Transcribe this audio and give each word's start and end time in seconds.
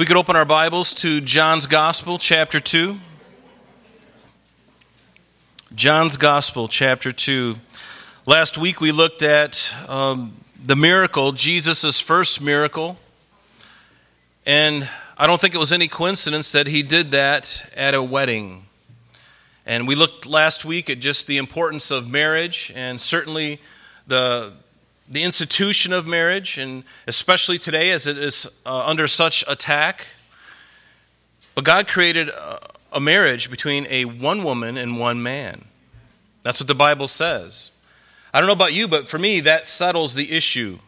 we 0.00 0.06
could 0.06 0.16
open 0.16 0.34
our 0.34 0.46
Bibles 0.46 0.94
to 0.94 1.20
John's 1.20 1.66
Gospel, 1.66 2.16
chapter 2.16 2.58
2. 2.58 2.98
John's 5.74 6.16
Gospel, 6.16 6.68
chapter 6.68 7.12
2. 7.12 7.56
Last 8.24 8.56
week 8.56 8.80
we 8.80 8.92
looked 8.92 9.20
at 9.20 9.74
um, 9.90 10.32
the 10.64 10.74
miracle, 10.74 11.32
Jesus' 11.32 12.00
first 12.00 12.40
miracle. 12.40 12.96
And 14.46 14.88
I 15.18 15.26
don't 15.26 15.38
think 15.38 15.54
it 15.54 15.58
was 15.58 15.70
any 15.70 15.86
coincidence 15.86 16.50
that 16.52 16.66
he 16.66 16.82
did 16.82 17.10
that 17.10 17.70
at 17.76 17.92
a 17.92 18.02
wedding. 18.02 18.64
And 19.66 19.86
we 19.86 19.96
looked 19.96 20.24
last 20.24 20.64
week 20.64 20.88
at 20.88 21.00
just 21.00 21.26
the 21.26 21.36
importance 21.36 21.90
of 21.90 22.08
marriage 22.08 22.72
and 22.74 22.98
certainly 22.98 23.60
the, 24.06 24.54
the 25.10 25.24
institution 25.24 25.92
of 25.92 26.06
marriage, 26.06 26.56
and 26.56 26.84
especially 27.08 27.58
today 27.58 27.90
as 27.90 28.06
it 28.06 28.16
is 28.16 28.46
uh, 28.64 28.86
under 28.86 29.08
such 29.08 29.44
attack. 29.48 30.06
But 31.56 31.64
God 31.64 31.88
created 31.88 32.28
a, 32.28 32.60
a 32.92 33.00
marriage 33.00 33.50
between 33.50 33.86
a 33.90 34.04
one 34.04 34.44
woman 34.44 34.76
and 34.76 35.00
one 35.00 35.20
man. 35.20 35.64
That's 36.44 36.60
what 36.60 36.68
the 36.68 36.76
Bible 36.76 37.08
says. 37.08 37.70
I 38.32 38.40
don't 38.40 38.46
know 38.46 38.52
about 38.52 38.72
you, 38.72 38.86
but 38.86 39.08
for 39.08 39.18
me, 39.18 39.40
that 39.40 39.66
settles 39.66 40.14
the 40.14 40.30
issue. 40.30 40.78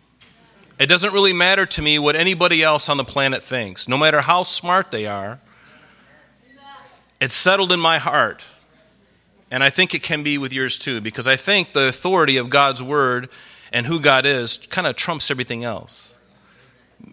It 0.79 0.87
doesn't 0.87 1.13
really 1.13 1.33
matter 1.33 1.67
to 1.67 1.83
me 1.83 1.99
what 1.99 2.15
anybody 2.15 2.63
else 2.63 2.89
on 2.89 2.97
the 2.97 3.05
planet 3.05 3.43
thinks, 3.43 3.89
no 3.89 3.99
matter 3.99 4.21
how 4.21 4.45
smart 4.45 4.93
they 4.93 5.07
are. 5.07 5.41
It's 7.21 7.35
settled 7.35 7.73
in 7.73 7.81
my 7.81 7.99
heart. 7.99 8.45
And 9.51 9.63
I 9.63 9.71
think 9.71 9.95
it 9.95 10.03
can 10.03 10.23
be 10.23 10.39
with 10.39 10.53
yours 10.53 10.79
too, 10.79 11.01
because 11.01 11.29
I 11.29 11.37
think 11.37 11.73
the 11.73 11.89
authority 11.89 12.37
of 12.37 12.49
God's 12.49 12.83
word 12.83 13.29
and 13.73 13.87
who 13.87 14.01
God 14.01 14.27
is 14.27 14.59
kind 14.71 14.87
of 14.87 14.97
trumps 14.97 15.31
everything 15.31 15.65
else. 15.65 16.17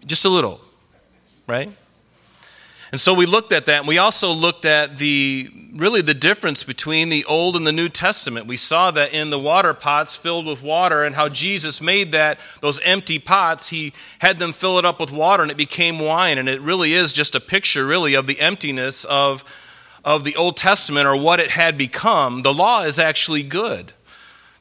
Just 0.06 0.24
a 0.24 0.28
little, 0.28 0.60
right? 1.46 1.70
And 2.92 3.00
so 3.00 3.14
we 3.14 3.24
looked 3.24 3.52
at 3.52 3.66
that, 3.66 3.80
and 3.80 3.88
we 3.88 3.98
also 3.98 4.32
looked 4.32 4.64
at 4.64 4.98
the 4.98 5.48
really 5.74 6.02
the 6.02 6.14
difference 6.14 6.64
between 6.64 7.08
the 7.08 7.24
Old 7.24 7.54
and 7.56 7.64
the 7.64 7.72
New 7.72 7.88
Testament. 7.88 8.46
We 8.46 8.56
saw 8.56 8.90
that 8.90 9.14
in 9.14 9.30
the 9.30 9.38
water 9.38 9.72
pots 9.74 10.16
filled 10.16 10.46
with 10.46 10.62
water, 10.62 11.04
and 11.04 11.14
how 11.14 11.28
Jesus 11.28 11.80
made 11.80 12.10
that 12.12 12.40
those 12.60 12.80
empty 12.80 13.20
pots, 13.20 13.68
he 13.68 13.92
had 14.18 14.40
them 14.40 14.52
fill 14.52 14.78
it 14.78 14.84
up 14.84 14.98
with 14.98 15.12
water, 15.12 15.42
and 15.42 15.52
it 15.52 15.56
became 15.56 16.00
wine. 16.00 16.36
And 16.36 16.48
it 16.48 16.60
really 16.60 16.92
is 16.92 17.12
just 17.12 17.36
a 17.36 17.40
picture, 17.40 17.86
really, 17.86 18.14
of 18.14 18.26
the 18.26 18.40
emptiness 18.40 19.04
of 19.04 19.44
of 20.04 20.24
the 20.24 20.34
Old 20.34 20.56
Testament 20.56 21.06
or 21.06 21.14
what 21.14 21.40
it 21.40 21.50
had 21.50 21.76
become. 21.78 22.42
The 22.42 22.54
law 22.54 22.82
is 22.82 22.98
actually 22.98 23.42
good. 23.42 23.92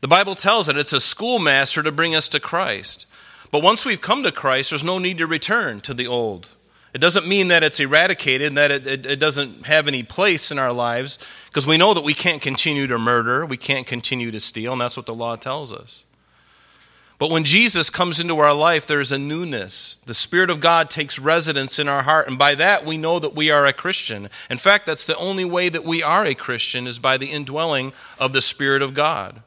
The 0.01 0.07
Bible 0.07 0.35
tells 0.35 0.69
it 0.69 0.77
it's 0.77 0.93
a 0.93 0.99
schoolmaster 0.99 1.83
to 1.83 1.91
bring 1.91 2.15
us 2.15 2.29
to 2.29 2.39
Christ. 2.39 3.05
But 3.51 3.63
once 3.63 3.85
we've 3.85 4.01
come 4.01 4.23
to 4.23 4.31
Christ, 4.31 4.69
there's 4.69 4.83
no 4.83 4.99
need 4.99 5.17
to 5.17 5.27
return 5.27 5.81
to 5.81 5.93
the 5.93 6.07
old. 6.07 6.49
It 6.93 6.99
doesn't 6.99 7.27
mean 7.27 7.49
that 7.49 7.63
it's 7.63 7.79
eradicated 7.79 8.47
and 8.47 8.57
that 8.57 8.71
it, 8.71 8.87
it, 8.87 9.05
it 9.05 9.19
doesn't 9.19 9.65
have 9.65 9.87
any 9.87 10.03
place 10.03 10.51
in 10.51 10.57
our 10.57 10.71
lives, 10.71 11.19
because 11.47 11.67
we 11.67 11.77
know 11.77 11.93
that 11.93 12.03
we 12.03 12.13
can't 12.13 12.41
continue 12.41 12.87
to 12.87 12.97
murder, 12.97 13.45
we 13.45 13.57
can't 13.57 13.85
continue 13.85 14.31
to 14.31 14.39
steal, 14.39 14.71
and 14.71 14.81
that's 14.81 14.97
what 14.97 15.05
the 15.05 15.13
law 15.13 15.35
tells 15.35 15.71
us. 15.71 16.05
But 17.19 17.29
when 17.29 17.43
Jesus 17.43 17.89
comes 17.89 18.21
into 18.21 18.39
our 18.39 18.53
life, 18.53 18.87
there's 18.87 19.11
a 19.11 19.19
newness. 19.19 19.99
The 20.05 20.13
Spirit 20.13 20.49
of 20.49 20.61
God 20.61 20.89
takes 20.89 21.19
residence 21.19 21.77
in 21.77 21.89
our 21.89 22.03
heart, 22.03 22.27
and 22.27 22.39
by 22.39 22.55
that 22.55 22.85
we 22.85 22.97
know 22.97 23.19
that 23.19 23.35
we 23.35 23.51
are 23.51 23.65
a 23.65 23.73
Christian. 23.73 24.29
In 24.49 24.57
fact, 24.57 24.85
that's 24.85 25.05
the 25.05 25.17
only 25.17 25.43
way 25.43 25.67
that 25.67 25.83
we 25.83 26.01
are 26.01 26.25
a 26.25 26.33
Christian 26.33 26.87
is 26.87 26.97
by 26.97 27.17
the 27.17 27.31
indwelling 27.31 27.91
of 28.17 28.31
the 28.31 28.41
Spirit 28.41 28.81
of 28.81 28.93
God 28.93 29.43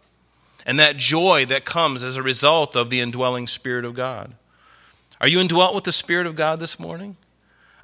and 0.66 0.78
that 0.78 0.96
joy 0.96 1.44
that 1.46 1.64
comes 1.64 2.02
as 2.02 2.16
a 2.16 2.22
result 2.22 2.76
of 2.76 2.90
the 2.90 3.00
indwelling 3.00 3.46
Spirit 3.46 3.84
of 3.84 3.94
God. 3.94 4.34
Are 5.20 5.28
you 5.28 5.40
indwelt 5.40 5.74
with 5.74 5.84
the 5.84 5.92
Spirit 5.92 6.26
of 6.26 6.36
God 6.36 6.58
this 6.58 6.78
morning? 6.78 7.16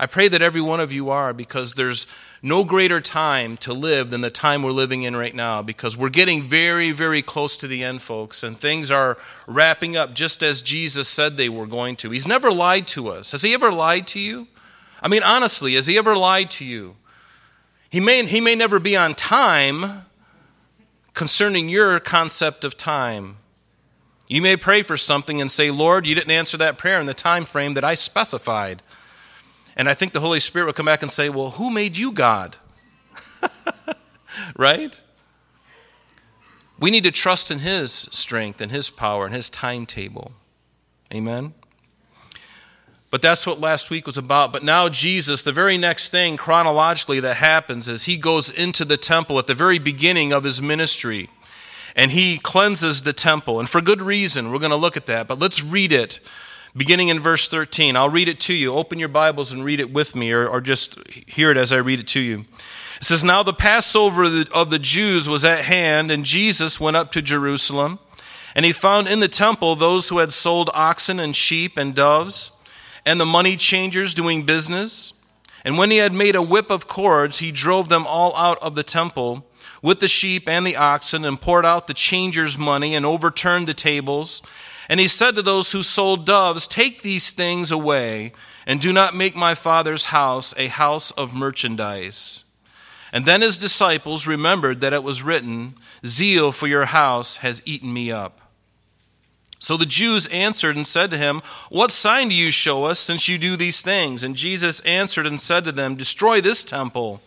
I 0.00 0.06
pray 0.06 0.28
that 0.28 0.42
every 0.42 0.60
one 0.60 0.78
of 0.78 0.92
you 0.92 1.10
are 1.10 1.32
because 1.32 1.74
there's 1.74 2.06
no 2.40 2.62
greater 2.62 3.00
time 3.00 3.56
to 3.58 3.72
live 3.72 4.10
than 4.10 4.20
the 4.20 4.30
time 4.30 4.62
we're 4.62 4.70
living 4.70 5.02
in 5.02 5.16
right 5.16 5.34
now 5.34 5.60
because 5.60 5.96
we're 5.96 6.08
getting 6.08 6.44
very, 6.44 6.92
very 6.92 7.20
close 7.20 7.56
to 7.56 7.66
the 7.66 7.82
end, 7.82 8.00
folks, 8.00 8.44
and 8.44 8.56
things 8.56 8.92
are 8.92 9.18
wrapping 9.48 9.96
up 9.96 10.14
just 10.14 10.44
as 10.44 10.62
Jesus 10.62 11.08
said 11.08 11.36
they 11.36 11.48
were 11.48 11.66
going 11.66 11.96
to. 11.96 12.10
He's 12.10 12.28
never 12.28 12.52
lied 12.52 12.86
to 12.88 13.08
us. 13.08 13.32
Has 13.32 13.42
He 13.42 13.54
ever 13.54 13.72
lied 13.72 14.06
to 14.08 14.20
you? 14.20 14.46
I 15.02 15.08
mean, 15.08 15.24
honestly, 15.24 15.74
has 15.74 15.88
He 15.88 15.98
ever 15.98 16.16
lied 16.16 16.50
to 16.52 16.64
you? 16.64 16.94
He 17.90 17.98
may, 18.00 18.24
he 18.24 18.40
may 18.40 18.54
never 18.54 18.78
be 18.78 18.96
on 18.96 19.16
time, 19.16 20.04
concerning 21.18 21.68
your 21.68 21.98
concept 21.98 22.62
of 22.62 22.76
time. 22.76 23.38
You 24.28 24.40
may 24.40 24.56
pray 24.56 24.82
for 24.82 24.96
something 24.96 25.40
and 25.40 25.50
say, 25.50 25.68
Lord, 25.68 26.06
you 26.06 26.14
didn't 26.14 26.30
answer 26.30 26.56
that 26.58 26.78
prayer 26.78 27.00
in 27.00 27.06
the 27.06 27.12
time 27.12 27.44
frame 27.44 27.74
that 27.74 27.82
I 27.82 27.94
specified. 27.94 28.84
And 29.76 29.88
I 29.88 29.94
think 29.94 30.12
the 30.12 30.20
Holy 30.20 30.38
Spirit 30.38 30.66
will 30.66 30.74
come 30.74 30.86
back 30.86 31.02
and 31.02 31.10
say, 31.10 31.28
Well, 31.28 31.50
who 31.50 31.72
made 31.72 31.96
you 31.96 32.12
God? 32.12 32.54
right? 34.56 35.02
We 36.78 36.92
need 36.92 37.02
to 37.02 37.10
trust 37.10 37.50
in 37.50 37.58
His 37.58 37.90
strength 37.92 38.60
and 38.60 38.70
His 38.70 38.88
power 38.88 39.26
and 39.26 39.34
His 39.34 39.50
timetable. 39.50 40.30
Amen? 41.12 41.52
But 43.10 43.22
that's 43.22 43.46
what 43.46 43.60
last 43.60 43.90
week 43.90 44.06
was 44.06 44.18
about. 44.18 44.52
But 44.52 44.62
now, 44.62 44.88
Jesus, 44.88 45.42
the 45.42 45.52
very 45.52 45.78
next 45.78 46.10
thing 46.10 46.36
chronologically 46.36 47.20
that 47.20 47.36
happens 47.36 47.88
is 47.88 48.04
he 48.04 48.18
goes 48.18 48.50
into 48.50 48.84
the 48.84 48.98
temple 48.98 49.38
at 49.38 49.46
the 49.46 49.54
very 49.54 49.78
beginning 49.78 50.32
of 50.32 50.44
his 50.44 50.60
ministry 50.60 51.30
and 51.96 52.12
he 52.12 52.38
cleanses 52.38 53.02
the 53.02 53.12
temple. 53.12 53.58
And 53.58 53.68
for 53.68 53.80
good 53.80 54.02
reason, 54.02 54.50
we're 54.50 54.58
going 54.58 54.70
to 54.70 54.76
look 54.76 54.96
at 54.96 55.06
that. 55.06 55.26
But 55.26 55.38
let's 55.38 55.64
read 55.64 55.90
it 55.90 56.20
beginning 56.76 57.08
in 57.08 57.18
verse 57.18 57.48
13. 57.48 57.96
I'll 57.96 58.10
read 58.10 58.28
it 58.28 58.38
to 58.40 58.54
you. 58.54 58.74
Open 58.74 58.98
your 58.98 59.08
Bibles 59.08 59.52
and 59.52 59.64
read 59.64 59.80
it 59.80 59.92
with 59.92 60.14
me, 60.14 60.30
or, 60.30 60.46
or 60.46 60.60
just 60.60 60.98
hear 61.08 61.50
it 61.50 61.56
as 61.56 61.72
I 61.72 61.78
read 61.78 61.98
it 61.98 62.06
to 62.08 62.20
you. 62.20 62.44
It 62.98 63.04
says, 63.04 63.24
Now 63.24 63.42
the 63.42 63.52
Passover 63.52 64.24
of 64.52 64.70
the 64.70 64.78
Jews 64.78 65.28
was 65.28 65.44
at 65.44 65.64
hand, 65.64 66.10
and 66.10 66.24
Jesus 66.24 66.78
went 66.78 66.96
up 66.96 67.10
to 67.12 67.22
Jerusalem. 67.22 67.98
And 68.54 68.64
he 68.64 68.72
found 68.72 69.08
in 69.08 69.20
the 69.20 69.28
temple 69.28 69.74
those 69.74 70.08
who 70.08 70.18
had 70.18 70.32
sold 70.32 70.70
oxen 70.74 71.18
and 71.18 71.34
sheep 71.34 71.76
and 71.76 71.94
doves 71.94 72.52
and 73.08 73.18
the 73.18 73.24
money 73.24 73.56
changers 73.56 74.12
doing 74.12 74.42
business. 74.42 75.14
And 75.64 75.78
when 75.78 75.90
he 75.90 75.96
had 75.96 76.12
made 76.12 76.34
a 76.34 76.42
whip 76.42 76.68
of 76.68 76.86
cords, 76.86 77.38
he 77.38 77.50
drove 77.50 77.88
them 77.88 78.06
all 78.06 78.36
out 78.36 78.58
of 78.58 78.74
the 78.74 78.82
temple 78.82 79.46
with 79.80 80.00
the 80.00 80.08
sheep 80.08 80.46
and 80.46 80.66
the 80.66 80.76
oxen, 80.76 81.24
and 81.24 81.40
poured 81.40 81.64
out 81.64 81.86
the 81.86 81.94
changers' 81.94 82.58
money, 82.58 82.94
and 82.94 83.06
overturned 83.06 83.66
the 83.66 83.72
tables. 83.72 84.42
And 84.90 85.00
he 85.00 85.08
said 85.08 85.36
to 85.36 85.42
those 85.42 85.72
who 85.72 85.82
sold 85.82 86.26
doves, 86.26 86.68
Take 86.68 87.00
these 87.00 87.32
things 87.32 87.70
away, 87.70 88.32
and 88.66 88.78
do 88.78 88.92
not 88.92 89.16
make 89.16 89.34
my 89.34 89.54
father's 89.54 90.06
house 90.06 90.52
a 90.58 90.66
house 90.66 91.10
of 91.12 91.32
merchandise. 91.32 92.44
And 93.10 93.24
then 93.24 93.40
his 93.40 93.56
disciples 93.56 94.26
remembered 94.26 94.82
that 94.82 94.92
it 94.92 95.02
was 95.02 95.22
written, 95.22 95.76
Zeal 96.04 96.52
for 96.52 96.66
your 96.66 96.84
house 96.84 97.36
has 97.36 97.62
eaten 97.64 97.90
me 97.90 98.12
up. 98.12 98.47
So 99.58 99.76
the 99.76 99.86
Jews 99.86 100.26
answered 100.28 100.76
and 100.76 100.86
said 100.86 101.10
to 101.10 101.18
him, 101.18 101.42
What 101.68 101.90
sign 101.90 102.28
do 102.28 102.34
you 102.34 102.50
show 102.50 102.84
us 102.84 102.98
since 102.98 103.28
you 103.28 103.38
do 103.38 103.56
these 103.56 103.82
things? 103.82 104.22
And 104.22 104.36
Jesus 104.36 104.80
answered 104.80 105.26
and 105.26 105.40
said 105.40 105.64
to 105.64 105.72
them, 105.72 105.96
Destroy 105.96 106.40
this 106.40 106.64
temple, 106.64 107.20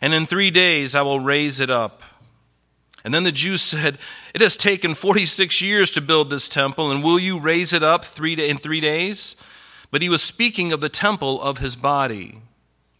and 0.00 0.14
in 0.14 0.26
three 0.26 0.50
days 0.50 0.94
I 0.94 1.02
will 1.02 1.20
raise 1.20 1.60
it 1.60 1.70
up. 1.70 2.02
And 3.04 3.12
then 3.12 3.24
the 3.24 3.32
Jews 3.32 3.62
said, 3.62 3.98
It 4.34 4.40
has 4.40 4.56
taken 4.56 4.94
46 4.94 5.60
years 5.60 5.90
to 5.92 6.00
build 6.00 6.30
this 6.30 6.48
temple, 6.48 6.90
and 6.90 7.02
will 7.02 7.18
you 7.18 7.40
raise 7.40 7.72
it 7.72 7.82
up 7.82 8.04
three 8.04 8.34
in 8.34 8.58
three 8.58 8.80
days? 8.80 9.34
But 9.90 10.02
he 10.02 10.08
was 10.08 10.22
speaking 10.22 10.72
of 10.72 10.80
the 10.80 10.88
temple 10.88 11.42
of 11.42 11.58
his 11.58 11.76
body. 11.76 12.38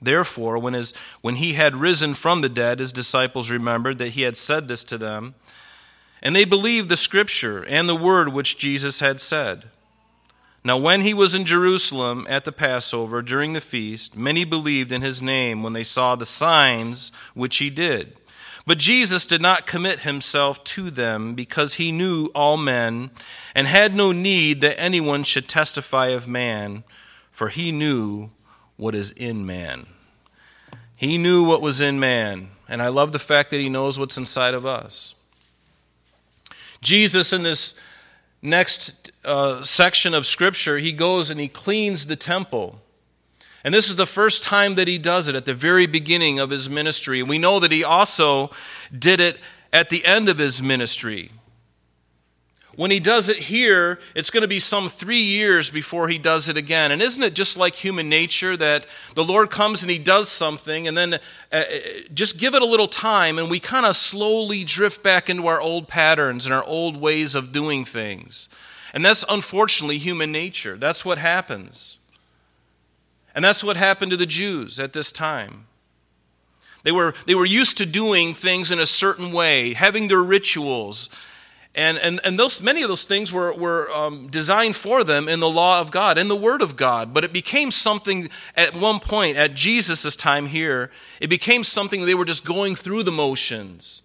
Therefore, 0.00 0.58
when, 0.58 0.74
his, 0.74 0.92
when 1.20 1.36
he 1.36 1.52
had 1.52 1.76
risen 1.76 2.14
from 2.14 2.40
the 2.40 2.48
dead, 2.48 2.80
his 2.80 2.92
disciples 2.92 3.50
remembered 3.50 3.98
that 3.98 4.10
he 4.10 4.22
had 4.22 4.36
said 4.36 4.66
this 4.66 4.82
to 4.84 4.98
them 4.98 5.34
and 6.22 6.36
they 6.36 6.44
believed 6.44 6.88
the 6.88 6.96
scripture 6.96 7.64
and 7.64 7.88
the 7.88 7.96
word 7.96 8.32
which 8.32 8.58
Jesus 8.58 9.00
had 9.00 9.20
said. 9.20 9.64
Now, 10.64 10.78
when 10.78 11.00
he 11.00 11.12
was 11.12 11.34
in 11.34 11.44
Jerusalem 11.44 12.24
at 12.28 12.44
the 12.44 12.52
Passover 12.52 13.20
during 13.20 13.52
the 13.52 13.60
feast, 13.60 14.16
many 14.16 14.44
believed 14.44 14.92
in 14.92 15.02
his 15.02 15.20
name 15.20 15.62
when 15.62 15.72
they 15.72 15.82
saw 15.82 16.14
the 16.14 16.24
signs 16.24 17.10
which 17.34 17.56
he 17.56 17.68
did. 17.68 18.16
But 18.64 18.78
Jesus 18.78 19.26
did 19.26 19.40
not 19.40 19.66
commit 19.66 20.00
himself 20.00 20.62
to 20.64 20.90
them 20.90 21.34
because 21.34 21.74
he 21.74 21.90
knew 21.90 22.26
all 22.32 22.56
men 22.56 23.10
and 23.56 23.66
had 23.66 23.96
no 23.96 24.12
need 24.12 24.60
that 24.60 24.80
anyone 24.80 25.24
should 25.24 25.48
testify 25.48 26.08
of 26.08 26.28
man, 26.28 26.84
for 27.32 27.48
he 27.48 27.72
knew 27.72 28.30
what 28.76 28.94
is 28.94 29.10
in 29.10 29.44
man. 29.44 29.86
He 30.94 31.18
knew 31.18 31.42
what 31.42 31.60
was 31.60 31.80
in 31.80 31.98
man, 31.98 32.50
and 32.68 32.80
I 32.80 32.86
love 32.86 33.10
the 33.10 33.18
fact 33.18 33.50
that 33.50 33.58
he 33.58 33.68
knows 33.68 33.98
what's 33.98 34.16
inside 34.16 34.54
of 34.54 34.64
us. 34.64 35.16
Jesus, 36.82 37.32
in 37.32 37.44
this 37.44 37.74
next 38.42 39.12
uh, 39.24 39.62
section 39.62 40.12
of 40.14 40.26
Scripture, 40.26 40.78
he 40.78 40.92
goes 40.92 41.30
and 41.30 41.40
he 41.40 41.48
cleans 41.48 42.08
the 42.08 42.16
temple. 42.16 42.80
And 43.64 43.72
this 43.72 43.88
is 43.88 43.96
the 43.96 44.06
first 44.06 44.42
time 44.42 44.74
that 44.74 44.88
he 44.88 44.98
does 44.98 45.28
it 45.28 45.36
at 45.36 45.44
the 45.44 45.54
very 45.54 45.86
beginning 45.86 46.40
of 46.40 46.50
his 46.50 46.68
ministry. 46.68 47.22
We 47.22 47.38
know 47.38 47.60
that 47.60 47.70
he 47.70 47.84
also 47.84 48.50
did 48.96 49.20
it 49.20 49.38
at 49.72 49.88
the 49.88 50.04
end 50.04 50.28
of 50.28 50.38
his 50.38 50.60
ministry. 50.60 51.30
When 52.76 52.90
he 52.90 53.00
does 53.00 53.28
it 53.28 53.36
here, 53.36 53.98
it's 54.14 54.30
going 54.30 54.42
to 54.42 54.48
be 54.48 54.58
some 54.58 54.88
three 54.88 55.20
years 55.20 55.68
before 55.68 56.08
he 56.08 56.16
does 56.16 56.48
it 56.48 56.56
again. 56.56 56.90
And 56.90 57.02
isn't 57.02 57.22
it 57.22 57.34
just 57.34 57.56
like 57.56 57.74
human 57.74 58.08
nature 58.08 58.56
that 58.56 58.86
the 59.14 59.24
Lord 59.24 59.50
comes 59.50 59.82
and 59.82 59.90
he 59.90 59.98
does 59.98 60.30
something, 60.30 60.88
and 60.88 60.96
then 60.96 61.14
uh, 61.14 61.16
uh 61.52 61.62
just 62.14 62.38
give 62.38 62.54
it 62.54 62.62
a 62.62 62.66
little 62.66 62.88
time, 62.88 63.38
and 63.38 63.50
we 63.50 63.60
kind 63.60 63.84
of 63.84 63.94
slowly 63.94 64.64
drift 64.64 65.02
back 65.02 65.28
into 65.28 65.46
our 65.46 65.60
old 65.60 65.86
patterns 65.86 66.46
and 66.46 66.54
our 66.54 66.64
old 66.64 66.96
ways 66.96 67.34
of 67.34 67.52
doing 67.52 67.84
things? 67.84 68.48
And 68.94 69.04
that's 69.04 69.24
unfortunately 69.28 69.98
human 69.98 70.32
nature. 70.32 70.76
That's 70.76 71.04
what 71.04 71.18
happens. 71.18 71.98
And 73.34 73.44
that's 73.44 73.64
what 73.64 73.76
happened 73.76 74.10
to 74.10 74.16
the 74.16 74.26
Jews 74.26 74.78
at 74.78 74.92
this 74.92 75.12
time. 75.12 75.66
They 76.82 76.92
were, 76.92 77.14
they 77.26 77.34
were 77.34 77.46
used 77.46 77.78
to 77.78 77.86
doing 77.86 78.34
things 78.34 78.70
in 78.70 78.78
a 78.78 78.86
certain 78.86 79.32
way, 79.32 79.72
having 79.72 80.08
their 80.08 80.22
rituals. 80.22 81.08
And, 81.74 81.96
and, 81.98 82.20
and 82.22 82.38
those, 82.38 82.60
many 82.60 82.82
of 82.82 82.88
those 82.88 83.04
things 83.04 83.32
were, 83.32 83.52
were 83.54 83.90
um, 83.92 84.26
designed 84.28 84.76
for 84.76 85.04
them 85.04 85.26
in 85.26 85.40
the 85.40 85.48
law 85.48 85.80
of 85.80 85.90
God, 85.90 86.18
in 86.18 86.28
the 86.28 86.36
Word 86.36 86.60
of 86.60 86.76
God. 86.76 87.14
But 87.14 87.24
it 87.24 87.32
became 87.32 87.70
something 87.70 88.28
at 88.54 88.76
one 88.76 89.00
point, 89.00 89.38
at 89.38 89.54
Jesus' 89.54 90.14
time 90.14 90.46
here, 90.46 90.90
it 91.18 91.28
became 91.28 91.64
something 91.64 92.04
they 92.04 92.14
were 92.14 92.26
just 92.26 92.44
going 92.44 92.76
through 92.76 93.04
the 93.04 93.12
motions. 93.12 94.02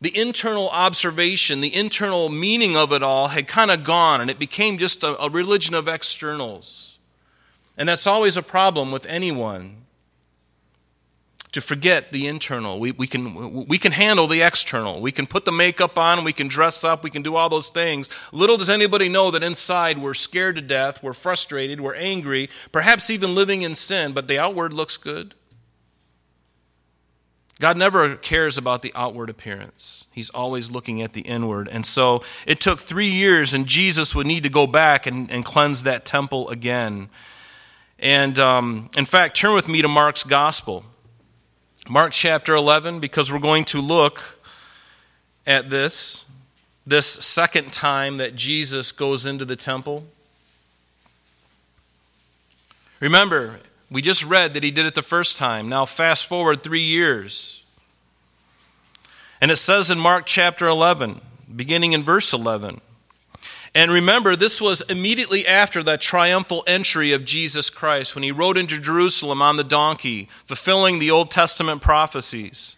The 0.00 0.16
internal 0.16 0.68
observation, 0.68 1.62
the 1.62 1.74
internal 1.74 2.28
meaning 2.28 2.76
of 2.76 2.92
it 2.92 3.02
all 3.02 3.28
had 3.28 3.48
kind 3.48 3.72
of 3.72 3.82
gone, 3.82 4.20
and 4.20 4.30
it 4.30 4.38
became 4.38 4.78
just 4.78 5.02
a, 5.02 5.20
a 5.20 5.28
religion 5.28 5.74
of 5.74 5.88
externals. 5.88 6.98
And 7.76 7.88
that's 7.88 8.06
always 8.06 8.36
a 8.36 8.42
problem 8.42 8.92
with 8.92 9.04
anyone 9.06 9.85
to 11.56 11.62
forget 11.62 12.12
the 12.12 12.26
internal. 12.26 12.78
We, 12.78 12.92
we, 12.92 13.06
can, 13.06 13.64
we 13.66 13.78
can 13.78 13.92
handle 13.92 14.26
the 14.26 14.42
external. 14.42 15.00
We 15.00 15.10
can 15.10 15.26
put 15.26 15.46
the 15.46 15.52
makeup 15.52 15.96
on, 15.96 16.22
we 16.22 16.34
can 16.34 16.48
dress 16.48 16.84
up, 16.84 17.02
we 17.02 17.08
can 17.08 17.22
do 17.22 17.34
all 17.34 17.48
those 17.48 17.70
things. 17.70 18.10
Little 18.30 18.58
does 18.58 18.68
anybody 18.68 19.08
know 19.08 19.30
that 19.30 19.42
inside 19.42 19.96
we're 19.96 20.12
scared 20.12 20.56
to 20.56 20.60
death, 20.60 21.02
we're 21.02 21.14
frustrated, 21.14 21.80
we're 21.80 21.94
angry, 21.94 22.50
perhaps 22.72 23.08
even 23.08 23.34
living 23.34 23.62
in 23.62 23.74
sin, 23.74 24.12
but 24.12 24.28
the 24.28 24.38
outward 24.38 24.74
looks 24.74 24.98
good. 24.98 25.32
God 27.58 27.78
never 27.78 28.16
cares 28.16 28.58
about 28.58 28.82
the 28.82 28.92
outward 28.94 29.30
appearance. 29.30 30.08
He's 30.12 30.28
always 30.28 30.70
looking 30.70 31.00
at 31.00 31.14
the 31.14 31.22
inward. 31.22 31.70
And 31.72 31.86
so 31.86 32.22
it 32.46 32.60
took 32.60 32.80
three 32.80 33.08
years, 33.08 33.54
and 33.54 33.64
Jesus 33.64 34.14
would 34.14 34.26
need 34.26 34.42
to 34.42 34.50
go 34.50 34.66
back 34.66 35.06
and, 35.06 35.30
and 35.30 35.42
cleanse 35.42 35.84
that 35.84 36.04
temple 36.04 36.50
again. 36.50 37.08
And 37.98 38.38
um, 38.38 38.90
in 38.94 39.06
fact, 39.06 39.38
turn 39.38 39.54
with 39.54 39.68
me 39.68 39.80
to 39.80 39.88
Mark's 39.88 40.22
gospel. 40.22 40.84
Mark 41.88 42.10
chapter 42.10 42.52
11, 42.52 42.98
because 42.98 43.32
we're 43.32 43.38
going 43.38 43.64
to 43.66 43.80
look 43.80 44.40
at 45.46 45.70
this, 45.70 46.24
this 46.84 47.06
second 47.06 47.72
time 47.72 48.16
that 48.16 48.34
Jesus 48.34 48.90
goes 48.90 49.24
into 49.24 49.44
the 49.44 49.54
temple. 49.54 50.04
Remember, 52.98 53.60
we 53.88 54.02
just 54.02 54.24
read 54.24 54.54
that 54.54 54.64
he 54.64 54.72
did 54.72 54.84
it 54.86 54.96
the 54.96 55.02
first 55.02 55.36
time. 55.36 55.68
Now, 55.68 55.84
fast 55.84 56.26
forward 56.26 56.62
three 56.62 56.82
years. 56.82 57.62
And 59.40 59.52
it 59.52 59.56
says 59.56 59.88
in 59.88 59.98
Mark 59.98 60.26
chapter 60.26 60.66
11, 60.66 61.20
beginning 61.54 61.92
in 61.92 62.02
verse 62.02 62.32
11 62.32 62.80
and 63.76 63.92
remember, 63.92 64.36
this 64.36 64.58
was 64.58 64.80
immediately 64.80 65.46
after 65.46 65.82
that 65.82 66.00
triumphal 66.00 66.64
entry 66.66 67.12
of 67.12 67.26
Jesus 67.26 67.68
Christ 67.68 68.14
when 68.14 68.24
he 68.24 68.32
rode 68.32 68.56
into 68.56 68.80
Jerusalem 68.80 69.42
on 69.42 69.58
the 69.58 69.64
donkey, 69.64 70.30
fulfilling 70.46 70.98
the 70.98 71.10
Old 71.10 71.30
Testament 71.30 71.82
prophecies. 71.82 72.76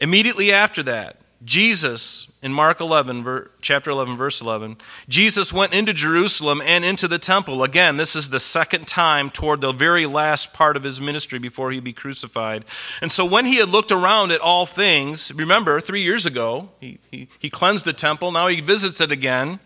Immediately 0.00 0.50
after 0.50 0.82
that, 0.84 1.18
Jesus, 1.44 2.28
in 2.40 2.50
Mark 2.50 2.80
11, 2.80 3.26
chapter 3.60 3.90
11, 3.90 4.16
verse 4.16 4.40
11, 4.40 4.78
Jesus 5.06 5.52
went 5.52 5.74
into 5.74 5.92
Jerusalem 5.92 6.62
and 6.64 6.82
into 6.82 7.06
the 7.06 7.18
temple. 7.18 7.62
Again, 7.62 7.98
this 7.98 8.16
is 8.16 8.30
the 8.30 8.40
second 8.40 8.86
time 8.86 9.28
toward 9.28 9.60
the 9.60 9.72
very 9.72 10.06
last 10.06 10.54
part 10.54 10.78
of 10.78 10.82
his 10.82 10.98
ministry 10.98 11.38
before 11.38 11.70
he 11.70 11.80
be 11.80 11.92
crucified. 11.92 12.64
And 13.02 13.12
so 13.12 13.26
when 13.26 13.44
he 13.44 13.56
had 13.56 13.68
looked 13.68 13.92
around 13.92 14.32
at 14.32 14.40
all 14.40 14.64
things, 14.64 15.30
remember, 15.34 15.78
three 15.78 16.00
years 16.00 16.24
ago, 16.24 16.70
he, 16.80 16.98
he, 17.10 17.28
he 17.38 17.50
cleansed 17.50 17.84
the 17.84 17.92
temple, 17.92 18.32
now 18.32 18.46
he 18.46 18.62
visits 18.62 19.02
it 19.02 19.12
again. 19.12 19.60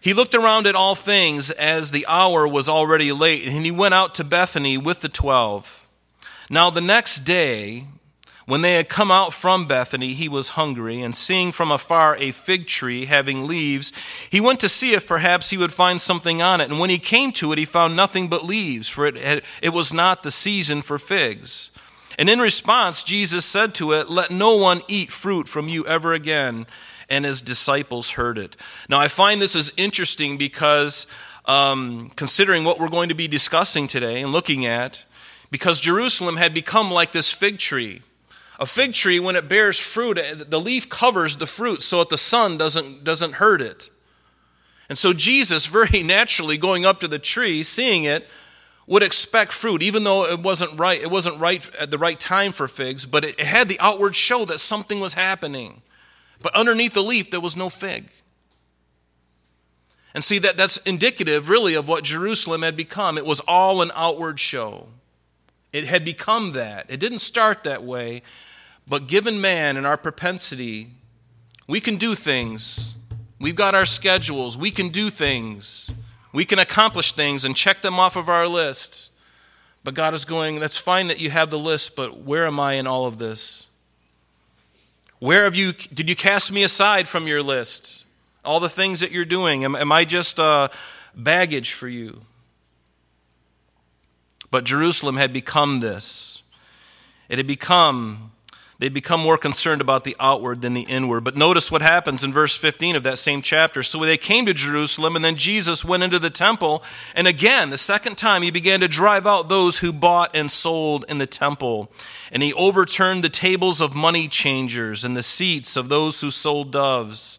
He 0.00 0.14
looked 0.14 0.34
around 0.34 0.66
at 0.66 0.74
all 0.74 0.94
things 0.94 1.50
as 1.50 1.90
the 1.90 2.06
hour 2.06 2.48
was 2.48 2.68
already 2.70 3.12
late, 3.12 3.46
and 3.46 3.64
he 3.64 3.70
went 3.70 3.92
out 3.92 4.14
to 4.14 4.24
Bethany 4.24 4.78
with 4.78 5.02
the 5.02 5.10
twelve. 5.10 5.86
Now, 6.48 6.70
the 6.70 6.80
next 6.80 7.20
day, 7.20 7.84
when 8.46 8.62
they 8.62 8.74
had 8.74 8.88
come 8.88 9.10
out 9.10 9.34
from 9.34 9.66
Bethany, 9.66 10.14
he 10.14 10.26
was 10.26 10.50
hungry, 10.50 11.02
and 11.02 11.14
seeing 11.14 11.52
from 11.52 11.70
afar 11.70 12.16
a 12.16 12.30
fig 12.30 12.66
tree 12.66 13.04
having 13.04 13.46
leaves, 13.46 13.92
he 14.30 14.40
went 14.40 14.58
to 14.60 14.68
see 14.70 14.94
if 14.94 15.06
perhaps 15.06 15.50
he 15.50 15.58
would 15.58 15.72
find 15.72 16.00
something 16.00 16.40
on 16.40 16.62
it. 16.62 16.70
And 16.70 16.80
when 16.80 16.90
he 16.90 16.98
came 16.98 17.30
to 17.32 17.52
it, 17.52 17.58
he 17.58 17.66
found 17.66 17.94
nothing 17.94 18.28
but 18.28 18.44
leaves, 18.44 18.88
for 18.88 19.06
it, 19.06 19.16
had, 19.18 19.42
it 19.60 19.68
was 19.68 19.92
not 19.92 20.22
the 20.22 20.30
season 20.30 20.80
for 20.80 20.98
figs. 20.98 21.70
And 22.18 22.28
in 22.28 22.40
response, 22.40 23.04
Jesus 23.04 23.44
said 23.44 23.74
to 23.74 23.92
it, 23.92 24.08
Let 24.08 24.30
no 24.30 24.56
one 24.56 24.80
eat 24.88 25.12
fruit 25.12 25.46
from 25.46 25.68
you 25.68 25.86
ever 25.86 26.14
again 26.14 26.66
and 27.10 27.24
his 27.24 27.42
disciples 27.42 28.12
heard 28.12 28.38
it. 28.38 28.56
Now, 28.88 29.00
I 29.00 29.08
find 29.08 29.42
this 29.42 29.56
is 29.56 29.72
interesting 29.76 30.38
because 30.38 31.06
um, 31.44 32.10
considering 32.16 32.64
what 32.64 32.78
we're 32.78 32.88
going 32.88 33.08
to 33.08 33.14
be 33.14 33.28
discussing 33.28 33.86
today 33.86 34.22
and 34.22 34.30
looking 34.32 34.64
at, 34.64 35.04
because 35.50 35.80
Jerusalem 35.80 36.36
had 36.36 36.54
become 36.54 36.90
like 36.90 37.12
this 37.12 37.32
fig 37.32 37.58
tree. 37.58 38.02
A 38.60 38.66
fig 38.66 38.94
tree, 38.94 39.18
when 39.18 39.36
it 39.36 39.48
bears 39.48 39.78
fruit, 39.78 40.18
the 40.48 40.60
leaf 40.60 40.88
covers 40.88 41.36
the 41.36 41.46
fruit 41.46 41.82
so 41.82 41.98
that 41.98 42.10
the 42.10 42.18
sun 42.18 42.56
doesn't, 42.56 43.04
doesn't 43.04 43.34
hurt 43.34 43.60
it. 43.60 43.90
And 44.88 44.96
so 44.96 45.12
Jesus, 45.12 45.66
very 45.66 46.02
naturally 46.02 46.56
going 46.56 46.84
up 46.84 47.00
to 47.00 47.08
the 47.08 47.18
tree, 47.18 47.62
seeing 47.62 48.04
it, 48.04 48.28
would 48.86 49.02
expect 49.02 49.52
fruit, 49.52 49.82
even 49.82 50.02
though 50.04 50.24
it 50.24 50.40
wasn't 50.40 50.78
right. 50.78 51.00
It 51.00 51.10
wasn't 51.10 51.38
right 51.38 51.68
at 51.76 51.92
the 51.92 51.98
right 51.98 52.18
time 52.18 52.50
for 52.50 52.66
figs, 52.66 53.06
but 53.06 53.24
it 53.24 53.38
had 53.38 53.68
the 53.68 53.78
outward 53.78 54.16
show 54.16 54.44
that 54.46 54.58
something 54.58 54.98
was 54.98 55.14
happening. 55.14 55.82
But 56.42 56.54
underneath 56.54 56.94
the 56.94 57.02
leaf, 57.02 57.30
there 57.30 57.40
was 57.40 57.56
no 57.56 57.68
fig. 57.68 58.10
And 60.14 60.24
see, 60.24 60.38
that, 60.38 60.56
that's 60.56 60.78
indicative, 60.78 61.48
really, 61.48 61.74
of 61.74 61.88
what 61.88 62.02
Jerusalem 62.04 62.62
had 62.62 62.76
become. 62.76 63.16
It 63.16 63.26
was 63.26 63.40
all 63.40 63.82
an 63.82 63.92
outward 63.94 64.40
show. 64.40 64.88
It 65.72 65.84
had 65.84 66.04
become 66.04 66.52
that. 66.52 66.86
It 66.88 66.98
didn't 66.98 67.20
start 67.20 67.62
that 67.64 67.84
way, 67.84 68.22
but 68.88 69.06
given 69.06 69.40
man 69.40 69.76
and 69.76 69.86
our 69.86 69.96
propensity, 69.96 70.88
we 71.68 71.80
can 71.80 71.96
do 71.96 72.16
things. 72.16 72.96
We've 73.38 73.54
got 73.54 73.74
our 73.74 73.86
schedules. 73.86 74.56
We 74.56 74.72
can 74.72 74.88
do 74.88 75.10
things. 75.10 75.90
We 76.32 76.44
can 76.44 76.58
accomplish 76.58 77.12
things 77.12 77.44
and 77.44 77.54
check 77.54 77.82
them 77.82 78.00
off 78.00 78.16
of 78.16 78.28
our 78.28 78.48
list. 78.48 79.10
But 79.84 79.94
God 79.94 80.12
is 80.12 80.24
going, 80.24 80.58
that's 80.58 80.76
fine 80.76 81.06
that 81.06 81.20
you 81.20 81.30
have 81.30 81.50
the 81.50 81.58
list, 81.58 81.96
but 81.96 82.18
where 82.20 82.46
am 82.46 82.60
I 82.60 82.74
in 82.74 82.86
all 82.86 83.06
of 83.06 83.18
this? 83.18 83.69
Where 85.20 85.44
have 85.44 85.54
you, 85.54 85.72
did 85.72 86.08
you 86.08 86.16
cast 86.16 86.50
me 86.50 86.62
aside 86.62 87.06
from 87.06 87.26
your 87.26 87.42
list? 87.42 88.04
All 88.42 88.58
the 88.58 88.70
things 88.70 89.00
that 89.00 89.12
you're 89.12 89.26
doing, 89.26 89.64
am, 89.64 89.76
am 89.76 89.92
I 89.92 90.06
just 90.06 90.40
uh, 90.40 90.68
baggage 91.14 91.74
for 91.74 91.88
you? 91.88 92.22
But 94.50 94.64
Jerusalem 94.64 95.16
had 95.16 95.32
become 95.32 95.80
this. 95.80 96.42
It 97.28 97.36
had 97.36 97.46
become 97.46 98.32
they 98.80 98.88
become 98.88 99.20
more 99.20 99.36
concerned 99.36 99.82
about 99.82 100.04
the 100.04 100.16
outward 100.18 100.62
than 100.62 100.72
the 100.72 100.86
inward. 100.88 101.22
But 101.22 101.36
notice 101.36 101.70
what 101.70 101.82
happens 101.82 102.24
in 102.24 102.32
verse 102.32 102.56
15 102.56 102.96
of 102.96 103.02
that 103.02 103.18
same 103.18 103.42
chapter. 103.42 103.82
So 103.82 104.00
they 104.00 104.16
came 104.16 104.46
to 104.46 104.54
Jerusalem, 104.54 105.16
and 105.16 105.22
then 105.24 105.36
Jesus 105.36 105.84
went 105.84 106.02
into 106.02 106.18
the 106.18 106.30
temple. 106.30 106.82
And 107.14 107.28
again, 107.28 107.68
the 107.68 107.76
second 107.76 108.16
time, 108.16 108.40
he 108.40 108.50
began 108.50 108.80
to 108.80 108.88
drive 108.88 109.26
out 109.26 109.50
those 109.50 109.80
who 109.80 109.92
bought 109.92 110.34
and 110.34 110.50
sold 110.50 111.04
in 111.10 111.18
the 111.18 111.26
temple. 111.26 111.92
And 112.32 112.42
he 112.42 112.54
overturned 112.54 113.22
the 113.22 113.28
tables 113.28 113.82
of 113.82 113.94
money 113.94 114.28
changers 114.28 115.04
and 115.04 115.14
the 115.14 115.22
seats 115.22 115.76
of 115.76 115.90
those 115.90 116.22
who 116.22 116.30
sold 116.30 116.72
doves. 116.72 117.38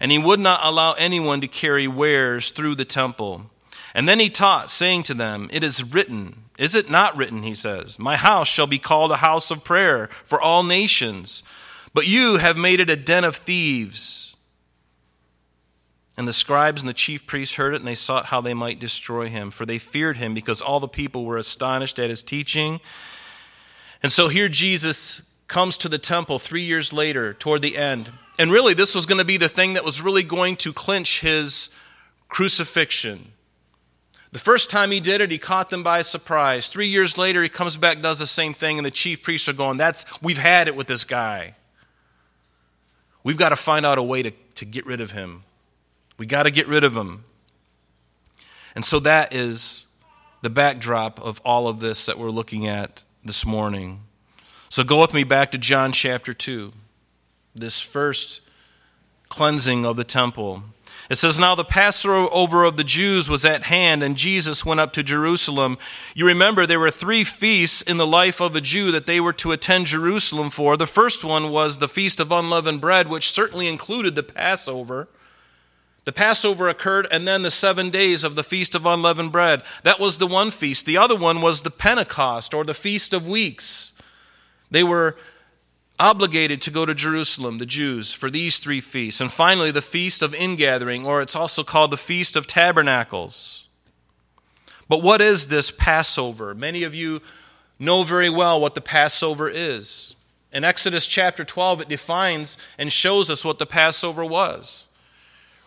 And 0.00 0.10
he 0.10 0.18
would 0.18 0.40
not 0.40 0.58
allow 0.64 0.94
anyone 0.94 1.40
to 1.40 1.46
carry 1.46 1.86
wares 1.86 2.50
through 2.50 2.74
the 2.74 2.84
temple. 2.84 3.46
And 3.94 4.08
then 4.08 4.18
he 4.18 4.28
taught, 4.28 4.68
saying 4.68 5.04
to 5.04 5.14
them, 5.14 5.48
It 5.52 5.62
is 5.62 5.84
written, 5.84 6.46
is 6.60 6.74
it 6.74 6.90
not 6.90 7.16
written, 7.16 7.42
he 7.42 7.54
says, 7.54 7.98
My 7.98 8.16
house 8.16 8.46
shall 8.46 8.66
be 8.66 8.78
called 8.78 9.10
a 9.12 9.16
house 9.16 9.50
of 9.50 9.64
prayer 9.64 10.08
for 10.24 10.38
all 10.38 10.62
nations, 10.62 11.42
but 11.94 12.06
you 12.06 12.36
have 12.36 12.58
made 12.58 12.80
it 12.80 12.90
a 12.90 12.96
den 12.96 13.24
of 13.24 13.34
thieves. 13.34 14.36
And 16.18 16.28
the 16.28 16.34
scribes 16.34 16.82
and 16.82 16.88
the 16.88 16.92
chief 16.92 17.26
priests 17.26 17.54
heard 17.54 17.72
it, 17.72 17.78
and 17.78 17.88
they 17.88 17.94
sought 17.94 18.26
how 18.26 18.42
they 18.42 18.52
might 18.52 18.78
destroy 18.78 19.30
him, 19.30 19.50
for 19.50 19.64
they 19.64 19.78
feared 19.78 20.18
him, 20.18 20.34
because 20.34 20.60
all 20.60 20.80
the 20.80 20.86
people 20.86 21.24
were 21.24 21.38
astonished 21.38 21.98
at 21.98 22.10
his 22.10 22.22
teaching. 22.22 22.78
And 24.02 24.12
so 24.12 24.28
here 24.28 24.50
Jesus 24.50 25.22
comes 25.48 25.78
to 25.78 25.88
the 25.88 25.96
temple 25.96 26.38
three 26.38 26.60
years 26.60 26.92
later, 26.92 27.32
toward 27.32 27.62
the 27.62 27.78
end. 27.78 28.12
And 28.38 28.52
really, 28.52 28.74
this 28.74 28.94
was 28.94 29.06
going 29.06 29.16
to 29.16 29.24
be 29.24 29.38
the 29.38 29.48
thing 29.48 29.72
that 29.72 29.84
was 29.84 30.02
really 30.02 30.24
going 30.24 30.56
to 30.56 30.74
clinch 30.74 31.20
his 31.20 31.70
crucifixion. 32.28 33.32
The 34.32 34.38
first 34.38 34.70
time 34.70 34.92
he 34.92 35.00
did 35.00 35.20
it, 35.20 35.30
he 35.30 35.38
caught 35.38 35.70
them 35.70 35.82
by 35.82 36.02
surprise. 36.02 36.68
Three 36.68 36.86
years 36.86 37.18
later, 37.18 37.42
he 37.42 37.48
comes 37.48 37.76
back, 37.76 38.00
does 38.00 38.20
the 38.20 38.26
same 38.26 38.54
thing, 38.54 38.78
and 38.78 38.86
the 38.86 38.90
chief 38.90 39.22
priests 39.22 39.48
are 39.48 39.52
going, 39.52 39.76
That's 39.76 40.06
we've 40.22 40.38
had 40.38 40.68
it 40.68 40.76
with 40.76 40.86
this 40.86 41.04
guy. 41.04 41.54
We've 43.22 43.36
got 43.36 43.50
to 43.50 43.56
find 43.56 43.84
out 43.84 43.98
a 43.98 44.02
way 44.02 44.22
to, 44.22 44.30
to 44.30 44.64
get 44.64 44.86
rid 44.86 45.00
of 45.00 45.10
him. 45.10 45.42
We 46.16 46.26
got 46.26 46.44
to 46.44 46.50
get 46.50 46.68
rid 46.68 46.84
of 46.84 46.96
him. 46.96 47.24
And 48.74 48.84
so 48.84 49.00
that 49.00 49.34
is 49.34 49.86
the 50.42 50.50
backdrop 50.50 51.20
of 51.20 51.40
all 51.44 51.68
of 51.68 51.80
this 51.80 52.06
that 52.06 52.18
we're 52.18 52.30
looking 52.30 52.66
at 52.66 53.02
this 53.24 53.44
morning. 53.44 54.00
So 54.68 54.84
go 54.84 55.00
with 55.00 55.12
me 55.12 55.24
back 55.24 55.50
to 55.50 55.58
John 55.58 55.92
chapter 55.92 56.32
2, 56.32 56.72
this 57.54 57.80
first 57.80 58.40
cleansing 59.28 59.84
of 59.84 59.96
the 59.96 60.04
temple. 60.04 60.62
It 61.10 61.18
says, 61.18 61.40
Now 61.40 61.56
the 61.56 61.64
Passover 61.64 62.62
of 62.62 62.76
the 62.76 62.84
Jews 62.84 63.28
was 63.28 63.44
at 63.44 63.64
hand, 63.64 64.04
and 64.04 64.16
Jesus 64.16 64.64
went 64.64 64.78
up 64.78 64.92
to 64.92 65.02
Jerusalem. 65.02 65.76
You 66.14 66.24
remember 66.24 66.64
there 66.64 66.78
were 66.78 66.92
three 66.92 67.24
feasts 67.24 67.82
in 67.82 67.96
the 67.96 68.06
life 68.06 68.40
of 68.40 68.54
a 68.54 68.60
Jew 68.60 68.92
that 68.92 69.06
they 69.06 69.18
were 69.18 69.32
to 69.32 69.50
attend 69.50 69.86
Jerusalem 69.86 70.50
for. 70.50 70.76
The 70.76 70.86
first 70.86 71.24
one 71.24 71.50
was 71.50 71.78
the 71.78 71.88
Feast 71.88 72.20
of 72.20 72.30
Unleavened 72.30 72.80
Bread, 72.80 73.08
which 73.08 73.28
certainly 73.28 73.66
included 73.66 74.14
the 74.14 74.22
Passover. 74.22 75.08
The 76.04 76.12
Passover 76.12 76.68
occurred, 76.68 77.08
and 77.10 77.26
then 77.26 77.42
the 77.42 77.50
seven 77.50 77.90
days 77.90 78.22
of 78.22 78.36
the 78.36 78.44
Feast 78.44 78.76
of 78.76 78.86
Unleavened 78.86 79.32
Bread. 79.32 79.64
That 79.82 79.98
was 79.98 80.18
the 80.18 80.28
one 80.28 80.52
feast. 80.52 80.86
The 80.86 80.96
other 80.96 81.16
one 81.16 81.42
was 81.42 81.62
the 81.62 81.72
Pentecost, 81.72 82.54
or 82.54 82.62
the 82.62 82.72
Feast 82.72 83.12
of 83.12 83.26
Weeks. 83.26 83.92
They 84.70 84.84
were 84.84 85.16
obligated 86.00 86.62
to 86.62 86.70
go 86.70 86.86
to 86.86 86.94
Jerusalem, 86.94 87.58
the 87.58 87.66
Jews, 87.66 88.12
for 88.12 88.30
these 88.30 88.58
three 88.58 88.80
feasts. 88.80 89.20
And 89.20 89.30
finally, 89.30 89.70
the 89.70 89.82
Feast 89.82 90.22
of 90.22 90.34
Ingathering, 90.34 91.04
or 91.04 91.20
it's 91.20 91.36
also 91.36 91.62
called 91.62 91.90
the 91.90 91.98
Feast 91.98 92.34
of 92.34 92.46
Tabernacles. 92.46 93.66
But 94.88 95.02
what 95.02 95.20
is 95.20 95.48
this 95.48 95.70
Passover? 95.70 96.54
Many 96.54 96.82
of 96.82 96.94
you 96.94 97.20
know 97.78 98.02
very 98.02 98.30
well 98.30 98.60
what 98.60 98.74
the 98.74 98.80
Passover 98.80 99.48
is. 99.48 100.16
In 100.52 100.64
Exodus 100.64 101.06
chapter 101.06 101.44
12, 101.44 101.82
it 101.82 101.88
defines 101.88 102.56
and 102.78 102.90
shows 102.90 103.30
us 103.30 103.44
what 103.44 103.58
the 103.58 103.66
Passover 103.66 104.24
was. 104.24 104.86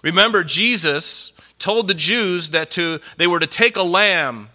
Remember, 0.02 0.44
Jesus 0.44 1.32
told 1.60 1.88
the 1.88 1.94
Jews 1.94 2.50
that 2.50 2.72
to, 2.72 3.00
they 3.18 3.28
were 3.28 3.40
to 3.40 3.48
take 3.48 3.78
a 3.78 3.84
lamb 3.84 4.50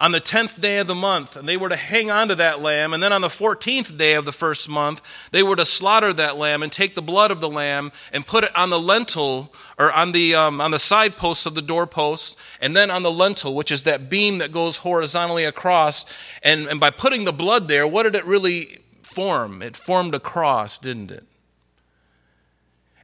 on 0.00 0.12
the 0.12 0.20
10th 0.20 0.60
day 0.60 0.78
of 0.78 0.86
the 0.86 0.94
month, 0.94 1.36
and 1.36 1.48
they 1.48 1.56
were 1.56 1.68
to 1.68 1.76
hang 1.76 2.10
on 2.10 2.28
to 2.28 2.34
that 2.34 2.60
lamb. 2.60 2.92
And 2.92 3.02
then 3.02 3.12
on 3.12 3.20
the 3.20 3.28
14th 3.28 3.96
day 3.96 4.14
of 4.14 4.24
the 4.24 4.32
first 4.32 4.68
month, 4.68 5.00
they 5.30 5.42
were 5.42 5.56
to 5.56 5.64
slaughter 5.64 6.12
that 6.12 6.36
lamb 6.36 6.62
and 6.62 6.72
take 6.72 6.94
the 6.94 7.02
blood 7.02 7.30
of 7.30 7.40
the 7.40 7.48
lamb 7.48 7.92
and 8.12 8.26
put 8.26 8.44
it 8.44 8.54
on 8.56 8.70
the 8.70 8.78
lintel 8.78 9.54
or 9.78 9.92
on 9.92 10.12
the, 10.12 10.34
um, 10.34 10.60
on 10.60 10.72
the 10.72 10.78
side 10.78 11.16
posts 11.16 11.46
of 11.46 11.54
the 11.54 11.62
doorposts, 11.62 12.36
and 12.60 12.76
then 12.76 12.90
on 12.90 13.02
the 13.02 13.10
lintel, 13.10 13.54
which 13.54 13.70
is 13.70 13.84
that 13.84 14.10
beam 14.10 14.38
that 14.38 14.52
goes 14.52 14.78
horizontally 14.78 15.44
across. 15.44 16.06
And, 16.42 16.66
and 16.66 16.80
by 16.80 16.90
putting 16.90 17.24
the 17.24 17.32
blood 17.32 17.68
there, 17.68 17.86
what 17.86 18.02
did 18.02 18.14
it 18.14 18.24
really 18.24 18.78
form? 19.02 19.62
It 19.62 19.76
formed 19.76 20.14
a 20.14 20.20
cross, 20.20 20.78
didn't 20.78 21.12
it? 21.12 21.24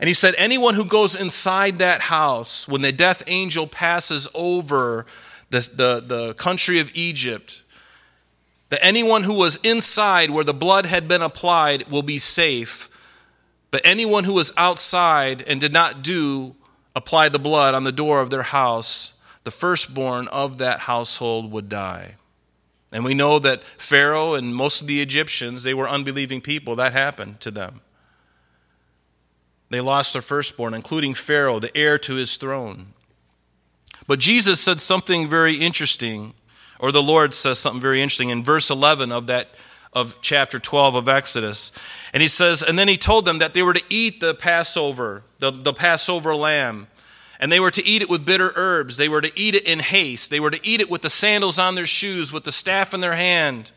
And 0.01 0.09
he 0.09 0.15
said, 0.15 0.35
Anyone 0.39 0.75
who 0.75 0.87
goes 0.87 1.15
inside 1.15 1.79
that 1.79 2.01
house, 2.01 2.67
when 2.67 2.81
the 2.81 2.91
death 2.91 3.23
angel 3.27 3.67
passes 3.67 4.27
over, 4.35 5.05
the, 5.51 5.69
the, 5.75 6.01
the 6.07 6.35
country 6.35 6.81
of 6.81 6.91
Egypt, 6.95 7.63
that 8.71 8.85
anyone 8.85 9.25
who 9.25 9.35
was 9.35 9.57
inside 9.57 10.31
where 10.31 10.45
the 10.45 10.55
blood 10.55 10.87
had 10.87 11.09
been 11.09 11.23
applied 11.23 11.91
will 11.91 12.03
be 12.03 12.19
safe, 12.19 12.89
but 13.71 13.83
anyone 13.85 14.25
who 14.25 14.35
was 14.35 14.53
outside 14.57 15.43
and 15.43 15.61
did 15.61 15.73
not 15.73 16.03
do 16.03 16.55
apply 16.95 17.29
the 17.29 17.39
blood 17.39 17.75
on 17.75 17.85
the 17.85 17.93
door 17.93 18.21
of 18.21 18.31
their 18.31 18.43
house, 18.43 19.15
the 19.45 19.51
firstborn 19.51 20.29
of 20.29 20.59
that 20.59 20.81
household 20.81 21.51
would 21.53 21.69
die. 21.69 22.17
And 22.93 23.05
we 23.05 23.15
know 23.15 23.39
that 23.39 23.63
Pharaoh 23.79 24.35
and 24.35 24.55
most 24.55 24.81
of 24.81 24.87
the 24.87 25.01
Egyptians, 25.01 25.63
they 25.63 25.75
were 25.75 25.89
unbelieving 25.89 26.41
people. 26.41 26.75
That 26.75 26.93
happened 26.93 27.41
to 27.41 27.51
them. 27.51 27.81
They 29.69 29.81
lost 29.81 30.13
their 30.13 30.23
firstborn, 30.23 30.75
including 30.75 31.15
Pharaoh, 31.15 31.61
the 31.61 31.77
heir 31.77 31.97
to 31.99 32.15
his 32.15 32.37
throne. 32.37 32.93
But 34.11 34.19
Jesus 34.19 34.61
said 34.61 34.81
something 34.81 35.29
very 35.29 35.55
interesting, 35.55 36.35
or 36.81 36.91
the 36.91 37.01
Lord 37.01 37.33
says 37.33 37.61
something 37.61 37.81
very 37.81 38.03
interesting 38.03 38.31
in 38.31 38.43
verse 38.43 38.69
11 38.69 39.13
of 39.13 39.29
that 39.29 39.51
of 39.93 40.17
chapter 40.21 40.59
12 40.59 40.97
of 40.97 41.09
Exodus. 41.09 41.71
And 42.13 42.21
he 42.21 42.27
says, 42.27 42.61
and 42.61 42.77
then 42.77 42.89
he 42.89 42.97
told 42.97 43.25
them 43.25 43.39
that 43.39 43.55
they 43.55 43.63
were 43.63 43.73
to 43.73 43.85
eat 43.89 44.19
the 44.19 44.35
Passover, 44.35 45.23
the, 45.39 45.53
the 45.53 45.73
Passover 45.73 46.35
lamb. 46.35 46.89
And 47.39 47.53
they 47.53 47.61
were 47.61 47.71
to 47.71 47.87
eat 47.87 48.03
it 48.03 48.11
with 48.11 48.27
bitter 48.27 48.51
herbs. 48.57 48.97
They 48.97 49.09
were 49.09 49.21
to 49.21 49.31
eat 49.39 49.55
it 49.55 49.63
in 49.63 49.79
haste. 49.79 50.29
They 50.29 50.41
were 50.41 50.51
to 50.51 50.67
eat 50.67 50.81
it 50.81 50.91
with 50.91 51.03
the 51.03 51.09
sandals 51.09 51.61
on 51.61 51.77
their 51.77 51.87
shoes, 51.87 52.33
with 52.33 52.43
the 52.43 52.51
staff 52.51 52.93
in 52.93 52.99
their 52.99 53.15
hand. 53.15 53.71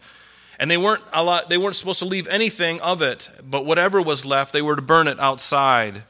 And 0.60 0.72
they 0.72 0.78
weren't, 0.78 1.04
a 1.14 1.24
lot, 1.24 1.48
they 1.48 1.60
weren't 1.60 1.76
supposed 1.76 2.00
to 2.00 2.06
leave 2.06 2.28
anything 2.28 2.82
of 2.82 3.04
it, 3.04 3.30
but 3.48 3.68
whatever 3.68 4.02
was 4.02 4.26
left, 4.26 4.52
they 4.52 4.64
were 4.64 4.78
to 4.78 4.82
burn 4.82 5.08
it 5.08 5.20
outside. 5.20 6.02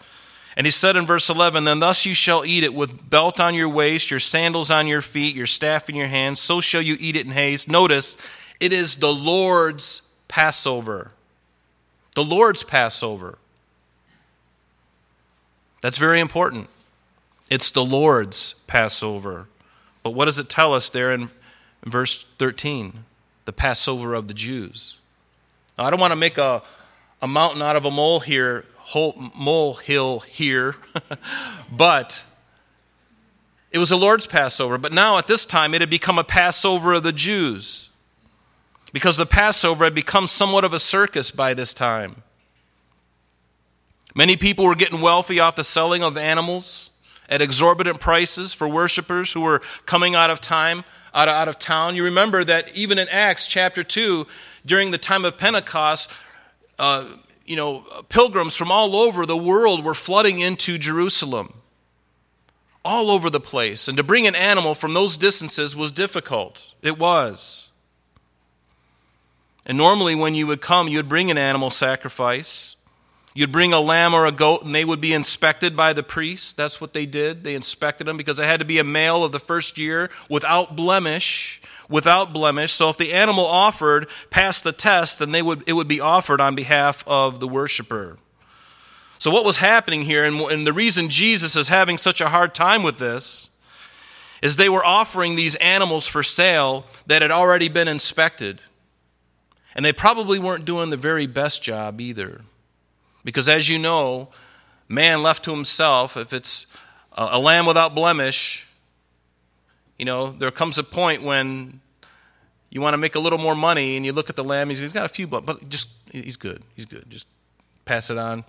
And 0.56 0.68
he 0.68 0.72
said 0.72 0.96
in 0.96 1.06
verse 1.06 1.30
11, 1.30 1.64
Then 1.64 1.80
thus 1.80 2.06
you 2.06 2.14
shall 2.14 2.46
eat 2.46 2.64
it 2.64 2.74
with 2.74 3.10
belt 3.10 3.40
on 3.40 3.56
your 3.56 3.70
waist, 3.70 4.12
your 4.12 4.20
sandals 4.20 4.70
on 4.70 4.88
your 4.88 5.02
feet, 5.02 5.36
your 5.36 5.48
staff 5.48 5.90
in 5.90 5.96
your 5.96 6.08
hand, 6.08 6.38
So 6.38 6.62
shall 6.62 6.82
you 6.82 6.96
eat 7.00 7.16
it 7.16 7.26
in 7.26 7.32
haste. 7.32 7.70
Notice, 7.70 8.18
it 8.60 8.72
is 8.72 8.98
the 8.98 9.14
Lord's 9.14 10.04
Passover. 10.28 11.12
The 12.16 12.24
Lord's 12.24 12.64
Passover. 12.64 13.38
That's 15.82 15.98
very 15.98 16.20
important. 16.20 16.70
It's 17.50 17.72
the 17.72 17.84
Lord's 17.84 18.54
Passover. 18.68 19.48
But 20.04 20.12
what 20.12 20.26
does 20.26 20.40
it 20.40 20.50
tell 20.50 20.74
us 20.74 20.90
there 20.90 21.12
in, 21.12 21.30
verse 21.84 22.24
13? 22.38 23.04
The 23.46 23.54
Passover 23.54 24.14
of 24.14 24.28
the 24.28 24.34
Jews. 24.34 24.98
Now, 25.78 25.86
I 25.86 25.90
don't 25.90 26.00
want 26.00 26.12
to 26.12 26.16
make 26.16 26.38
a, 26.38 26.62
a 27.22 27.28
mountain 27.28 27.62
out 27.62 27.76
of 27.76 27.86
a 27.86 27.92
mole 27.92 28.20
here 28.20 28.66
molehill 29.36 30.20
here, 30.22 30.76
but 31.72 32.26
it 33.72 33.80
was 33.80 33.90
the 33.90 33.98
Lord's 33.98 34.28
Passover. 34.28 34.78
But 34.78 34.92
now 34.92 35.18
at 35.18 35.28
this 35.28 35.46
time, 35.46 35.74
it 35.74 35.82
had 35.82 35.90
become 35.90 36.20
a 36.20 36.24
Passover 36.24 36.94
of 36.94 37.04
the 37.04 37.12
Jews 37.12 37.90
because 38.92 39.18
the 39.18 39.26
Passover 39.26 39.84
had 39.84 39.96
become 39.96 40.28
somewhat 40.28 40.64
of 40.64 40.74
a 40.74 40.80
circus 40.80 41.32
by 41.32 41.54
this 41.54 41.74
time. 41.74 42.24
Many 44.16 44.38
people 44.38 44.66
were 44.66 44.76
getting 44.76 45.02
wealthy 45.02 45.40
off 45.40 45.56
the 45.56 45.64
selling 45.64 46.04
of 46.04 46.18
animals 46.18 46.92
at 47.30 47.42
exorbitant 47.42 48.00
prices 48.00 48.54
for 48.54 48.68
worshipers 48.68 49.34
who 49.34 49.42
were 49.42 49.62
coming 49.86 50.14
out 50.14 50.30
of 50.30 50.40
time 50.40 50.84
out 51.16 51.28
of, 51.28 51.34
out 51.34 51.48
of 51.48 51.58
town 51.58 51.96
you 51.96 52.04
remember 52.04 52.44
that 52.44 52.76
even 52.76 53.00
in 53.00 53.08
acts 53.10 53.48
chapter 53.48 53.82
2 53.82 54.28
during 54.66 54.92
the 54.92 54.98
time 54.98 55.24
of 55.24 55.38
pentecost 55.38 56.12
uh, 56.80 57.06
you 57.46 57.56
know, 57.56 57.86
uh, 57.92 58.02
pilgrims 58.04 58.56
from 58.56 58.72
all 58.72 58.96
over 58.96 59.26
the 59.26 59.38
world 59.38 59.84
were 59.84 59.94
flooding 59.94 60.40
into 60.40 60.78
Jerusalem, 60.78 61.54
all 62.86 63.10
over 63.10 63.30
the 63.30 63.40
place. 63.40 63.88
And 63.88 63.98
to 63.98 64.04
bring 64.04 64.28
an 64.28 64.36
animal 64.36 64.74
from 64.74 64.94
those 64.94 65.18
distances 65.18 65.76
was 65.76 65.92
difficult. 65.92 66.74
It 66.82 66.98
was. 66.98 67.70
And 69.66 69.78
normally, 69.78 70.16
when 70.16 70.36
you 70.36 70.48
would 70.48 70.62
come, 70.62 70.88
you 70.88 70.98
would 70.98 71.10
bring 71.10 71.32
an 71.32 71.38
animal 71.38 71.70
sacrifice. 71.70 72.76
You'd 73.34 73.52
bring 73.52 73.74
a 73.74 73.80
lamb 73.80 74.14
or 74.14 74.26
a 74.26 74.32
goat, 74.32 74.64
and 74.64 74.76
they 74.76 74.86
would 74.86 75.02
be 75.02 75.14
inspected 75.14 75.76
by 75.76 75.94
the 75.94 76.04
priest. 76.04 76.56
That's 76.56 76.80
what 76.80 76.94
they 76.94 77.06
did. 77.06 77.44
They 77.44 77.56
inspected 77.56 78.06
them 78.06 78.18
because 78.18 78.40
it 78.40 78.46
had 78.46 78.60
to 78.60 78.66
be 78.66 78.78
a 78.78 78.84
male 78.84 79.24
of 79.24 79.32
the 79.32 79.40
first 79.40 79.78
year 79.78 80.10
without 80.30 80.76
blemish 80.76 81.62
without 81.90 82.34
blemish. 82.34 82.72
So 82.72 82.90
if 82.90 82.98
the 82.98 83.14
animal 83.14 83.46
offered 83.46 84.08
passed 84.30 84.64
the 84.64 84.72
test, 84.72 85.20
then 85.20 85.32
they 85.32 85.42
would, 85.42 85.64
it 85.68 85.74
would 85.74 85.88
be 85.88 86.02
offered 86.02 86.42
on 86.42 86.56
behalf 86.56 87.04
of 87.08 87.40
the 87.40 87.48
worshiper. 87.48 88.18
So, 89.24 89.32
what 89.32 89.46
was 89.46 89.56
happening 89.56 90.02
here, 90.02 90.26
and, 90.26 90.36
and 90.36 90.68
the 90.68 90.74
reason 90.74 91.08
Jesus 91.08 91.56
is 91.56 91.70
having 91.70 91.98
such 91.98 92.20
a 92.20 92.28
hard 92.28 92.54
time 92.54 92.84
with 92.84 92.98
this, 92.98 93.50
is 94.42 94.58
they 94.58 94.68
were 94.68 94.86
offering 94.86 95.38
these 95.38 95.56
animals 95.56 96.10
for 96.10 96.22
sale 96.22 96.86
that 97.08 97.22
had 97.22 97.32
already 97.32 97.70
been 97.70 97.88
inspected. 97.88 98.60
And 99.74 99.86
they 99.86 99.94
probably 99.94 100.40
weren't 100.40 100.66
doing 100.66 100.90
the 100.90 100.98
very 100.98 101.26
best 101.26 101.64
job 101.64 102.02
either. 102.02 102.42
Because 103.24 103.48
as 103.48 103.70
you 103.70 103.80
know, 103.80 104.28
man 104.90 105.24
left 105.24 105.46
to 105.46 105.52
himself, 105.52 106.18
if 106.18 106.34
it's 106.34 106.68
a 107.14 107.40
lamb 107.40 107.66
without 107.66 107.96
blemish, 107.96 108.63
you 110.04 110.06
know, 110.06 110.32
there 110.32 110.52
comes 110.52 110.78
a 110.78 110.84
point 110.84 111.24
when 111.24 111.80
you 112.70 112.82
want 112.82 112.94
to 112.94 112.98
make 112.98 113.16
a 113.16 113.20
little 113.20 113.40
more 113.40 113.56
money 113.56 113.96
and 113.96 114.06
you 114.06 114.12
look 114.12 114.30
at 114.30 114.36
the 114.36 114.44
lamb, 114.44 114.68
he's 114.68 114.92
got 114.92 115.06
a 115.06 115.08
few, 115.08 115.26
but 115.26 115.70
just, 115.70 115.88
he's 116.12 116.36
good. 116.36 116.62
He's 116.76 116.84
good. 116.84 117.06
Just 117.08 117.26
pass 117.86 118.10
it 118.10 118.18
on. 118.18 118.44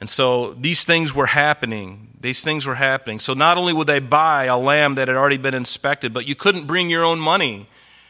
And 0.00 0.08
so 0.08 0.54
these 0.54 0.86
things 0.86 1.14
were 1.14 1.26
happening. 1.26 2.16
These 2.18 2.42
things 2.42 2.66
were 2.66 2.76
happening. 2.76 3.18
So 3.18 3.34
not 3.34 3.58
only 3.58 3.74
would 3.74 3.86
they 3.86 3.98
buy 3.98 4.44
a 4.44 4.56
lamb 4.56 4.94
that 4.94 5.08
had 5.08 5.16
already 5.18 5.36
been 5.36 5.52
inspected, 5.52 6.14
but 6.14 6.26
you 6.26 6.34
couldn't 6.34 6.66
bring 6.66 6.88
your 6.88 7.04
own 7.04 7.20
money. 7.20 7.66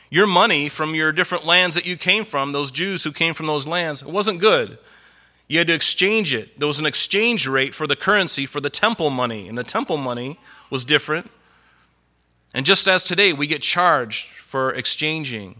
Your 0.08 0.28
money 0.28 0.68
from 0.68 0.94
your 0.94 1.10
different 1.10 1.44
lands 1.44 1.74
that 1.74 1.84
you 1.84 1.96
came 1.96 2.24
from, 2.24 2.52
those 2.52 2.70
Jews 2.70 3.02
who 3.02 3.10
came 3.10 3.34
from 3.34 3.48
those 3.48 3.66
lands, 3.66 4.02
it 4.02 4.08
wasn't 4.08 4.38
good. 4.38 4.78
You 5.48 5.58
had 5.58 5.66
to 5.66 5.74
exchange 5.74 6.32
it. 6.32 6.60
There 6.60 6.68
was 6.68 6.78
an 6.78 6.86
exchange 6.86 7.48
rate 7.48 7.74
for 7.74 7.88
the 7.88 7.96
currency 7.96 8.46
for 8.46 8.60
the 8.60 8.70
temple 8.70 9.10
money, 9.10 9.48
and 9.48 9.58
the 9.58 9.64
temple 9.64 9.96
money 9.96 10.38
was 10.70 10.84
different. 10.84 11.28
And 12.54 12.66
just 12.66 12.86
as 12.86 13.04
today 13.04 13.32
we 13.32 13.46
get 13.46 13.62
charged 13.62 14.28
for 14.28 14.72
exchanging. 14.74 15.56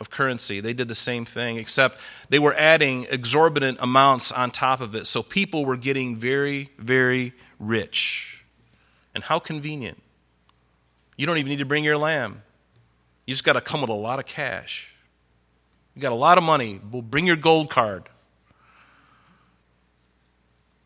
of 0.00 0.10
currency. 0.10 0.60
They 0.60 0.72
did 0.72 0.88
the 0.88 0.94
same 0.94 1.24
thing, 1.24 1.56
except 1.56 2.00
they 2.28 2.38
were 2.40 2.54
adding 2.54 3.06
exorbitant 3.10 3.78
amounts 3.80 4.32
on 4.32 4.50
top 4.50 4.80
of 4.80 4.94
it. 4.94 5.06
So 5.06 5.22
people 5.22 5.64
were 5.64 5.76
getting 5.76 6.16
very, 6.16 6.70
very 6.78 7.32
rich. 7.60 8.44
And 9.14 9.22
how 9.22 9.38
convenient. 9.38 10.02
You 11.16 11.26
don't 11.26 11.38
even 11.38 11.50
need 11.50 11.60
to 11.60 11.64
bring 11.64 11.84
your 11.84 11.96
lamb, 11.96 12.42
you 13.24 13.32
just 13.32 13.44
got 13.44 13.52
to 13.52 13.60
come 13.60 13.80
with 13.80 13.90
a 13.90 13.94
lot 13.94 14.18
of 14.18 14.26
cash. 14.26 14.94
You 15.94 16.02
got 16.02 16.10
a 16.10 16.16
lot 16.16 16.38
of 16.38 16.44
money. 16.44 16.80
We'll 16.90 17.02
bring 17.02 17.24
your 17.24 17.36
gold 17.36 17.70
card. 17.70 18.08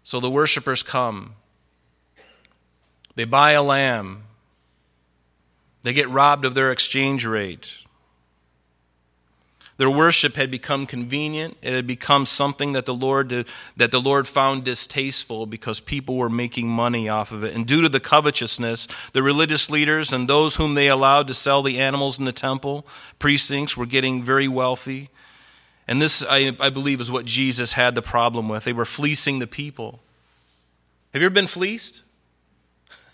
So 0.02 0.20
the 0.20 0.30
worshipers 0.30 0.82
come. 0.82 1.34
They 3.14 3.24
buy 3.24 3.52
a 3.52 3.62
lamb. 3.62 4.24
They 5.88 5.94
get 5.94 6.10
robbed 6.10 6.44
of 6.44 6.52
their 6.54 6.70
exchange 6.70 7.24
rate. 7.24 7.78
Their 9.78 9.88
worship 9.88 10.34
had 10.34 10.50
become 10.50 10.84
convenient. 10.84 11.56
It 11.62 11.72
had 11.72 11.86
become 11.86 12.26
something 12.26 12.74
that 12.74 12.84
the 12.84 12.92
Lord 12.92 13.28
did, 13.28 13.48
that 13.78 13.90
the 13.90 13.98
Lord 13.98 14.28
found 14.28 14.64
distasteful 14.64 15.46
because 15.46 15.80
people 15.80 16.16
were 16.16 16.28
making 16.28 16.68
money 16.68 17.08
off 17.08 17.32
of 17.32 17.42
it. 17.42 17.54
And 17.56 17.66
due 17.66 17.80
to 17.80 17.88
the 17.88 18.00
covetousness, 18.00 18.86
the 19.14 19.22
religious 19.22 19.70
leaders 19.70 20.12
and 20.12 20.28
those 20.28 20.56
whom 20.56 20.74
they 20.74 20.88
allowed 20.88 21.26
to 21.28 21.32
sell 21.32 21.62
the 21.62 21.78
animals 21.78 22.18
in 22.18 22.26
the 22.26 22.32
temple 22.32 22.86
precincts 23.18 23.74
were 23.74 23.86
getting 23.86 24.22
very 24.22 24.46
wealthy. 24.46 25.08
And 25.86 26.02
this, 26.02 26.22
I, 26.22 26.54
I 26.60 26.68
believe, 26.68 27.00
is 27.00 27.10
what 27.10 27.24
Jesus 27.24 27.72
had 27.72 27.94
the 27.94 28.02
problem 28.02 28.46
with. 28.46 28.64
They 28.64 28.74
were 28.74 28.84
fleecing 28.84 29.38
the 29.38 29.46
people. 29.46 30.00
Have 31.14 31.22
you 31.22 31.26
ever 31.28 31.34
been 31.34 31.46
fleeced? 31.46 32.02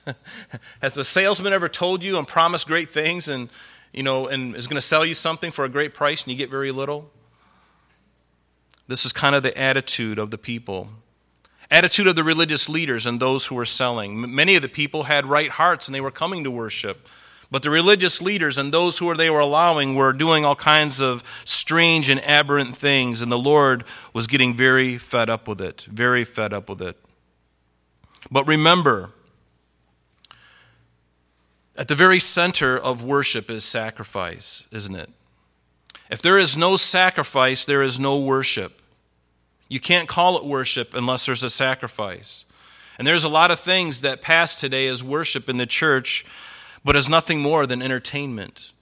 Has 0.83 0.95
the 0.95 1.05
salesman 1.05 1.53
ever 1.53 1.69
told 1.69 2.03
you 2.03 2.19
and 2.19 2.27
promised 2.27 2.67
great 2.67 2.91
things 2.91 3.29
and 3.29 3.49
you 3.95 4.03
know, 4.03 4.27
and 4.27 4.57
is 4.57 4.67
going 4.67 4.77
to 4.77 4.81
sell 4.81 5.05
you 5.05 5.15
something 5.15 5.53
for 5.53 5.65
a 5.65 5.69
great 5.69 5.95
price 5.95 6.25
and 6.25 6.33
you 6.33 6.37
get 6.37 6.51
very 6.51 6.73
little. 6.73 7.11
This 8.89 9.07
is 9.07 9.13
kind 9.13 9.35
of 9.35 9.43
the 9.43 9.57
attitude 9.57 10.19
of 10.19 10.31
the 10.31 10.37
people. 10.37 10.89
Attitude 11.71 12.09
of 12.09 12.17
the 12.17 12.25
religious 12.25 12.69
leaders 12.69 13.07
and 13.07 13.21
those 13.21 13.47
who 13.47 13.55
were 13.55 13.65
selling. 13.65 14.35
Many 14.35 14.57
of 14.57 14.63
the 14.63 14.69
people 14.69 15.05
had 15.05 15.27
right 15.27 15.51
hearts 15.51 15.89
and 15.89 15.95
they 15.95 16.01
were 16.01 16.11
coming 16.11 16.45
to 16.45 16.51
worship. 16.51 17.09
But 17.51 17.63
the 17.63 17.71
religious 17.71 18.21
leaders 18.21 18.59
and 18.59 18.75
those 18.75 18.99
who 18.99 19.15
they 19.15 19.31
were 19.31 19.41
allowing 19.41 19.95
were 19.95 20.13
doing 20.13 20.45
all 20.45 20.57
kinds 20.57 21.01
of 21.01 21.23
strange 21.45 22.11
and 22.11 22.21
aberrant 22.25 22.77
things, 22.77 23.23
and 23.23 23.31
the 23.31 23.39
Lord 23.39 23.85
was 24.13 24.27
getting 24.27 24.57
very 24.57 24.99
fed 24.99 25.31
up 25.31 25.47
with 25.47 25.61
it. 25.61 25.83
Very 25.83 26.25
fed 26.25 26.53
up 26.53 26.69
with 26.69 26.83
it. 26.83 26.97
But 28.31 28.49
remember, 28.49 29.11
at 31.77 31.89
the 31.89 31.95
very 31.95 32.19
center 32.19 32.79
of 32.79 33.03
worship 33.03 33.51
is 33.51 33.65
sacrifice, 33.65 34.67
isn't 34.71 34.95
it? 34.95 35.11
If 36.11 36.23
there 36.23 36.39
is 36.39 36.57
no 36.57 36.77
sacrifice, 36.77 37.65
there 37.65 37.83
is 37.83 37.99
no 37.99 38.19
worship. 38.19 38.81
You 39.69 39.81
can't 39.81 40.09
call 40.09 40.37
it 40.37 40.45
worship 40.45 40.95
unless 40.95 41.27
there's 41.27 41.43
a 41.43 41.51
sacrifice. 41.51 42.45
And 42.99 43.07
there's 43.07 43.25
a 43.25 43.29
lot 43.29 43.51
of 43.51 43.59
things 43.59 44.03
that 44.03 44.23
pass 44.23 44.55
today 44.55 44.87
as 44.87 45.03
worship 45.03 45.49
in 45.49 45.57
the 45.57 45.67
church, 45.67 46.25
but 46.85 46.95
as 46.95 47.09
nothing 47.09 47.41
more 47.41 47.67
than 47.67 47.83
entertainment. 47.83 48.73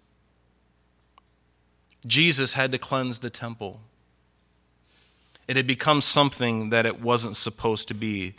Jesus 2.07 2.55
had 2.55 2.73
to 2.73 2.79
cleanse 2.79 3.21
the 3.21 3.31
temple. 3.31 3.81
It 5.49 5.57
had 5.57 5.67
become 5.67 6.01
something 6.01 6.71
that 6.71 6.85
it 6.85 7.01
wasn't 7.01 7.37
supposed 7.37 7.89
to 7.89 7.95
be. 7.95 8.35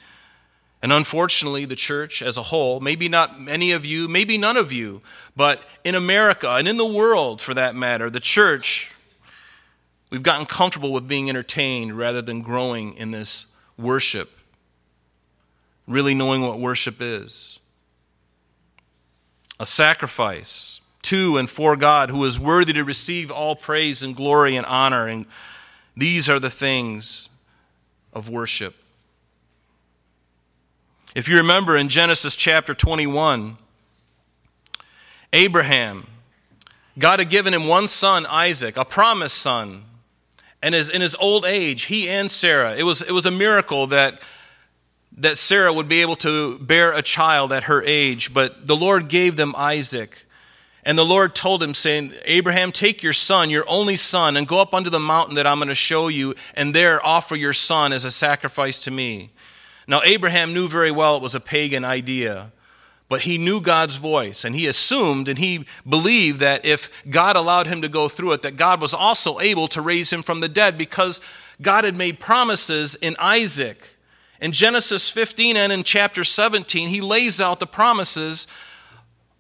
And 0.83 0.91
unfortunately, 0.91 1.63
the 1.63 1.77
church 1.77 2.21
as 2.21 2.37
a 2.37 2.43
whole, 2.43 2.81
maybe 2.81 3.07
not 3.07 3.39
many 3.39 3.71
of 3.71 3.85
you, 3.85 4.09
maybe 4.09 4.37
none 4.37 4.57
of 4.57 4.73
you, 4.73 5.01
but 5.33 5.63
in 5.85 5.95
America 5.95 6.49
and 6.51 6.67
in 6.67 6.75
the 6.75 6.85
world 6.85 7.39
for 7.39 7.53
that 7.53 7.73
matter, 7.73 8.09
the 8.09 8.19
church, 8.19 8.93
we've 10.09 10.21
gotten 10.21 10.45
comfortable 10.45 10.91
with 10.91 11.07
being 11.07 11.29
entertained 11.29 11.97
rather 11.97 12.21
than 12.21 12.41
growing 12.41 12.97
in 12.97 13.11
this 13.11 13.45
worship, 13.77 14.29
really 15.87 16.13
knowing 16.13 16.41
what 16.41 16.59
worship 16.59 16.97
is. 16.99 17.59
A 19.61 19.65
sacrifice 19.65 20.81
to 21.03 21.37
and 21.37 21.49
for 21.49 21.77
God 21.77 22.09
who 22.09 22.25
is 22.25 22.37
worthy 22.37 22.73
to 22.73 22.83
receive 22.83 23.31
all 23.31 23.55
praise 23.55 24.03
and 24.03 24.13
glory 24.13 24.57
and 24.57 24.65
honor. 24.65 25.07
And 25.07 25.27
these 25.95 26.29
are 26.29 26.39
the 26.39 26.49
things 26.49 27.29
of 28.11 28.29
worship. 28.29 28.82
If 31.15 31.29
you 31.29 31.37
remember 31.37 31.77
in 31.77 31.89
Genesis 31.89 32.35
chapter 32.35 32.73
21, 32.73 33.57
Abraham, 35.31 36.07
God 36.97 37.19
had 37.19 37.29
given 37.29 37.53
him 37.53 37.67
one 37.67 37.87
son, 37.87 38.25
Isaac, 38.25 38.77
a 38.77 38.85
promised 38.85 39.37
son. 39.37 39.83
And 40.63 40.73
in 40.73 41.01
his 41.01 41.15
old 41.15 41.45
age, 41.45 41.83
he 41.83 42.09
and 42.09 42.31
Sarah, 42.31 42.75
it 42.75 42.83
was, 42.83 43.03
it 43.03 43.11
was 43.11 43.27
a 43.27 43.31
miracle 43.31 43.85
that, 43.87 44.23
that 45.17 45.37
Sarah 45.37 45.71
would 45.71 45.87
be 45.87 46.01
able 46.01 46.15
to 46.17 46.57
bear 46.57 46.93
a 46.93 47.03
child 47.03 47.53
at 47.53 47.65
her 47.65 47.83
age, 47.83 48.33
but 48.33 48.65
the 48.65 48.75
Lord 48.75 49.07
gave 49.07 49.35
them 49.35 49.53
Isaac. 49.55 50.25
And 50.83 50.97
the 50.97 51.05
Lord 51.05 51.35
told 51.35 51.61
him, 51.61 51.75
saying, 51.75 52.13
Abraham, 52.25 52.71
take 52.71 53.03
your 53.03 53.13
son, 53.13 53.51
your 53.51 53.65
only 53.67 53.97
son, 53.97 54.35
and 54.35 54.47
go 54.47 54.59
up 54.59 54.73
unto 54.73 54.89
the 54.89 54.99
mountain 54.99 55.35
that 55.35 55.45
I'm 55.45 55.59
going 55.59 55.67
to 55.67 55.75
show 55.75 56.07
you, 56.07 56.33
and 56.55 56.73
there 56.73 57.05
offer 57.05 57.35
your 57.35 57.53
son 57.53 57.93
as 57.93 58.03
a 58.03 58.11
sacrifice 58.11 58.79
to 58.81 58.91
me. 58.91 59.29
Now, 59.87 60.01
Abraham 60.03 60.53
knew 60.53 60.67
very 60.67 60.91
well 60.91 61.17
it 61.17 61.21
was 61.21 61.35
a 61.35 61.39
pagan 61.39 61.83
idea, 61.83 62.51
but 63.09 63.21
he 63.21 63.37
knew 63.37 63.61
God's 63.61 63.97
voice, 63.97 64.43
and 64.45 64.55
he 64.55 64.65
assumed 64.65 65.27
and 65.27 65.37
he 65.37 65.65
believed 65.87 66.39
that 66.39 66.65
if 66.65 67.03
God 67.09 67.35
allowed 67.35 67.67
him 67.67 67.81
to 67.81 67.89
go 67.89 68.07
through 68.07 68.33
it, 68.33 68.41
that 68.43 68.55
God 68.55 68.81
was 68.81 68.93
also 68.93 69.39
able 69.39 69.67
to 69.69 69.81
raise 69.81 70.11
him 70.11 70.23
from 70.23 70.39
the 70.39 70.49
dead 70.49 70.77
because 70.77 71.21
God 71.61 71.83
had 71.83 71.95
made 71.95 72.19
promises 72.19 72.95
in 72.95 73.15
Isaac. 73.19 73.97
In 74.41 74.51
Genesis 74.51 75.09
15 75.09 75.55
and 75.55 75.71
in 75.71 75.83
chapter 75.83 76.23
17, 76.23 76.89
he 76.89 77.01
lays 77.01 77.39
out 77.39 77.59
the 77.59 77.67
promises 77.67 78.47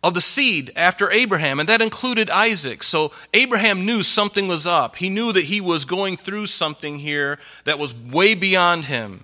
of 0.03 0.13
the 0.13 0.21
seed 0.21 0.71
after 0.75 1.09
Abraham, 1.11 1.59
and 1.59 1.69
that 1.69 1.81
included 1.81 2.29
Isaac. 2.29 2.83
So 2.83 3.11
Abraham 3.33 3.85
knew 3.85 4.03
something 4.03 4.47
was 4.47 4.67
up. 4.67 4.97
He 4.97 5.09
knew 5.09 5.31
that 5.31 5.45
he 5.45 5.61
was 5.61 5.85
going 5.85 6.17
through 6.17 6.47
something 6.47 6.99
here 6.99 7.39
that 7.63 7.79
was 7.79 7.95
way 7.95 8.35
beyond 8.35 8.85
him. 8.85 9.23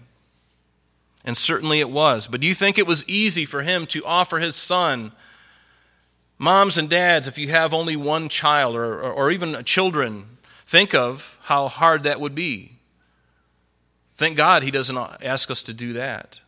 And 1.30 1.38
certainly 1.38 1.80
it 1.80 1.92
was. 1.92 2.28
But 2.28 2.42
do 2.42 2.48
you 2.48 2.56
think 2.56 2.80
it 2.80 2.88
was 2.88 3.08
easy 3.08 3.46
for 3.46 3.62
him 3.62 3.86
to 3.86 4.04
offer 4.04 4.40
his 4.40 4.56
son? 4.56 5.12
Moms 6.40 6.76
and 6.76 6.90
dads, 6.90 7.28
if 7.28 7.38
you 7.38 7.50
have 7.50 7.72
only 7.72 7.96
one 7.96 8.30
child 8.30 8.76
or, 8.76 9.00
or, 9.00 9.14
or 9.14 9.30
even 9.30 9.64
children, 9.64 10.26
think 10.66 10.96
of 10.96 11.38
how 11.44 11.68
hard 11.68 12.02
that 12.02 12.20
would 12.20 12.34
be. 12.34 12.80
Thank 14.18 14.38
God 14.38 14.64
he 14.64 14.72
doesn't 14.72 14.98
ask 15.22 15.52
us 15.52 15.62
to 15.62 15.72
do 15.72 15.94
that. 15.94 16.40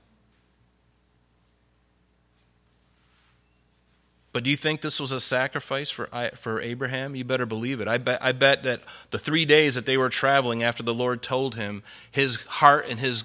But 4.34 4.44
do 4.44 4.50
you 4.50 4.58
think 4.58 4.82
this 4.82 5.00
was 5.00 5.12
a 5.12 5.20
sacrifice 5.20 5.92
for, 5.92 6.08
for 6.34 6.60
Abraham? 6.60 7.16
You 7.16 7.24
better 7.24 7.46
believe 7.46 7.82
it. 7.82 7.88
I 7.88 8.00
bet, 8.00 8.18
I 8.20 8.32
bet 8.32 8.64
that 8.64 8.82
the 9.12 9.20
three 9.20 9.46
days 9.46 9.76
that 9.76 9.86
they 9.86 9.98
were 9.98 10.10
traveling 10.10 10.64
after 10.64 10.82
the 10.82 10.92
Lord 10.92 11.22
told 11.22 11.54
him, 11.54 11.84
his 12.10 12.38
heart 12.38 12.88
and 12.90 13.00
his 13.00 13.24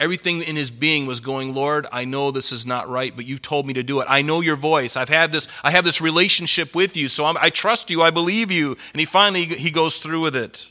Everything 0.00 0.42
in 0.42 0.56
his 0.56 0.70
being 0.70 1.06
was 1.06 1.20
going, 1.20 1.54
Lord, 1.54 1.86
I 1.92 2.04
know 2.04 2.30
this 2.30 2.50
is 2.50 2.66
not 2.66 2.88
right, 2.88 3.14
but 3.14 3.24
you've 3.24 3.42
told 3.42 3.66
me 3.66 3.74
to 3.74 3.82
do 3.82 4.00
it. 4.00 4.06
I 4.08 4.22
know 4.22 4.40
your 4.40 4.56
voice. 4.56 4.96
I've 4.96 5.08
had 5.08 5.30
this, 5.30 5.46
I 5.62 5.70
have 5.70 5.84
this 5.84 6.00
relationship 6.00 6.74
with 6.74 6.96
you, 6.96 7.08
so 7.08 7.24
I'm, 7.24 7.36
i 7.40 7.50
trust 7.50 7.90
you. 7.90 8.02
I 8.02 8.10
believe 8.10 8.50
you. 8.50 8.76
And 8.92 9.00
he 9.00 9.04
finally 9.04 9.44
he 9.44 9.70
goes 9.70 9.98
through 10.00 10.22
with 10.22 10.34
it. 10.34 10.68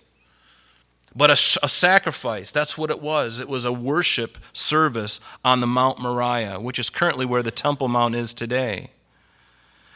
But 1.15 1.29
a, 1.29 1.33
a 1.63 1.69
sacrifice, 1.69 2.51
that's 2.51 2.77
what 2.77 2.89
it 2.89 3.01
was. 3.01 3.39
It 3.39 3.49
was 3.49 3.65
a 3.65 3.71
worship 3.71 4.37
service 4.53 5.19
on 5.43 5.59
the 5.59 5.67
Mount 5.67 5.99
Moriah, 5.99 6.59
which 6.59 6.79
is 6.79 6.89
currently 6.89 7.25
where 7.25 7.43
the 7.43 7.51
Temple 7.51 7.89
Mount 7.89 8.15
is 8.15 8.33
today. 8.33 8.91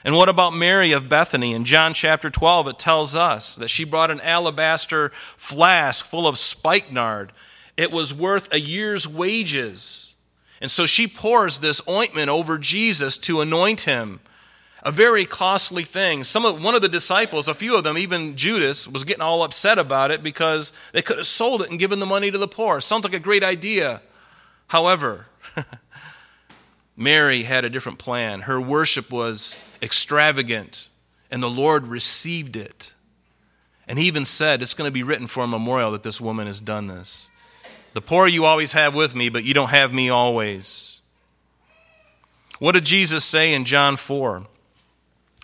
And 0.04 0.16
what 0.16 0.30
about 0.30 0.54
Mary 0.54 0.92
of 0.92 1.10
Bethany? 1.10 1.54
In 1.54 1.66
John 1.66 1.94
chapter 1.94 2.30
12, 2.30 2.68
it 2.68 2.80
tells 2.80 3.16
us 3.16 3.56
that 3.56 3.70
she 3.70 3.84
brought 3.86 4.12
an 4.12 4.22
alabaster 4.22 5.12
flask 5.36 6.06
full 6.06 6.28
of 6.28 6.38
spikenard 6.38 7.32
it 7.78 7.92
was 7.92 8.14
worth 8.14 8.52
a 8.54 8.60
year's 8.60 9.08
wages. 9.08 10.14
And 10.62 10.72
so 10.72 10.86
she 10.86 11.08
pours 11.08 11.60
this 11.60 11.82
ointment 11.88 12.30
over 12.30 12.58
Jesus 12.58 13.18
to 13.20 13.42
anoint 13.42 13.82
him. 13.82 14.20
A 14.84 14.92
very 14.92 15.26
costly 15.26 15.84
thing. 15.84 16.24
Some 16.24 16.46
of, 16.46 16.64
one 16.64 16.76
of 16.76 16.82
the 16.82 16.88
disciples, 16.90 17.48
a 17.48 17.56
few 17.56 17.76
of 17.76 17.84
them, 17.84 17.98
even 17.98 18.36
Judas, 18.36 18.88
was 18.88 19.04
getting 19.04 19.24
all 19.24 19.44
upset 19.44 19.80
about 19.80 20.12
it 20.12 20.22
because 20.22 20.72
they 20.94 21.02
could 21.02 21.18
have 21.18 21.28
sold 21.28 21.64
it 21.64 21.72
and 21.72 21.80
given 21.80 22.00
the 22.00 22.06
money 22.06 22.30
to 22.30 22.38
the 22.38 22.48
poor. 22.48 22.80
Sounds 22.80 23.04
like 23.04 23.14
a 23.14 23.20
great 23.20 23.44
idea. 23.44 24.02
However, 24.68 25.26
Mary 26.96 27.44
had 27.44 27.66
a 27.66 27.70
different 27.70 27.98
plan. 27.98 28.42
Her 28.42 28.62
worship 28.62 29.12
was 29.12 29.58
extravagant, 29.82 30.88
and 31.32 31.42
the 31.42 31.50
Lord 31.50 31.88
received 31.88 32.56
it. 32.56 32.94
And 33.88 34.00
he 34.00 34.06
even 34.06 34.26
said, 34.26 34.62
It's 34.62 34.74
going 34.74 34.88
to 34.88 34.94
be 34.94 35.04
written 35.04 35.28
for 35.28 35.44
a 35.44 35.48
memorial 35.48 35.92
that 35.92 36.04
this 36.04 36.22
woman 36.22 36.48
has 36.48 36.62
done 36.62 36.88
this. 36.88 37.30
The 37.96 38.02
poor 38.02 38.28
you 38.28 38.44
always 38.44 38.74
have 38.74 38.94
with 38.94 39.16
me, 39.16 39.30
but 39.30 39.46
you 39.46 39.54
don't 39.54 39.70
have 39.70 39.94
me 39.94 40.10
always. 40.10 41.00
What 42.60 42.74
did 42.74 42.84
Jesus 42.84 43.24
say 43.24 43.54
in 43.54 43.64
John 43.64 43.96
4? 43.96 44.46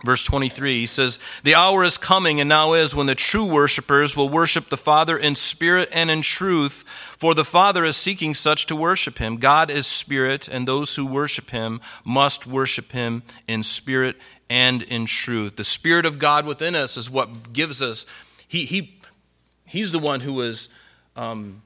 Verse 0.03 0.25
23, 0.25 0.81
he 0.81 0.85
says, 0.85 1.17
The 1.43 1.55
hour 1.55 1.85
is 1.85 1.97
coming 1.97 2.41
and 2.41 2.49
now 2.49 2.73
is 2.73 2.93
when 2.93 3.07
the 3.07 3.15
true 3.15 3.45
worshipers 3.45 4.17
will 4.17 4.27
worship 4.27 4.67
the 4.67 4.75
Father 4.75 5.17
in 5.17 5.33
spirit 5.35 5.87
and 5.93 6.11
in 6.11 6.21
truth, 6.23 6.83
for 6.87 7.33
the 7.33 7.45
Father 7.45 7.85
is 7.85 7.95
seeking 7.95 8.33
such 8.33 8.65
to 8.65 8.75
worship 8.75 9.19
him. 9.19 9.37
God 9.37 9.71
is 9.71 9.87
spirit, 9.87 10.49
and 10.49 10.67
those 10.67 10.97
who 10.97 11.05
worship 11.05 11.51
him 11.51 11.79
must 12.03 12.45
worship 12.45 12.91
him 12.91 13.23
in 13.47 13.63
spirit 13.63 14.17
and 14.49 14.81
in 14.83 15.05
truth. 15.05 15.55
The 15.55 15.63
Spirit 15.63 16.05
of 16.05 16.19
God 16.19 16.45
within 16.45 16.75
us 16.75 16.97
is 16.97 17.09
what 17.09 17.53
gives 17.53 17.81
us, 17.81 18.05
he, 18.45 18.65
he, 18.65 18.99
He's 19.65 19.93
the 19.93 19.99
one 19.99 20.19
who 20.19 20.41
is 20.41 20.67
um, 21.15 21.61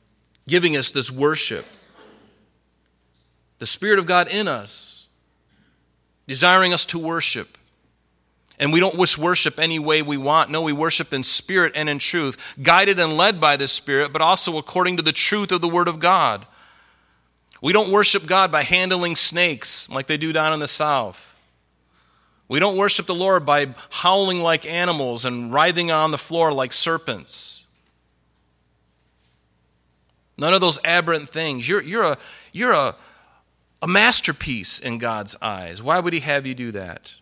giving 0.47 0.75
us 0.75 0.91
this 0.91 1.11
worship. 1.11 1.65
The 3.59 3.65
Spirit 3.65 3.99
of 3.99 4.05
God 4.05 4.27
in 4.27 4.47
us, 4.47 5.07
desiring 6.27 6.73
us 6.73 6.85
to 6.87 6.99
worship. 6.99 7.57
And 8.57 8.71
we 8.71 8.79
don't 8.79 8.97
wish 8.97 9.17
worship 9.17 9.59
any 9.59 9.79
way 9.79 10.01
we 10.01 10.17
want. 10.17 10.49
No, 10.49 10.61
we 10.61 10.73
worship 10.73 11.13
in 11.13 11.23
spirit 11.23 11.73
and 11.75 11.89
in 11.89 11.99
truth, 11.99 12.55
guided 12.61 12.99
and 12.99 13.17
led 13.17 13.41
by 13.41 13.57
the 13.57 13.67
Spirit, 13.67 14.13
but 14.13 14.21
also 14.21 14.57
according 14.57 14.97
to 14.97 15.03
the 15.03 15.11
truth 15.11 15.51
of 15.51 15.61
the 15.61 15.67
Word 15.67 15.87
of 15.87 15.99
God. 15.99 16.45
We 17.61 17.73
don't 17.73 17.91
worship 17.91 18.25
God 18.25 18.51
by 18.51 18.63
handling 18.63 19.15
snakes 19.15 19.89
like 19.89 20.07
they 20.07 20.17
do 20.17 20.31
down 20.31 20.53
in 20.53 20.59
the 20.59 20.67
South. 20.67 21.37
We 22.47 22.59
don't 22.59 22.77
worship 22.77 23.07
the 23.07 23.15
Lord 23.15 23.45
by 23.45 23.73
howling 23.89 24.41
like 24.41 24.67
animals 24.67 25.25
and 25.25 25.51
writhing 25.51 25.91
on 25.91 26.11
the 26.11 26.17
floor 26.17 26.53
like 26.53 26.71
serpents. 26.71 27.64
None 30.37 30.53
of 30.53 30.61
those 30.61 30.79
aberrant 30.83 31.29
things. 31.29 31.67
You're, 31.67 31.81
you're, 31.81 32.03
a, 32.03 32.17
you're 32.51 32.73
a, 32.73 32.95
a 33.81 33.87
masterpiece 33.87 34.79
in 34.79 34.97
God's 34.97 35.35
eyes. 35.41 35.81
Why 35.81 35.99
would 35.99 36.13
He 36.13 36.19
have 36.19 36.45
you 36.45 36.53
do 36.53 36.71
that? 36.71 37.13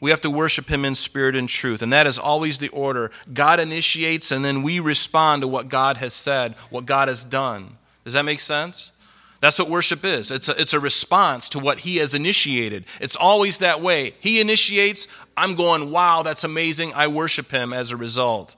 We 0.00 0.10
have 0.10 0.20
to 0.20 0.30
worship 0.30 0.68
Him 0.68 0.84
in 0.84 0.94
spirit 0.94 1.34
and 1.34 1.48
truth, 1.48 1.82
and 1.82 1.92
that 1.92 2.06
is 2.06 2.18
always 2.18 2.58
the 2.58 2.68
order. 2.68 3.10
God 3.32 3.58
initiates, 3.58 4.30
and 4.30 4.44
then 4.44 4.62
we 4.62 4.78
respond 4.78 5.42
to 5.42 5.48
what 5.48 5.68
God 5.68 5.96
has 5.96 6.14
said, 6.14 6.54
what 6.70 6.86
God 6.86 7.08
has 7.08 7.24
done. 7.24 7.78
Does 8.04 8.12
that 8.12 8.24
make 8.24 8.40
sense? 8.40 8.92
That's 9.40 9.58
what 9.58 9.68
worship 9.68 10.04
is. 10.04 10.32
It's 10.32 10.48
a, 10.48 10.60
it's 10.60 10.72
a 10.72 10.80
response 10.80 11.48
to 11.50 11.58
what 11.58 11.80
He 11.80 11.96
has 11.96 12.14
initiated. 12.14 12.84
It's 13.00 13.16
always 13.16 13.58
that 13.58 13.80
way. 13.80 14.14
He 14.20 14.40
initiates, 14.40 15.08
I'm 15.36 15.54
going, 15.54 15.90
wow, 15.90 16.22
that's 16.22 16.44
amazing. 16.44 16.92
I 16.94 17.08
worship 17.08 17.50
Him 17.50 17.72
as 17.72 17.90
a 17.90 17.96
result. 17.96 18.56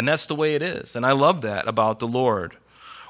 And 0.00 0.08
that's 0.08 0.24
the 0.24 0.34
way 0.34 0.54
it 0.54 0.62
is. 0.62 0.96
And 0.96 1.04
I 1.04 1.12
love 1.12 1.42
that 1.42 1.68
about 1.68 1.98
the 1.98 2.08
Lord. 2.08 2.56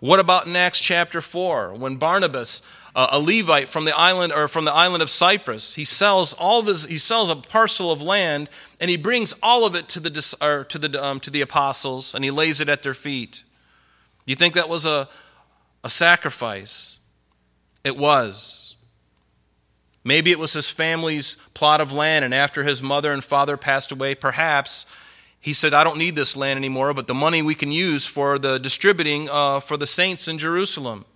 What 0.01 0.19
about 0.19 0.49
in 0.49 0.57
Acts 0.57 0.81
chapter 0.81 1.21
4 1.21 1.75
when 1.75 1.99
Barnabas 1.99 2.63
uh, 2.97 3.07
a 3.13 3.21
Levite 3.21 3.69
from 3.69 3.85
the 3.85 3.97
island 3.97 4.33
or 4.33 4.49
from 4.49 4.65
the 4.65 4.75
island 4.75 5.01
of 5.01 5.09
Cyprus. 5.09 5.77
He 5.77 5.85
sells 5.85 6.35
all 6.35 6.59
of 6.59 6.67
his, 6.67 6.87
he 6.87 6.99
sells 6.99 7.31
a 7.31 7.37
parcel 7.37 7.93
of 7.93 8.03
land 8.03 8.51
and 8.81 8.91
he 8.91 8.97
brings 8.97 9.37
all 9.41 9.65
of 9.65 9.77
it 9.77 9.89
to 9.91 10.01
the 10.01 10.37
or 10.41 10.65
to 10.65 10.79
the 10.81 11.01
um, 11.01 11.21
to 11.21 11.31
the 11.31 11.43
apostles 11.43 12.13
and 12.13 12.25
he 12.25 12.33
lays 12.33 12.61
it 12.61 12.69
at 12.69 12.83
their 12.83 12.93
feet. 12.93 13.45
You 14.27 14.35
think 14.35 14.55
that 14.55 14.69
was 14.69 14.85
a 14.85 15.09
a 15.85 15.91
sacrifice? 15.91 16.99
It 17.85 17.97
was. 17.97 18.75
Maybe 20.03 20.33
it 20.33 20.41
was 20.41 20.55
his 20.55 20.69
family's 20.69 21.37
plot 21.55 21.81
of 21.81 21.93
land, 21.93 22.25
and 22.25 22.35
after 22.35 22.65
his 22.65 22.83
mother 22.83 23.13
and 23.13 23.23
father 23.23 23.57
passed 23.57 23.93
away, 23.93 24.17
perhaps 24.17 24.87
he 25.41 25.55
said, 25.55 25.73
I 25.73 25.85
don't 25.85 25.97
need 25.97 26.17
this 26.17 26.37
land 26.37 26.59
anymore, 26.59 26.93
but 26.93 27.07
the 27.07 27.15
money 27.15 27.41
we 27.41 27.55
can 27.55 27.73
use 27.73 28.07
for 28.07 28.39
the 28.39 28.59
distributing 28.59 29.29
uh, 29.31 29.61
for 29.61 29.79
the 29.79 29.87
saints 29.87 30.29
in 30.29 30.37
Jerusalem. 30.37 31.07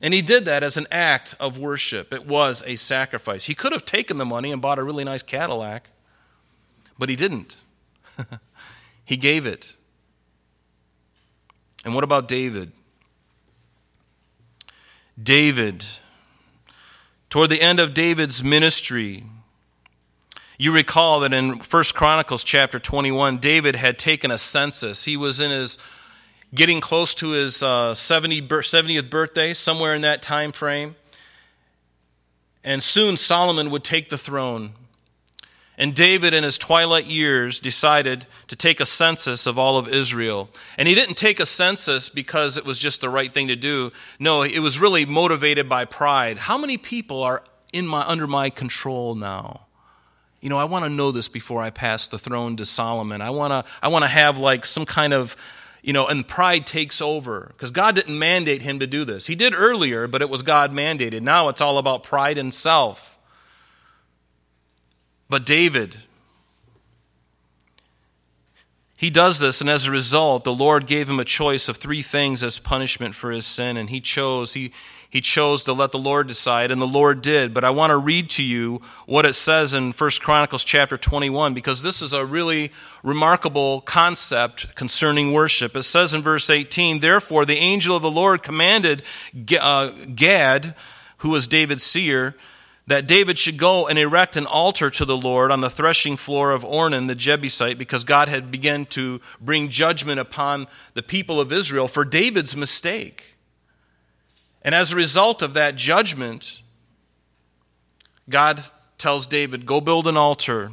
And 0.00 0.14
he 0.14 0.22
did 0.22 0.44
that 0.44 0.62
as 0.62 0.76
an 0.76 0.86
act 0.90 1.34
of 1.40 1.58
worship. 1.58 2.12
It 2.12 2.26
was 2.26 2.62
a 2.64 2.76
sacrifice. 2.76 3.44
He 3.44 3.54
could 3.54 3.72
have 3.72 3.84
taken 3.84 4.18
the 4.18 4.24
money 4.24 4.52
and 4.52 4.62
bought 4.62 4.78
a 4.78 4.84
really 4.84 5.04
nice 5.04 5.22
Cadillac, 5.22 5.90
but 6.96 7.08
he 7.08 7.16
didn't. 7.16 7.56
he 9.04 9.16
gave 9.16 9.46
it. 9.46 9.74
And 11.84 11.94
what 11.94 12.04
about 12.04 12.28
David? 12.28 12.70
David, 15.20 15.84
toward 17.28 17.50
the 17.50 17.60
end 17.60 17.80
of 17.80 17.94
David's 17.94 18.44
ministry, 18.44 19.24
you 20.60 20.74
recall 20.74 21.20
that 21.20 21.32
in 21.32 21.52
1 21.52 21.84
Chronicles 21.94 22.44
chapter 22.44 22.78
21, 22.78 23.38
David 23.38 23.76
had 23.76 23.98
taken 23.98 24.30
a 24.30 24.36
census. 24.36 25.06
He 25.06 25.16
was 25.16 25.40
in 25.40 25.50
his 25.50 25.78
getting 26.54 26.82
close 26.82 27.14
to 27.14 27.30
his 27.30 27.62
uh, 27.62 27.94
70, 27.94 28.42
70th 28.42 29.08
birthday, 29.08 29.54
somewhere 29.54 29.94
in 29.94 30.02
that 30.02 30.20
time 30.20 30.52
frame. 30.52 30.96
And 32.62 32.82
soon 32.82 33.16
Solomon 33.16 33.70
would 33.70 33.82
take 33.82 34.10
the 34.10 34.18
throne. 34.18 34.72
And 35.78 35.94
David, 35.94 36.34
in 36.34 36.44
his 36.44 36.58
twilight 36.58 37.06
years, 37.06 37.58
decided 37.58 38.26
to 38.48 38.54
take 38.54 38.80
a 38.80 38.84
census 38.84 39.46
of 39.46 39.58
all 39.58 39.78
of 39.78 39.88
Israel. 39.88 40.50
And 40.76 40.86
he 40.86 40.94
didn't 40.94 41.16
take 41.16 41.40
a 41.40 41.46
census 41.46 42.10
because 42.10 42.58
it 42.58 42.66
was 42.66 42.78
just 42.78 43.00
the 43.00 43.08
right 43.08 43.32
thing 43.32 43.48
to 43.48 43.56
do. 43.56 43.92
No, 44.18 44.42
it 44.42 44.58
was 44.58 44.78
really 44.78 45.06
motivated 45.06 45.70
by 45.70 45.86
pride. 45.86 46.36
How 46.36 46.58
many 46.58 46.76
people 46.76 47.22
are 47.22 47.42
in 47.72 47.86
my, 47.86 48.02
under 48.02 48.26
my 48.26 48.50
control 48.50 49.14
now? 49.14 49.68
You 50.40 50.48
know, 50.48 50.58
I 50.58 50.64
want 50.64 50.84
to 50.84 50.90
know 50.90 51.12
this 51.12 51.28
before 51.28 51.62
I 51.62 51.70
pass 51.70 52.08
the 52.08 52.18
throne 52.18 52.56
to 52.56 52.64
Solomon. 52.64 53.20
I 53.20 53.30
want 53.30 53.52
to, 53.52 53.72
I 53.82 53.88
want 53.88 54.04
to 54.04 54.08
have 54.08 54.38
like 54.38 54.64
some 54.64 54.86
kind 54.86 55.12
of 55.12 55.36
you 55.82 55.92
know, 55.92 56.06
and 56.06 56.26
pride 56.26 56.66
takes 56.66 57.00
over 57.00 57.46
because 57.48 57.70
God 57.70 57.94
didn't 57.94 58.18
mandate 58.18 58.62
him 58.62 58.78
to 58.80 58.86
do 58.86 59.04
this. 59.04 59.26
He 59.26 59.34
did 59.34 59.54
earlier, 59.54 60.06
but 60.06 60.22
it 60.22 60.28
was 60.28 60.42
God 60.42 60.72
mandated. 60.72 61.22
Now 61.22 61.48
it's 61.48 61.60
all 61.60 61.78
about 61.78 62.02
pride 62.02 62.38
and 62.38 62.52
self. 62.52 63.18
But 65.28 65.46
David, 65.46 65.96
he 68.96 69.10
does 69.10 69.38
this, 69.38 69.60
and 69.60 69.70
as 69.70 69.86
a 69.86 69.90
result, 69.90 70.44
the 70.44 70.52
Lord 70.52 70.86
gave 70.86 71.08
him 71.08 71.20
a 71.20 71.24
choice 71.24 71.68
of 71.68 71.76
three 71.76 72.02
things 72.02 72.42
as 72.44 72.58
punishment 72.58 73.14
for 73.14 73.30
his 73.30 73.46
sin, 73.46 73.76
and 73.76 73.88
he 73.88 74.00
chose. 74.00 74.54
He, 74.54 74.72
he 75.10 75.20
chose 75.20 75.64
to 75.64 75.72
let 75.72 75.90
the 75.90 75.98
Lord 75.98 76.28
decide, 76.28 76.70
and 76.70 76.80
the 76.80 76.86
Lord 76.86 77.20
did. 77.20 77.52
But 77.52 77.64
I 77.64 77.70
want 77.70 77.90
to 77.90 77.96
read 77.96 78.30
to 78.30 78.44
you 78.44 78.80
what 79.06 79.26
it 79.26 79.34
says 79.34 79.74
in 79.74 79.90
1 79.90 80.10
Chronicles 80.20 80.62
chapter 80.62 80.96
21, 80.96 81.52
because 81.52 81.82
this 81.82 82.00
is 82.00 82.12
a 82.12 82.24
really 82.24 82.70
remarkable 83.02 83.80
concept 83.80 84.72
concerning 84.76 85.32
worship. 85.32 85.74
It 85.74 85.82
says 85.82 86.14
in 86.14 86.22
verse 86.22 86.48
18, 86.48 87.00
Therefore 87.00 87.44
the 87.44 87.56
angel 87.56 87.96
of 87.96 88.02
the 88.02 88.10
Lord 88.10 88.44
commanded 88.44 89.02
uh, 89.60 89.90
Gad, 90.14 90.76
who 91.18 91.30
was 91.30 91.48
David's 91.48 91.82
seer, 91.82 92.36
that 92.86 93.08
David 93.08 93.36
should 93.36 93.58
go 93.58 93.88
and 93.88 93.98
erect 93.98 94.36
an 94.36 94.46
altar 94.46 94.90
to 94.90 95.04
the 95.04 95.16
Lord 95.16 95.50
on 95.50 95.60
the 95.60 95.70
threshing 95.70 96.16
floor 96.16 96.52
of 96.52 96.62
Ornan 96.62 97.08
the 97.08 97.16
Jebusite, 97.16 97.78
because 97.78 98.04
God 98.04 98.28
had 98.28 98.52
begun 98.52 98.86
to 98.86 99.20
bring 99.40 99.70
judgment 99.70 100.20
upon 100.20 100.68
the 100.94 101.02
people 101.02 101.40
of 101.40 101.50
Israel 101.50 101.88
for 101.88 102.04
David's 102.04 102.56
mistake. 102.56 103.36
And 104.62 104.74
as 104.74 104.92
a 104.92 104.96
result 104.96 105.42
of 105.42 105.54
that 105.54 105.76
judgment, 105.76 106.62
God 108.28 108.62
tells 108.98 109.26
David, 109.26 109.66
Go 109.66 109.80
build 109.80 110.06
an 110.06 110.16
altar 110.16 110.72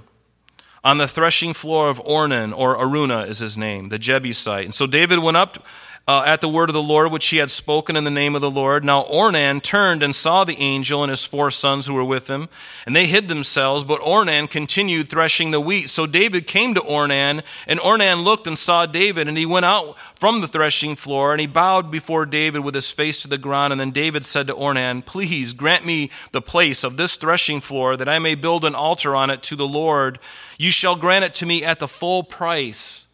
on 0.84 0.97
the 0.97 1.08
threshing 1.08 1.54
floor 1.54 1.89
of 1.89 2.04
Ornan, 2.04 2.58
or 2.58 2.78
Araunah 2.78 3.28
is 3.28 3.39
his 3.39 3.58
name, 3.58 3.89
the 3.89 4.00
Jebusite. 4.00 4.65
And 4.65 4.73
so 4.73 4.88
David 4.88 5.19
went 5.19 5.38
up 5.38 5.65
uh, 6.07 6.23
at 6.25 6.39
the 6.39 6.47
word 6.47 6.69
of 6.69 6.73
the 6.73 6.81
Lord, 6.81 7.11
which 7.11 7.27
he 7.27 7.37
had 7.37 7.51
spoken 7.51 7.97
in 7.97 8.05
the 8.05 8.09
name 8.09 8.33
of 8.33 8.39
the 8.39 8.49
Lord. 8.49 8.85
Now 8.85 9.03
Ornan 9.03 9.61
turned 9.61 10.01
and 10.01 10.15
saw 10.15 10.45
the 10.45 10.57
angel 10.57 11.03
and 11.03 11.09
his 11.09 11.25
four 11.25 11.51
sons 11.51 11.85
who 11.85 11.93
were 11.93 12.03
with 12.03 12.29
him, 12.29 12.47
and 12.85 12.95
they 12.95 13.07
hid 13.07 13.27
themselves, 13.27 13.83
but 13.83 13.99
Ornan 13.99 14.49
continued 14.49 15.09
threshing 15.09 15.51
the 15.51 15.59
wheat. 15.59 15.89
So 15.89 16.05
David 16.05 16.47
came 16.47 16.73
to 16.75 16.79
Ornan, 16.79 17.43
and 17.67 17.79
Ornan 17.81 18.23
looked 18.23 18.47
and 18.47 18.57
saw 18.57 18.85
David, 18.85 19.27
and 19.27 19.37
he 19.37 19.45
went 19.45 19.65
out 19.65 19.97
from 20.15 20.39
the 20.39 20.47
threshing 20.47 20.95
floor, 20.95 21.33
and 21.33 21.41
he 21.41 21.47
bowed 21.47 21.91
before 21.91 22.25
David 22.25 22.61
with 22.61 22.73
his 22.73 22.89
face 22.89 23.21
to 23.23 23.27
the 23.27 23.37
ground. 23.37 23.73
And 23.73 23.79
then 23.79 23.91
David 23.91 24.23
said 24.23 24.47
to 24.47 24.53
Ornan, 24.53 25.05
Please 25.05 25.51
grant 25.51 25.85
me 25.85 26.09
the 26.31 26.41
place 26.41 26.85
of 26.85 26.95
this 26.95 27.17
threshing 27.17 27.59
floor, 27.59 27.97
that 27.97 28.07
I 28.07 28.19
may 28.19 28.35
build 28.35 28.63
an 28.63 28.75
altar 28.75 29.13
on 29.13 29.29
it 29.29 29.43
to 29.43 29.57
the 29.57 29.67
Lord. 29.67 30.19
You 30.57 30.71
shall 30.71 30.95
grant 30.95 31.25
it 31.25 31.33
to 31.35 31.45
me 31.45 31.65
at 31.65 31.79
the 31.79 31.87
full 31.87 32.23
price. 32.23 33.05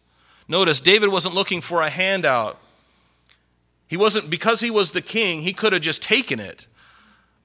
Notice, 0.46 0.80
David 0.80 1.08
wasn't 1.08 1.34
looking 1.34 1.60
for 1.60 1.82
a 1.82 1.90
handout. 1.90 2.60
He 3.86 3.96
wasn't, 3.96 4.30
because 4.30 4.60
he 4.60 4.70
was 4.70 4.90
the 4.90 5.02
king, 5.02 5.42
he 5.42 5.52
could 5.52 5.72
have 5.72 5.82
just 5.82 6.02
taken 6.02 6.40
it. 6.40 6.66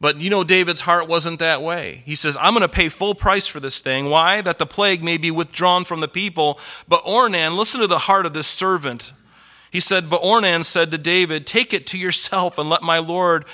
But 0.01 0.17
you 0.17 0.29
know, 0.29 0.43
David's 0.43 0.81
heart 0.81 1.07
wasn't 1.07 1.39
that 1.39 1.61
way. 1.61 2.03
He 2.05 2.15
says, 2.15 2.37
I'm 2.39 2.53
going 2.53 2.61
to 2.61 2.69
pay 2.69 2.89
full 2.89 3.15
price 3.15 3.47
for 3.47 3.59
this 3.59 3.81
thing. 3.81 4.09
Why? 4.09 4.41
That 4.41 4.57
the 4.57 4.65
plague 4.65 5.03
may 5.03 5.17
be 5.17 5.29
withdrawn 5.29 5.83
from 5.83 5.99
the 5.99 6.07
people. 6.07 6.59
But 6.87 7.03
Ornan, 7.03 7.57
listen 7.57 7.81
to 7.81 7.87
the 7.87 7.99
heart 7.99 8.25
of 8.25 8.33
this 8.33 8.47
servant. 8.47 9.11
He 9.71 9.81
said, 9.81 10.09
But 10.09 10.21
Ornan 10.21 10.63
said 10.63 10.91
to 10.91 10.97
David, 10.97 11.45
Take 11.45 11.73
it 11.73 11.85
to 11.87 11.97
yourself 11.97 12.57
and 12.57 12.69
let 12.69 12.81
my 12.81 12.99
Lord 12.99 13.45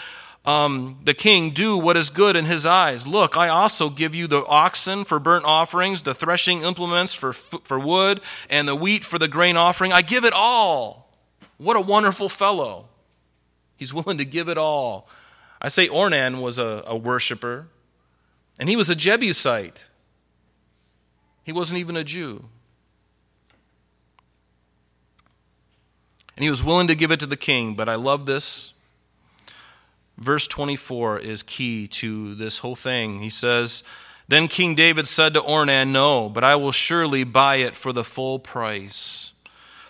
um, 0.46 1.00
the 1.04 1.16
king 1.16 1.52
do 1.52 1.78
what 1.78 1.98
is 1.98 2.12
good 2.12 2.36
in 2.36 2.46
his 2.46 2.68
eyes. 2.68 3.08
Look, 3.08 3.36
I 3.36 3.48
also 3.48 3.90
give 3.90 4.14
you 4.14 4.28
the 4.28 4.46
oxen 4.46 5.04
for 5.04 5.20
burnt 5.20 5.46
offerings, 5.46 6.04
the 6.04 6.14
threshing 6.14 6.62
implements 6.62 7.16
for, 7.16 7.34
for 7.34 7.80
wood, 7.80 8.22
and 8.50 8.68
the 8.68 8.76
wheat 8.76 9.04
for 9.04 9.18
the 9.18 9.28
grain 9.28 9.58
offering. 9.58 9.92
I 9.92 10.04
give 10.04 10.24
it 10.24 10.34
all. 10.34 11.05
What 11.58 11.78
a 11.78 11.82
wonderful 11.82 12.30
fellow. 12.30 12.88
He's 13.78 13.94
willing 13.94 14.18
to 14.18 14.26
give 14.26 14.50
it 14.50 14.58
all. 14.58 15.08
I 15.62 15.68
say 15.70 15.88
Ornan 15.88 16.42
was 16.42 16.60
a, 16.60 16.84
a 16.86 16.96
worshiper, 16.96 17.68
and 18.60 18.70
he 18.70 18.76
was 18.76 18.90
a 18.90 18.96
Jebusite. 18.96 19.88
He 21.44 21.52
wasn't 21.52 21.80
even 21.80 21.96
a 21.96 22.04
Jew. 22.04 22.46
And 26.36 26.44
he 26.44 26.50
was 26.50 26.64
willing 26.64 26.88
to 26.88 26.96
give 26.96 27.12
it 27.12 27.20
to 27.22 27.26
the 27.26 27.38
king, 27.38 27.76
but 27.76 27.88
I 27.88 27.96
love 27.96 28.26
this. 28.26 28.74
Verse 30.18 30.48
24 30.48 31.20
is 31.20 31.44
key 31.44 31.88
to 31.88 32.36
this 32.36 32.60
whole 32.60 32.76
thing. 32.76 33.22
He 33.22 33.30
says, 33.30 33.84
Then 34.28 34.48
King 34.48 34.76
David 34.76 35.08
said 35.08 35.34
to 35.34 35.42
Ornan, 35.42 35.92
No, 35.92 36.30
but 36.30 36.44
I 36.44 36.56
will 36.56 36.72
surely 36.72 37.24
buy 37.24 37.58
it 37.58 37.76
for 37.76 37.94
the 37.94 38.04
full 38.04 38.40
price. 38.40 39.32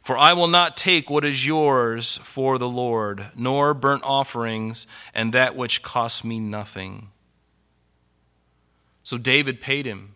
For 0.06 0.20
I 0.20 0.34
will 0.34 0.48
not 0.48 0.78
take 0.78 1.10
what 1.10 1.26
is 1.26 1.48
yours 1.48 2.20
for 2.20 2.60
the 2.60 2.70
Lord, 2.70 3.26
nor 3.36 3.74
burnt 3.74 4.04
offerings, 4.04 4.86
and 5.16 5.34
that 5.34 5.56
which 5.56 5.82
costs 5.82 6.24
me 6.24 6.40
nothing. 6.40 7.08
So 9.02 9.18
David 9.18 9.60
paid 9.60 9.88
him 9.88 10.14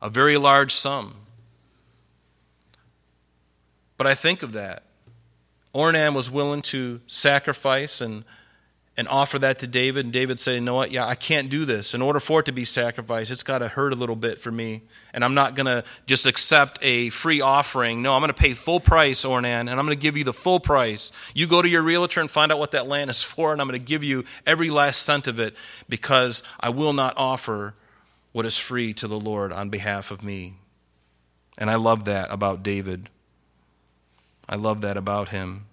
a 0.00 0.08
very 0.08 0.38
large 0.38 0.72
sum. 0.72 1.16
But 3.98 4.06
I 4.06 4.14
think 4.14 4.42
of 4.42 4.54
that. 4.54 4.84
Ornan 5.74 6.14
was 6.14 6.30
willing 6.30 6.62
to 6.62 7.02
sacrifice 7.06 8.00
and 8.00 8.24
and 8.98 9.06
offer 9.06 9.38
that 9.38 9.60
to 9.60 9.68
David. 9.68 10.06
And 10.06 10.12
David 10.12 10.40
said, 10.40 10.54
You 10.54 10.60
know 10.60 10.74
what? 10.74 10.90
Yeah, 10.90 11.06
I 11.06 11.14
can't 11.14 11.48
do 11.48 11.64
this. 11.64 11.94
In 11.94 12.02
order 12.02 12.18
for 12.18 12.40
it 12.40 12.46
to 12.46 12.52
be 12.52 12.64
sacrificed, 12.64 13.30
it's 13.30 13.44
got 13.44 13.58
to 13.58 13.68
hurt 13.68 13.92
a 13.92 13.96
little 13.96 14.16
bit 14.16 14.40
for 14.40 14.50
me. 14.50 14.82
And 15.14 15.24
I'm 15.24 15.34
not 15.34 15.54
going 15.54 15.66
to 15.66 15.84
just 16.06 16.26
accept 16.26 16.80
a 16.82 17.08
free 17.10 17.40
offering. 17.40 18.02
No, 18.02 18.12
I'm 18.12 18.20
going 18.20 18.28
to 18.28 18.34
pay 18.34 18.54
full 18.54 18.80
price, 18.80 19.24
Ornan, 19.24 19.44
and 19.44 19.70
I'm 19.70 19.86
going 19.86 19.96
to 19.96 20.02
give 20.02 20.16
you 20.16 20.24
the 20.24 20.32
full 20.32 20.58
price. 20.58 21.12
You 21.32 21.46
go 21.46 21.62
to 21.62 21.68
your 21.68 21.82
realtor 21.82 22.20
and 22.20 22.28
find 22.28 22.50
out 22.50 22.58
what 22.58 22.72
that 22.72 22.88
land 22.88 23.08
is 23.08 23.22
for, 23.22 23.52
and 23.52 23.62
I'm 23.62 23.68
going 23.68 23.78
to 23.78 23.86
give 23.86 24.02
you 24.02 24.24
every 24.44 24.68
last 24.68 25.04
cent 25.04 25.28
of 25.28 25.38
it 25.38 25.54
because 25.88 26.42
I 26.58 26.70
will 26.70 26.92
not 26.92 27.14
offer 27.16 27.74
what 28.32 28.46
is 28.46 28.58
free 28.58 28.92
to 28.94 29.06
the 29.06 29.18
Lord 29.18 29.52
on 29.52 29.70
behalf 29.70 30.10
of 30.10 30.24
me. 30.24 30.54
And 31.56 31.70
I 31.70 31.76
love 31.76 32.04
that 32.06 32.32
about 32.32 32.64
David. 32.64 33.08
I 34.48 34.56
love 34.56 34.80
that 34.80 34.96
about 34.96 35.28
him. 35.28 35.66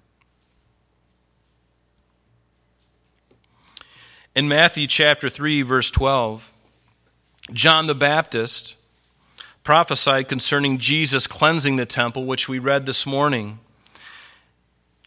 In 4.36 4.50
Matthew 4.50 4.86
chapter 4.88 5.30
3, 5.30 5.62
verse 5.62 5.90
12, 5.90 6.52
John 7.54 7.88
the 7.88 7.96
Baptist 7.96 8.76
prophesied 9.64 10.28
concerning 10.28 10.78
Jesus 10.78 11.26
cleansing 11.26 11.78
the 11.78 11.86
temple, 11.86 12.26
which 12.26 12.50
we 12.50 12.60
read 12.60 12.86
this 12.86 13.06
morning. 13.06 13.60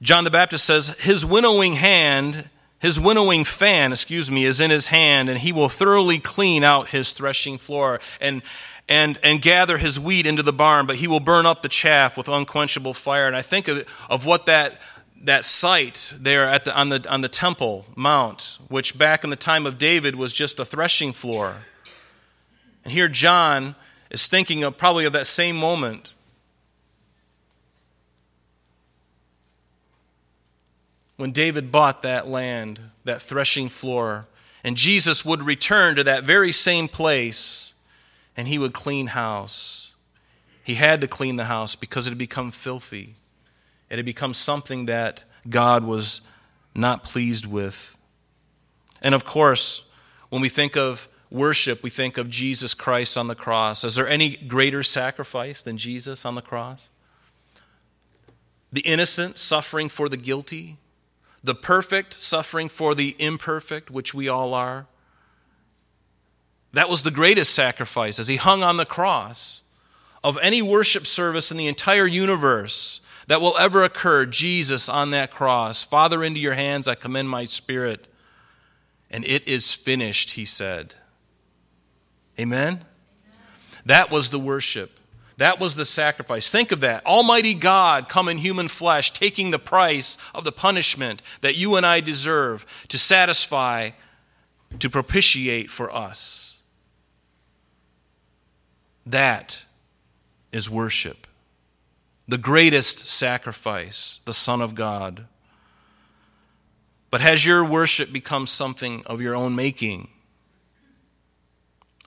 John 0.00 0.24
the 0.24 0.30
Baptist 0.30 0.64
says, 0.64 0.98
His 1.00 1.26
winnowing 1.26 1.74
hand, 1.74 2.48
his 2.78 2.98
winnowing 2.98 3.44
fan, 3.44 3.92
excuse 3.92 4.30
me, 4.30 4.46
is 4.46 4.62
in 4.62 4.70
his 4.70 4.86
hand, 4.86 5.28
and 5.28 5.40
he 5.40 5.52
will 5.52 5.68
thoroughly 5.68 6.18
clean 6.18 6.64
out 6.64 6.88
his 6.88 7.12
threshing 7.12 7.58
floor 7.58 8.00
and, 8.22 8.40
and, 8.88 9.18
and 9.22 9.42
gather 9.42 9.76
his 9.76 10.00
wheat 10.00 10.24
into 10.24 10.42
the 10.42 10.54
barn, 10.54 10.86
but 10.86 10.96
he 10.96 11.06
will 11.06 11.20
burn 11.20 11.44
up 11.44 11.60
the 11.60 11.68
chaff 11.68 12.16
with 12.16 12.28
unquenchable 12.28 12.94
fire. 12.94 13.26
And 13.26 13.36
I 13.36 13.42
think 13.42 13.68
of, 13.68 13.84
of 14.08 14.24
what 14.24 14.46
that 14.46 14.80
that 15.22 15.44
site 15.44 16.14
there 16.18 16.48
at 16.48 16.64
the, 16.64 16.78
on, 16.78 16.88
the, 16.90 17.04
on 17.10 17.20
the 17.20 17.28
Temple 17.28 17.86
Mount, 17.96 18.58
which 18.68 18.96
back 18.96 19.24
in 19.24 19.30
the 19.30 19.36
time 19.36 19.66
of 19.66 19.78
David 19.78 20.14
was 20.14 20.32
just 20.32 20.58
a 20.58 20.64
threshing 20.64 21.12
floor. 21.12 21.56
And 22.84 22.92
here 22.92 23.08
John 23.08 23.74
is 24.10 24.28
thinking 24.28 24.62
of 24.62 24.76
probably 24.76 25.04
of 25.04 25.12
that 25.12 25.26
same 25.26 25.56
moment. 25.56 26.14
When 31.16 31.32
David 31.32 31.72
bought 31.72 32.02
that 32.02 32.28
land, 32.28 32.80
that 33.04 33.20
threshing 33.20 33.68
floor, 33.68 34.26
and 34.62 34.76
Jesus 34.76 35.24
would 35.24 35.42
return 35.42 35.96
to 35.96 36.04
that 36.04 36.24
very 36.24 36.52
same 36.52 36.88
place 36.88 37.72
and 38.36 38.46
he 38.46 38.58
would 38.58 38.72
clean 38.72 39.08
house. 39.08 39.92
He 40.62 40.74
had 40.74 41.00
to 41.00 41.08
clean 41.08 41.36
the 41.36 41.46
house 41.46 41.74
because 41.74 42.06
it 42.06 42.10
had 42.10 42.18
become 42.18 42.50
filthy. 42.52 43.16
It 43.90 43.96
had 43.96 44.06
become 44.06 44.34
something 44.34 44.86
that 44.86 45.24
God 45.48 45.84
was 45.84 46.20
not 46.74 47.02
pleased 47.02 47.46
with. 47.46 47.96
And 49.00 49.14
of 49.14 49.24
course, 49.24 49.88
when 50.28 50.42
we 50.42 50.48
think 50.48 50.76
of 50.76 51.08
worship, 51.30 51.82
we 51.82 51.90
think 51.90 52.18
of 52.18 52.28
Jesus 52.28 52.74
Christ 52.74 53.16
on 53.16 53.26
the 53.26 53.34
cross. 53.34 53.84
Is 53.84 53.94
there 53.94 54.08
any 54.08 54.36
greater 54.36 54.82
sacrifice 54.82 55.62
than 55.62 55.76
Jesus 55.76 56.24
on 56.24 56.34
the 56.34 56.42
cross? 56.42 56.88
The 58.72 58.80
innocent 58.82 59.38
suffering 59.38 59.88
for 59.88 60.08
the 60.08 60.16
guilty, 60.16 60.76
the 61.42 61.54
perfect 61.54 62.20
suffering 62.20 62.68
for 62.68 62.94
the 62.94 63.16
imperfect, 63.18 63.90
which 63.90 64.12
we 64.12 64.28
all 64.28 64.52
are. 64.52 64.86
That 66.74 66.88
was 66.88 67.02
the 67.02 67.10
greatest 67.10 67.54
sacrifice 67.54 68.18
as 68.18 68.28
he 68.28 68.36
hung 68.36 68.62
on 68.62 68.76
the 68.76 68.84
cross 68.84 69.62
of 70.22 70.38
any 70.42 70.60
worship 70.60 71.06
service 71.06 71.50
in 71.50 71.56
the 71.56 71.66
entire 71.66 72.06
universe 72.06 73.00
that 73.28 73.42
will 73.42 73.56
ever 73.58 73.84
occur, 73.84 74.24
Jesus 74.24 74.88
on 74.88 75.10
that 75.10 75.30
cross. 75.30 75.84
Father, 75.84 76.24
into 76.24 76.40
your 76.40 76.54
hands 76.54 76.88
I 76.88 76.94
commend 76.94 77.28
my 77.28 77.44
spirit. 77.44 78.06
And 79.10 79.24
it 79.24 79.46
is 79.46 79.72
finished, 79.72 80.32
he 80.32 80.44
said. 80.44 80.94
Amen? 82.40 82.80
That 83.84 84.10
was 84.10 84.30
the 84.30 84.38
worship. 84.38 84.98
That 85.36 85.60
was 85.60 85.76
the 85.76 85.84
sacrifice. 85.84 86.50
Think 86.50 86.72
of 86.72 86.80
that. 86.80 87.04
Almighty 87.04 87.54
God 87.54 88.08
come 88.08 88.28
in 88.28 88.38
human 88.38 88.66
flesh, 88.66 89.12
taking 89.12 89.50
the 89.50 89.58
price 89.58 90.16
of 90.34 90.44
the 90.44 90.52
punishment 90.52 91.22
that 91.42 91.56
you 91.56 91.76
and 91.76 91.84
I 91.84 92.00
deserve 92.00 92.66
to 92.88 92.98
satisfy, 92.98 93.90
to 94.78 94.90
propitiate 94.90 95.70
for 95.70 95.94
us. 95.94 96.56
That 99.06 99.58
is 100.50 100.68
worship 100.70 101.27
the 102.28 102.38
greatest 102.38 102.98
sacrifice, 102.98 104.20
the 104.26 104.34
Son 104.34 104.60
of 104.60 104.74
God. 104.74 105.24
But 107.10 107.22
has 107.22 107.46
your 107.46 107.64
worship 107.64 108.12
become 108.12 108.46
something 108.46 109.02
of 109.06 109.22
your 109.22 109.34
own 109.34 109.56
making? 109.56 110.08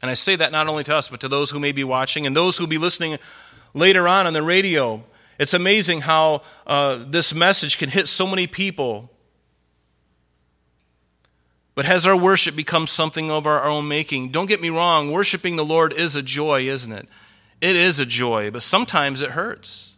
And 0.01 0.12
I 0.12 0.13
say 0.13 0.36
that 0.36 0.51
not 0.51 0.67
only 0.67 0.84
to 0.86 0.95
us, 0.95 1.10
but 1.10 1.19
to 1.21 1.27
those 1.27 1.49
who 1.49 1.60
may 1.60 1.71
be 1.71 1.84
watching 1.84 2.27
and 2.27 2.36
those 2.36 2.57
who 2.57 2.63
will 2.63 2.69
be 2.69 2.77
listening 2.77 3.17
later 3.73 4.07
on 4.07 4.27
on 4.27 4.34
the 4.34 4.43
radio. 4.43 5.03
It's 5.39 5.55
amazing 5.55 6.01
how 6.01 6.43
uh, 6.67 7.03
this 7.07 7.34
message 7.34 7.79
can 7.79 7.89
hit 7.89 8.07
so 8.07 8.27
many 8.27 8.45
people. 8.45 9.10
But 11.73 11.86
has 11.86 12.05
our 12.05 12.17
worship 12.17 12.55
become 12.55 12.86
something 12.86 13.31
of 13.31 13.47
our 13.47 13.63
own 13.63 13.88
making? 13.88 14.29
Don't 14.29 14.47
get 14.47 14.62
me 14.62 14.69
wrong, 14.69 15.12
worshiping 15.12 15.55
the 15.55 15.65
Lord 15.65 15.93
is 15.93 16.15
a 16.15 16.21
joy, 16.21 16.67
isn't 16.67 16.91
it? 16.91 17.07
It 17.60 17.75
is 17.75 17.97
a 17.97 18.05
joy, 18.05 18.51
but 18.51 18.62
sometimes 18.62 19.21
it 19.21 19.31
hurts. 19.31 19.90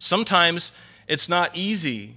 Sometimes 0.00 0.72
it's 1.06 1.28
not 1.28 1.56
easy 1.56 2.14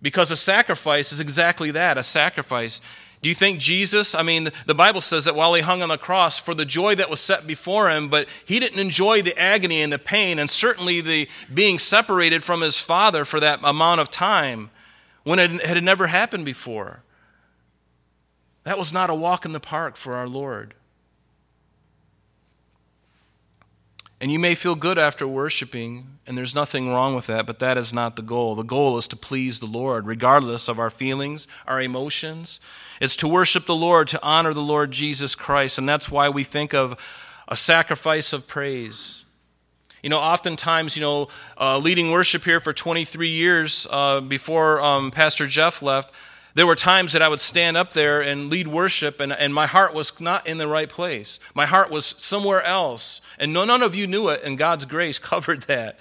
because 0.00 0.30
a 0.30 0.36
sacrifice 0.36 1.12
is 1.12 1.18
exactly 1.18 1.72
that 1.72 1.98
a 1.98 2.02
sacrifice. 2.02 2.80
Do 3.22 3.28
you 3.28 3.34
think 3.34 3.58
Jesus, 3.58 4.14
I 4.14 4.22
mean, 4.22 4.48
the 4.66 4.74
Bible 4.74 5.00
says 5.00 5.24
that 5.24 5.34
while 5.34 5.52
he 5.54 5.62
hung 5.62 5.82
on 5.82 5.88
the 5.88 5.98
cross 5.98 6.38
for 6.38 6.54
the 6.54 6.64
joy 6.64 6.94
that 6.94 7.10
was 7.10 7.20
set 7.20 7.46
before 7.46 7.90
him, 7.90 8.08
but 8.08 8.28
he 8.44 8.60
didn't 8.60 8.78
enjoy 8.78 9.22
the 9.22 9.38
agony 9.38 9.82
and 9.82 9.92
the 9.92 9.98
pain 9.98 10.38
and 10.38 10.48
certainly 10.48 11.00
the 11.00 11.28
being 11.52 11.78
separated 11.78 12.44
from 12.44 12.60
his 12.60 12.78
Father 12.78 13.24
for 13.24 13.40
that 13.40 13.60
amount 13.62 14.00
of 14.00 14.08
time 14.08 14.70
when 15.24 15.38
it 15.38 15.66
had 15.66 15.82
never 15.82 16.06
happened 16.06 16.44
before. 16.44 17.02
That 18.64 18.78
was 18.78 18.92
not 18.92 19.10
a 19.10 19.14
walk 19.14 19.44
in 19.44 19.52
the 19.52 19.60
park 19.60 19.96
for 19.96 20.14
our 20.14 20.28
Lord. 20.28 20.74
And 24.20 24.30
you 24.30 24.38
may 24.38 24.54
feel 24.54 24.74
good 24.74 24.98
after 24.98 25.26
worshiping, 25.26 26.18
and 26.26 26.36
there's 26.36 26.54
nothing 26.54 26.90
wrong 26.90 27.14
with 27.14 27.26
that, 27.28 27.46
but 27.46 27.58
that 27.60 27.78
is 27.78 27.90
not 27.90 28.16
the 28.16 28.22
goal. 28.22 28.54
The 28.54 28.62
goal 28.62 28.98
is 28.98 29.08
to 29.08 29.16
please 29.16 29.60
the 29.60 29.66
Lord, 29.66 30.06
regardless 30.06 30.68
of 30.68 30.78
our 30.78 30.90
feelings, 30.90 31.48
our 31.66 31.80
emotions. 31.80 32.60
It's 33.00 33.16
to 33.16 33.28
worship 33.28 33.64
the 33.64 33.74
Lord, 33.74 34.08
to 34.08 34.22
honor 34.22 34.52
the 34.52 34.60
Lord 34.60 34.90
Jesus 34.90 35.34
Christ, 35.34 35.78
and 35.78 35.88
that's 35.88 36.10
why 36.10 36.28
we 36.28 36.44
think 36.44 36.74
of 36.74 37.00
a 37.48 37.56
sacrifice 37.56 38.34
of 38.34 38.46
praise. 38.46 39.24
You 40.02 40.10
know, 40.10 40.18
oftentimes, 40.18 40.96
you 40.96 41.02
know, 41.02 41.28
uh, 41.58 41.78
leading 41.78 42.10
worship 42.10 42.44
here 42.44 42.60
for 42.60 42.74
23 42.74 43.28
years 43.28 43.86
uh, 43.90 44.20
before 44.20 44.82
um, 44.82 45.10
Pastor 45.10 45.46
Jeff 45.46 45.80
left, 45.82 46.12
there 46.54 46.66
were 46.66 46.74
times 46.74 47.12
that 47.12 47.22
I 47.22 47.28
would 47.28 47.40
stand 47.40 47.76
up 47.76 47.92
there 47.92 48.20
and 48.20 48.50
lead 48.50 48.66
worship, 48.66 49.20
and, 49.20 49.32
and 49.32 49.54
my 49.54 49.66
heart 49.66 49.94
was 49.94 50.20
not 50.20 50.46
in 50.46 50.58
the 50.58 50.66
right 50.66 50.88
place. 50.88 51.38
My 51.54 51.66
heart 51.66 51.90
was 51.90 52.04
somewhere 52.04 52.62
else. 52.62 53.20
And 53.38 53.52
no, 53.52 53.64
none 53.64 53.82
of 53.82 53.94
you 53.94 54.06
knew 54.06 54.28
it, 54.28 54.42
and 54.44 54.58
God's 54.58 54.84
grace 54.84 55.18
covered 55.20 55.62
that. 55.62 56.00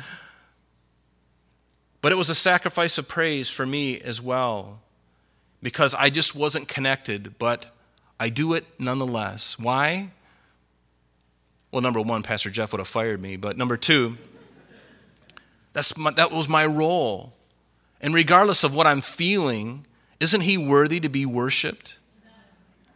But 2.02 2.12
it 2.12 2.18
was 2.18 2.30
a 2.30 2.36
sacrifice 2.36 2.98
of 2.98 3.08
praise 3.08 3.50
for 3.50 3.66
me 3.66 4.00
as 4.00 4.22
well, 4.22 4.80
because 5.62 5.94
I 5.96 6.10
just 6.10 6.36
wasn't 6.36 6.68
connected, 6.68 7.38
but 7.38 7.68
I 8.20 8.30
do 8.30 8.54
it 8.54 8.66
nonetheless. 8.80 9.60
Why? 9.60 10.12
Well, 11.72 11.82
number 11.82 12.02
one, 12.02 12.24
Pastor 12.24 12.50
Jeff 12.50 12.72
would 12.72 12.80
have 12.80 12.88
fired 12.88 13.22
me, 13.22 13.36
but 13.36 13.58
number 13.58 13.78
two, 13.78 14.18
that's 15.74 15.96
my, 15.96 16.12
that 16.12 16.32
was 16.32 16.50
my 16.50 16.66
role. 16.66 17.34
And 18.02 18.14
regardless 18.14 18.64
of 18.64 18.74
what 18.74 18.88
I'm 18.88 19.02
feeling, 19.02 19.86
isn't 20.20 20.42
he 20.42 20.58
worthy 20.58 21.00
to 21.00 21.10
be 21.10 21.26
worshiped? 21.26 21.96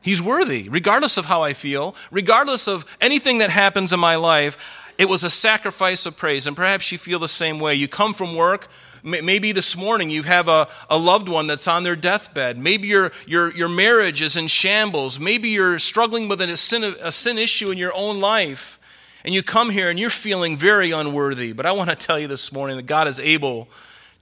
He's 0.01 0.21
worthy, 0.21 0.67
regardless 0.67 1.17
of 1.17 1.25
how 1.25 1.43
I 1.43 1.53
feel, 1.53 1.95
regardless 2.11 2.67
of 2.67 2.85
anything 2.99 3.37
that 3.37 3.49
happens 3.49 3.93
in 3.93 3.99
my 4.01 4.17
life. 4.17 4.57
It 4.97 5.07
was 5.07 5.23
a 5.23 5.29
sacrifice 5.29 6.05
of 6.05 6.17
praise. 6.17 6.45
And 6.45 6.55
perhaps 6.55 6.91
you 6.91 6.97
feel 6.97 7.19
the 7.19 7.27
same 7.27 7.57
way. 7.59 7.73
You 7.73 7.87
come 7.87 8.13
from 8.13 8.35
work. 8.35 8.67
Maybe 9.01 9.51
this 9.51 9.75
morning 9.75 10.09
you 10.09 10.23
have 10.23 10.47
a, 10.47 10.67
a 10.89 10.97
loved 10.97 11.29
one 11.29 11.47
that's 11.47 11.67
on 11.67 11.83
their 11.83 11.95
deathbed. 11.95 12.57
Maybe 12.57 12.89
your, 12.89 13.11
your, 13.25 13.53
your 13.55 13.69
marriage 13.69 14.21
is 14.21 14.37
in 14.37 14.47
shambles. 14.47 15.19
Maybe 15.19 15.49
you're 15.49 15.79
struggling 15.79 16.27
with 16.27 16.41
a 16.41 16.57
sin, 16.57 16.83
a 17.01 17.11
sin 17.11 17.37
issue 17.37 17.71
in 17.71 17.77
your 17.77 17.93
own 17.95 18.19
life. 18.19 18.79
And 19.25 19.33
you 19.33 19.41
come 19.41 19.69
here 19.69 19.89
and 19.89 19.97
you're 19.97 20.09
feeling 20.09 20.57
very 20.57 20.91
unworthy. 20.91 21.53
But 21.53 21.65
I 21.65 21.71
want 21.71 21.89
to 21.89 21.95
tell 21.95 22.19
you 22.19 22.27
this 22.27 22.51
morning 22.51 22.75
that 22.75 22.85
God 22.85 23.07
is 23.07 23.19
able 23.21 23.69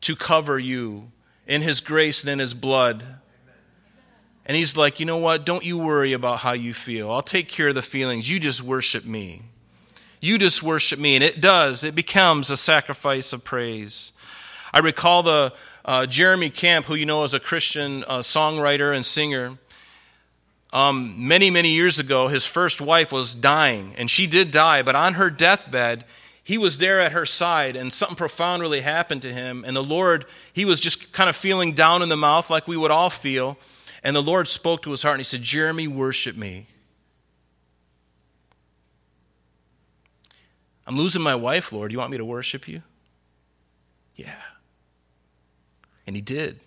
to 0.02 0.16
cover 0.16 0.58
you 0.60 1.12
in 1.48 1.62
His 1.62 1.82
grace 1.82 2.24
and 2.24 2.30
in 2.30 2.40
His 2.40 2.54
blood. 2.54 3.04
And 4.46 4.58
He's 4.58 4.76
like, 4.76 5.00
you 5.00 5.06
know 5.06 5.18
what? 5.18 5.46
Don't 5.46 5.64
you 5.64 5.78
worry 5.78 6.14
about 6.14 6.40
how 6.40 6.54
you 6.54 6.74
feel. 6.74 7.12
I'll 7.12 7.22
take 7.22 7.48
care 7.48 7.70
of 7.70 7.76
the 7.76 7.82
feelings. 7.82 8.30
You 8.30 8.40
just 8.40 8.62
worship 8.62 9.06
me. 9.06 9.44
You 10.20 10.38
just 10.38 10.62
worship 10.62 11.00
me. 11.00 11.16
And 11.16 11.24
it 11.24 11.42
does, 11.42 11.84
it 11.84 11.96
becomes 11.96 12.52
a 12.52 12.58
sacrifice 12.58 13.34
of 13.34 13.44
praise. 13.44 14.12
I 14.74 14.80
recall 14.80 15.24
the 15.24 15.54
uh, 15.84 16.06
Jeremy 16.06 16.50
Camp, 16.50 16.86
who 16.86 16.96
you 16.96 17.06
know 17.06 17.24
is 17.24 17.34
a 17.34 17.40
Christian 17.40 18.04
uh, 18.08 18.20
songwriter 18.20 18.96
and 18.96 19.06
singer. 19.06 19.58
Um, 20.72 21.28
many, 21.28 21.52
many 21.52 21.72
years 21.72 22.00
ago, 22.00 22.28
his 22.30 22.46
first 22.46 22.80
wife 22.80 23.12
was 23.12 23.36
dying, 23.36 23.94
and 23.98 24.10
she 24.10 24.28
did 24.28 24.52
die, 24.52 24.84
but 24.84 24.96
on 24.96 25.16
her 25.16 25.30
deathbed, 25.30 26.06
he 26.44 26.58
was 26.58 26.80
there 26.80 27.00
at 27.00 27.12
her 27.12 27.26
side, 27.26 27.76
and 27.76 27.94
something 27.94 28.16
profound 28.16 28.62
really 28.62 28.82
happened 28.82 29.22
to 29.22 29.32
him. 29.32 29.64
And 29.66 29.76
the 29.76 29.84
Lord, 29.84 30.26
he 30.52 30.66
was 30.66 30.80
just 30.80 31.14
kind 31.14 31.30
of 31.30 31.36
feeling 31.36 31.74
down 31.74 32.02
in 32.02 32.10
the 32.10 32.18
mouth 32.18 32.50
like 32.50 32.68
we 32.68 32.78
would 32.78 32.92
all 32.92 33.10
feel. 33.10 33.58
And 34.04 34.16
the 34.16 34.24
Lord 34.24 34.48
spoke 34.48 34.82
to 34.84 34.92
his 34.92 35.04
heart, 35.04 35.14
and 35.14 35.20
he 35.20 35.24
said, 35.24 35.44
Jeremy, 35.44 35.88
worship 35.88 36.36
me. 36.36 36.66
I'm 40.88 40.98
losing 40.98 41.22
my 41.22 41.36
wife, 41.36 41.72
Lord. 41.72 41.92
You 41.92 42.00
want 42.00 42.10
me 42.10 42.18
to 42.18 42.26
worship 42.26 42.68
you? 42.68 42.82
Yeah. 44.16 44.42
And 46.08 46.16
he 46.16 46.22
did. 46.22 46.60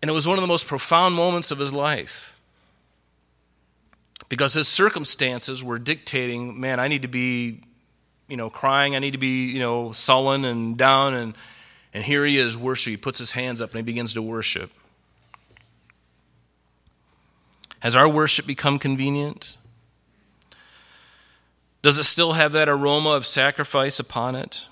And 0.00 0.10
it 0.10 0.14
was 0.14 0.26
one 0.26 0.38
of 0.38 0.42
the 0.42 0.48
most 0.48 0.66
profound 0.66 1.16
moments 1.16 1.50
of 1.50 1.58
his 1.58 1.72
life. 1.72 2.38
Because 4.28 4.54
his 4.54 4.68
circumstances 4.68 5.62
were 5.64 5.80
dictating, 5.80 6.60
man, 6.60 6.78
I 6.78 6.86
need 6.86 7.02
to 7.02 7.08
be, 7.08 7.62
you 8.30 8.36
know, 8.36 8.48
crying. 8.48 8.94
I 8.94 8.98
need 9.00 9.10
to 9.12 9.18
be, 9.18 9.50
you 9.50 9.58
know, 9.58 9.92
sullen 9.92 10.44
and 10.44 10.76
down. 10.76 11.14
And, 11.14 11.34
and 11.92 12.04
here 12.04 12.24
he 12.24 12.38
is 12.38 12.56
worshiping. 12.56 12.92
He 12.92 12.96
puts 12.96 13.18
his 13.18 13.32
hands 13.32 13.60
up 13.60 13.70
and 13.70 13.78
he 13.78 13.82
begins 13.82 14.14
to 14.14 14.22
worship. 14.22 14.70
Has 17.80 17.96
our 17.96 18.08
worship 18.08 18.46
become 18.46 18.78
convenient? 18.78 19.56
Does 21.82 21.98
it 21.98 22.04
still 22.04 22.32
have 22.32 22.52
that 22.52 22.68
aroma 22.68 23.10
of 23.10 23.26
sacrifice 23.26 23.98
upon 23.98 24.34
it? 24.34 24.66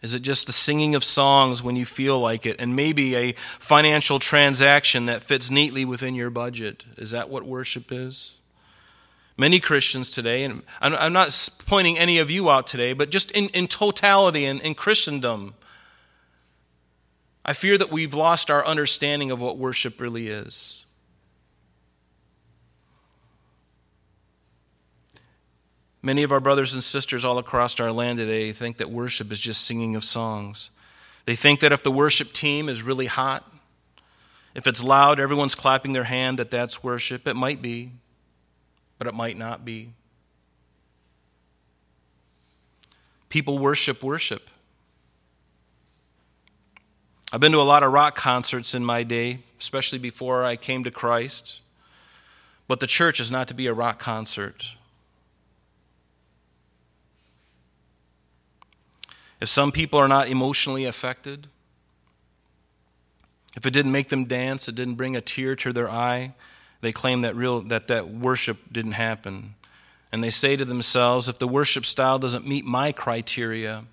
Is 0.00 0.14
it 0.14 0.22
just 0.22 0.46
the 0.46 0.52
singing 0.52 0.94
of 0.94 1.04
songs 1.04 1.62
when 1.62 1.76
you 1.76 1.86
feel 1.86 2.18
like 2.18 2.44
it 2.44 2.56
and 2.58 2.74
maybe 2.74 3.14
a 3.16 3.32
financial 3.58 4.18
transaction 4.18 5.06
that 5.06 5.22
fits 5.22 5.50
neatly 5.50 5.84
within 5.84 6.14
your 6.14 6.30
budget? 6.30 6.84
Is 6.96 7.12
that 7.12 7.28
what 7.28 7.44
worship 7.44 7.92
is? 7.92 8.36
Many 9.36 9.60
Christians 9.60 10.10
today, 10.10 10.44
and 10.44 10.62
I'm 10.80 11.12
not 11.12 11.36
pointing 11.66 11.98
any 11.98 12.18
of 12.18 12.30
you 12.30 12.50
out 12.50 12.66
today, 12.66 12.92
but 12.92 13.10
just 13.10 13.30
in, 13.30 13.48
in 13.48 13.66
totality 13.66 14.44
and 14.44 14.60
in, 14.60 14.66
in 14.66 14.74
Christendom, 14.74 15.54
I 17.44 17.54
fear 17.54 17.78
that 17.78 17.90
we've 17.90 18.14
lost 18.14 18.50
our 18.50 18.64
understanding 18.64 19.30
of 19.30 19.40
what 19.40 19.58
worship 19.58 20.00
really 20.00 20.28
is. 20.28 20.84
Many 26.02 26.24
of 26.24 26.32
our 26.32 26.40
brothers 26.40 26.74
and 26.74 26.82
sisters 26.82 27.24
all 27.24 27.38
across 27.38 27.78
our 27.78 27.92
land 27.92 28.18
today 28.18 28.52
think 28.52 28.76
that 28.78 28.90
worship 28.90 29.30
is 29.32 29.40
just 29.40 29.64
singing 29.64 29.94
of 29.96 30.04
songs. 30.04 30.70
They 31.24 31.36
think 31.36 31.60
that 31.60 31.72
if 31.72 31.82
the 31.82 31.92
worship 31.92 32.32
team 32.32 32.68
is 32.68 32.82
really 32.82 33.06
hot, 33.06 33.48
if 34.54 34.66
it's 34.66 34.82
loud, 34.82 35.18
everyone's 35.18 35.54
clapping 35.54 35.92
their 35.92 36.04
hand, 36.04 36.38
that 36.38 36.50
that's 36.50 36.82
worship. 36.82 37.26
It 37.26 37.36
might 37.36 37.62
be, 37.62 37.92
but 39.02 39.08
it 39.08 39.16
might 39.16 39.36
not 39.36 39.64
be. 39.64 39.90
People 43.30 43.58
worship 43.58 44.00
worship. 44.00 44.48
I've 47.32 47.40
been 47.40 47.50
to 47.50 47.60
a 47.60 47.62
lot 47.62 47.82
of 47.82 47.90
rock 47.90 48.14
concerts 48.14 48.76
in 48.76 48.84
my 48.84 49.02
day, 49.02 49.40
especially 49.58 49.98
before 49.98 50.44
I 50.44 50.54
came 50.54 50.84
to 50.84 50.92
Christ. 50.92 51.62
But 52.68 52.78
the 52.78 52.86
church 52.86 53.18
is 53.18 53.28
not 53.28 53.48
to 53.48 53.54
be 53.54 53.66
a 53.66 53.74
rock 53.74 53.98
concert. 53.98 54.68
If 59.40 59.48
some 59.48 59.72
people 59.72 59.98
are 59.98 60.06
not 60.06 60.28
emotionally 60.28 60.84
affected, 60.84 61.48
if 63.56 63.66
it 63.66 63.72
didn't 63.72 63.90
make 63.90 64.10
them 64.10 64.26
dance, 64.26 64.68
it 64.68 64.76
didn't 64.76 64.94
bring 64.94 65.16
a 65.16 65.20
tear 65.20 65.56
to 65.56 65.72
their 65.72 65.90
eye, 65.90 66.34
they 66.82 66.92
claim 66.92 67.22
that 67.22 67.34
real 67.34 67.62
that 67.62 67.88
that 67.88 68.10
worship 68.10 68.58
didn't 68.70 68.92
happen. 68.92 69.54
And 70.12 70.22
they 70.22 70.30
say 70.30 70.56
to 70.56 70.66
themselves, 70.66 71.28
if 71.30 71.38
the 71.38 71.48
worship 71.48 71.86
style 71.86 72.18
doesn't 72.18 72.46
meet 72.46 72.66
my 72.66 72.92
criteria, 72.92 73.84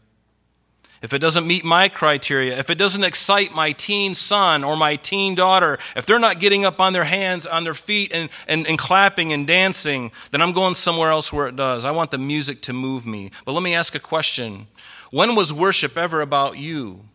if 1.02 1.14
it 1.14 1.20
doesn't 1.20 1.48
meet 1.48 1.64
my 1.64 1.88
criteria, 1.88 2.58
if 2.58 2.70
it 2.70 2.78
doesn't 2.78 3.06
excite 3.06 3.56
my 3.56 3.72
teen 3.72 4.16
son 4.16 4.66
or 4.66 4.76
my 4.76 4.98
teen 4.98 5.34
daughter, 5.34 5.80
if 5.96 6.06
they're 6.06 6.20
not 6.20 6.42
getting 6.42 6.66
up 6.66 6.82
on 6.82 6.92
their 6.92 7.06
hands, 7.06 7.48
on 7.48 7.64
their 7.64 7.74
feet, 7.74 8.12
and, 8.14 8.30
and, 8.50 8.68
and 8.68 8.78
clapping 8.78 9.32
and 9.32 9.48
dancing, 9.48 10.12
then 10.32 10.42
I'm 10.42 10.52
going 10.52 10.74
somewhere 10.74 11.10
else 11.10 11.32
where 11.32 11.48
it 11.48 11.56
does. 11.56 11.86
I 11.86 11.92
want 11.92 12.12
the 12.12 12.18
music 12.18 12.62
to 12.64 12.74
move 12.74 13.06
me. 13.06 13.32
But 13.46 13.54
let 13.54 13.64
me 13.64 13.74
ask 13.74 13.96
a 13.96 14.00
question 14.00 14.68
when 15.10 15.36
was 15.36 15.54
worship 15.54 15.98
ever 15.98 16.20
about 16.20 16.58
you 16.58 17.06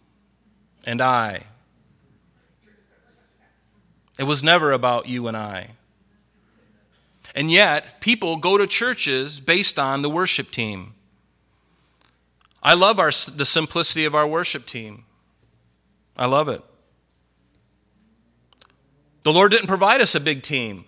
and 0.85 1.03
I? 1.03 1.45
It 4.19 4.25
was 4.25 4.43
never 4.43 4.73
about 4.73 5.09
you 5.09 5.27
and 5.27 5.37
I. 5.37 5.71
And 7.35 7.51
yet, 7.51 8.01
people 8.01 8.37
go 8.37 8.57
to 8.57 8.67
churches 8.67 9.41
based 9.41 9.79
on 9.79 10.03
the 10.03 10.11
worship 10.11 10.51
team. 10.51 10.95
I 12.63 12.75
love 12.75 12.99
our, 12.99 13.11
the 13.11 13.45
simplicity 13.45 14.05
of 14.05 14.15
our 14.15 14.27
worship 14.27 14.67
team. 14.67 15.05
I 16.17 16.27
love 16.27 16.49
it. 16.49 16.63
The 19.25 19.33
Lord 19.33 19.51
didn't 19.51 19.67
provide 19.67 20.01
us 20.01 20.15
a 20.15 20.21
big 20.21 20.43
team. 20.43 20.85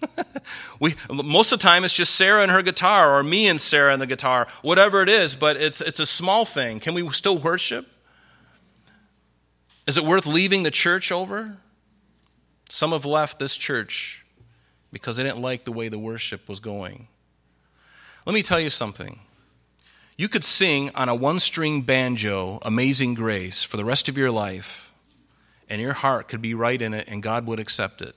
we 0.80 0.94
most 1.10 1.52
of 1.52 1.58
the 1.58 1.62
time 1.62 1.84
it's 1.84 1.94
just 1.94 2.14
Sarah 2.14 2.42
and 2.42 2.52
her 2.52 2.62
guitar 2.62 3.18
or 3.18 3.22
me 3.22 3.48
and 3.48 3.60
Sarah 3.60 3.92
and 3.92 4.00
the 4.00 4.06
guitar, 4.06 4.46
whatever 4.62 5.02
it 5.02 5.08
is, 5.08 5.34
but 5.34 5.56
it's 5.56 5.80
it's 5.80 6.00
a 6.00 6.06
small 6.06 6.44
thing. 6.44 6.80
Can 6.80 6.94
we 6.94 7.08
still 7.10 7.38
worship? 7.38 7.86
Is 9.86 9.98
it 9.98 10.04
worth 10.04 10.26
leaving 10.26 10.62
the 10.62 10.70
church 10.70 11.12
over? 11.12 11.56
Some 12.74 12.90
have 12.90 13.06
left 13.06 13.38
this 13.38 13.56
church 13.56 14.24
because 14.90 15.16
they 15.16 15.22
didn't 15.22 15.40
like 15.40 15.64
the 15.64 15.70
way 15.70 15.88
the 15.88 15.96
worship 15.96 16.48
was 16.48 16.58
going. 16.58 17.06
Let 18.26 18.34
me 18.34 18.42
tell 18.42 18.58
you 18.58 18.68
something. 18.68 19.20
You 20.18 20.28
could 20.28 20.42
sing 20.42 20.90
on 20.96 21.08
a 21.08 21.14
one 21.14 21.38
string 21.38 21.82
banjo, 21.82 22.58
Amazing 22.62 23.14
Grace, 23.14 23.62
for 23.62 23.76
the 23.76 23.84
rest 23.84 24.08
of 24.08 24.18
your 24.18 24.32
life, 24.32 24.92
and 25.70 25.80
your 25.80 25.92
heart 25.92 26.26
could 26.26 26.42
be 26.42 26.52
right 26.52 26.82
in 26.82 26.94
it, 26.94 27.06
and 27.06 27.22
God 27.22 27.46
would 27.46 27.60
accept 27.60 28.02
it. 28.02 28.16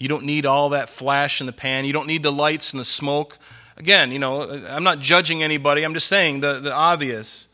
You 0.00 0.08
don't 0.08 0.24
need 0.24 0.46
all 0.46 0.70
that 0.70 0.88
flash 0.88 1.42
in 1.42 1.46
the 1.46 1.52
pan. 1.52 1.84
You 1.84 1.92
don't 1.92 2.06
need 2.06 2.22
the 2.22 2.32
lights 2.32 2.72
and 2.72 2.80
the 2.80 2.84
smoke. 2.86 3.36
Again, 3.76 4.10
you 4.10 4.18
know, 4.18 4.64
I'm 4.70 4.84
not 4.84 5.00
judging 5.00 5.42
anybody. 5.42 5.84
I'm 5.84 5.92
just 5.92 6.08
saying 6.08 6.40
the, 6.40 6.60
the 6.60 6.72
obvious. 6.72 7.46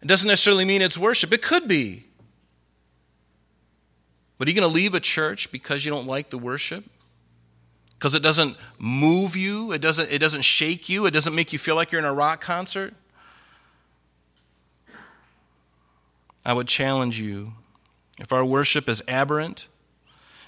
It 0.00 0.06
doesn't 0.06 0.28
necessarily 0.28 0.64
mean 0.64 0.82
it's 0.82 0.96
worship. 0.96 1.32
It 1.32 1.42
could 1.42 1.66
be. 1.66 2.04
But 4.40 4.48
are 4.48 4.52
you 4.52 4.58
going 4.58 4.72
to 4.72 4.74
leave 4.74 4.94
a 4.94 5.00
church 5.00 5.52
because 5.52 5.84
you 5.84 5.90
don't 5.90 6.06
like 6.06 6.30
the 6.30 6.38
worship? 6.38 6.86
Because 7.98 8.14
it 8.14 8.22
doesn't 8.22 8.56
move 8.78 9.36
you? 9.36 9.70
It 9.70 9.82
doesn't, 9.82 10.10
it 10.10 10.16
doesn't 10.16 10.44
shake 10.44 10.88
you? 10.88 11.04
It 11.04 11.10
doesn't 11.10 11.34
make 11.34 11.52
you 11.52 11.58
feel 11.58 11.74
like 11.74 11.92
you're 11.92 11.98
in 11.98 12.06
a 12.06 12.14
rock 12.14 12.40
concert? 12.40 12.94
I 16.42 16.54
would 16.54 16.68
challenge 16.68 17.20
you. 17.20 17.52
If 18.18 18.32
our 18.32 18.42
worship 18.42 18.88
is 18.88 19.02
aberrant, 19.06 19.66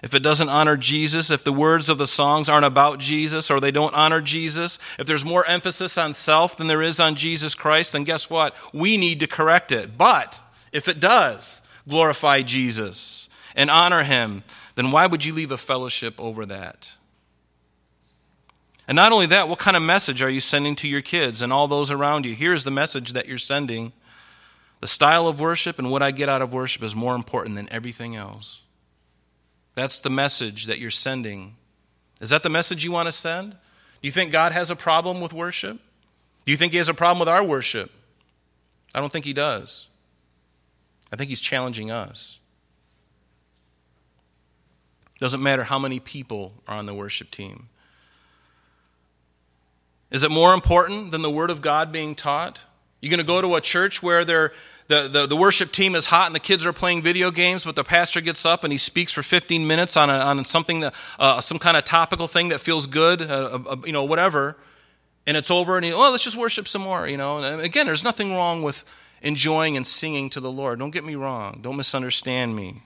if 0.03 0.15
it 0.15 0.23
doesn't 0.23 0.49
honor 0.49 0.79
Jesus, 0.79 1.31
if 1.31 1.45
the 1.45 1.53
words 1.53 1.91
of 1.91 1.99
the 1.99 2.07
songs 2.07 2.49
aren't 2.49 2.65
about 2.65 2.99
Jesus 2.99 3.51
or 3.51 3.61
they 3.61 3.71
don't 3.71 3.95
honor 3.95 4.23
Jesus, 4.23 4.79
if 4.99 5.07
there's 5.07 5.23
more 5.23 5.45
emphasis 5.45 5.99
on 5.99 6.15
self 6.15 6.57
than 6.57 6.67
there 6.67 6.81
is 6.81 6.99
on 6.99 7.15
Jesus 7.15 7.55
Christ, 7.55 7.93
then 7.93 8.05
guess 8.05 8.31
what? 8.31 8.57
We 8.73 8.97
need 8.97 9.21
to 9.21 9.27
correct 9.27 9.71
it. 9.71 9.99
But 9.99 10.41
if 10.73 10.89
it 10.89 10.99
does 10.99 11.61
glorify 11.87 12.41
Jesus 12.41 13.29
and 13.55 13.71
honor 13.71 14.03
him, 14.05 14.43
then 14.75 14.91
why 14.91 15.07
would 15.07 15.25
you 15.25 15.33
leave 15.33 15.51
a 15.51 15.57
fellowship 15.57 16.19
over 16.19 16.47
that? 16.47 16.93
And 18.89 18.97
not 18.97 19.13
only 19.13 19.27
that, 19.27 19.49
what 19.49 19.59
kind 19.59 19.77
of 19.77 19.83
message 19.83 20.23
are 20.23 20.31
you 20.31 20.41
sending 20.41 20.75
to 20.77 20.89
your 20.89 21.03
kids 21.03 21.41
and 21.41 21.53
all 21.53 21.69
those 21.69 21.91
around 21.91 22.27
you? 22.27 22.35
Here's 22.35 22.65
the 22.65 22.71
message 22.71 23.13
that 23.13 23.27
you're 23.27 23.39
sending 23.39 23.93
The 24.81 24.89
style 24.89 25.29
of 25.29 25.39
worship 25.39 25.79
and 25.79 25.91
what 25.91 26.03
I 26.03 26.11
get 26.11 26.29
out 26.29 26.43
of 26.43 26.53
worship 26.53 26.83
is 26.83 26.97
more 26.97 27.15
important 27.15 27.55
than 27.55 27.73
everything 27.73 28.17
else. 28.17 28.63
That's 29.75 30.01
the 30.01 30.11
message 30.11 30.67
that 30.67 30.79
you're 30.79 30.91
sending. 30.91 31.55
Is 32.21 32.31
that 32.31 32.43
the 32.43 32.51
message 32.51 32.85
you 32.85 32.93
want 32.93 33.07
to 33.07 33.13
send? 33.13 33.53
Do 33.53 33.57
you 34.03 34.11
think 34.11 34.33
God 34.33 34.53
has 34.53 34.71
a 34.71 34.77
problem 34.77 35.21
with 35.21 35.33
worship? 35.33 35.79
Do 36.45 36.51
you 36.51 36.59
think 36.59 36.73
He 36.73 36.79
has 36.79 36.89
a 36.89 36.95
problem 36.95 37.21
with 37.21 37.29
our 37.29 37.45
worship? 37.45 37.91
I 38.95 39.01
don't 39.01 39.13
think 39.13 39.25
He 39.25 39.33
does. 39.33 39.89
I 41.13 41.17
think 41.17 41.31
He's 41.31 41.41
challenging 41.41 41.91
us. 41.91 42.41
Doesn't 45.23 45.41
matter 45.41 45.63
how 45.63 45.79
many 45.79 46.01
people 46.01 46.53
are 46.67 46.77
on 46.77 46.87
the 46.87 46.95
worship 46.95 47.31
team. 47.31 47.69
Is 50.11 50.25
it 50.25 50.33
more 50.33 50.53
important 50.53 51.13
than 51.13 51.23
the 51.23 51.31
Word 51.31 51.49
of 51.49 51.63
God 51.63 51.93
being 51.93 52.17
taught? 52.17 52.65
You're 53.01 53.11
going 53.11 53.21
to 53.21 53.25
go 53.25 53.41
to 53.41 53.55
a 53.55 53.61
church 53.61 54.03
where 54.03 54.25
the, 54.25 54.51
the, 54.89 55.29
the, 55.29 55.37
worship 55.37 55.71
team 55.71 55.95
is 55.95 56.07
hot 56.07 56.27
and 56.27 56.35
the 56.35 56.41
kids 56.41 56.67
are 56.67 56.73
playing 56.73 57.03
video 57.03 57.31
games, 57.31 57.65
but 57.65 57.77
the 57.77 57.85
pastor 57.85 58.21
gets 58.21 58.45
up 58.45 58.65
and 58.65 58.73
he 58.73 58.79
speaks 58.79 59.13
for 59.13 59.23
15 59.23 59.65
minutes 59.65 59.97
on, 59.97 60.11
a, 60.11 60.15
on 60.15 60.45
something, 60.45 60.81
that, 60.81 60.95
uh, 61.21 61.41
some 61.41 61.61
kind 61.61 61.77
of 61.77 61.85
topical 61.85 62.27
thing 62.27 62.49
that 62.49 62.59
feels 62.59 62.89
good, 62.89 63.23
uh, 63.23 63.61
uh, 63.65 63.77
you 63.85 63.93
know, 63.93 64.03
whatever, 64.03 64.57
and 65.25 65.37
it's 65.37 65.53
over 65.53 65.77
and 65.77 65.85
he, 65.85 65.93
oh, 65.93 66.11
let's 66.11 66.25
just 66.25 66.37
worship 66.37 66.67
some 66.67 66.83
more, 66.83 67.07
you 67.07 67.17
know. 67.17 67.39
And 67.39 67.61
again, 67.61 67.87
there's 67.87 68.03
nothing 68.03 68.35
wrong 68.35 68.65
with 68.65 68.85
enjoying 69.23 69.77
and 69.77 69.87
singing 69.87 70.31
to 70.31 70.41
the 70.41 70.51
Lord. 70.51 70.81
Don't 70.81 70.91
get 70.91 71.05
me 71.05 71.15
wrong. 71.15 71.61
Don't 71.63 71.77
misunderstand 71.77 72.57
me. 72.57 72.83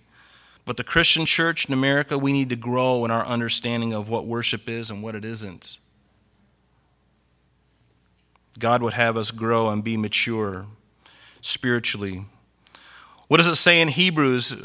But 0.67 0.77
the 0.77 0.85
Christian 0.85 1.25
church 1.25 1.69
in 1.69 1.73
America, 1.73 2.19
we 2.19 2.33
need 2.33 2.51
to 2.51 2.57
grow 2.57 3.05
in 3.05 3.11
our 3.11 3.25
understanding 3.25 3.95
of 3.95 4.09
what 4.11 4.27
worship 4.27 4.69
is 4.69 4.91
and 4.91 5.01
what 5.01 5.15
it 5.15 5.25
isn't. 5.25 5.79
God 8.59 8.83
would 8.83 8.95
have 8.95 9.17
us 9.17 9.31
grow 9.31 9.69
and 9.69 9.85
be 9.85 9.97
mature 9.97 10.67
spiritually. 11.41 12.25
What 13.29 13.37
does 13.37 13.47
it 13.47 13.55
say 13.55 13.81
in 13.81 13.89
Hebrews? 13.89 14.57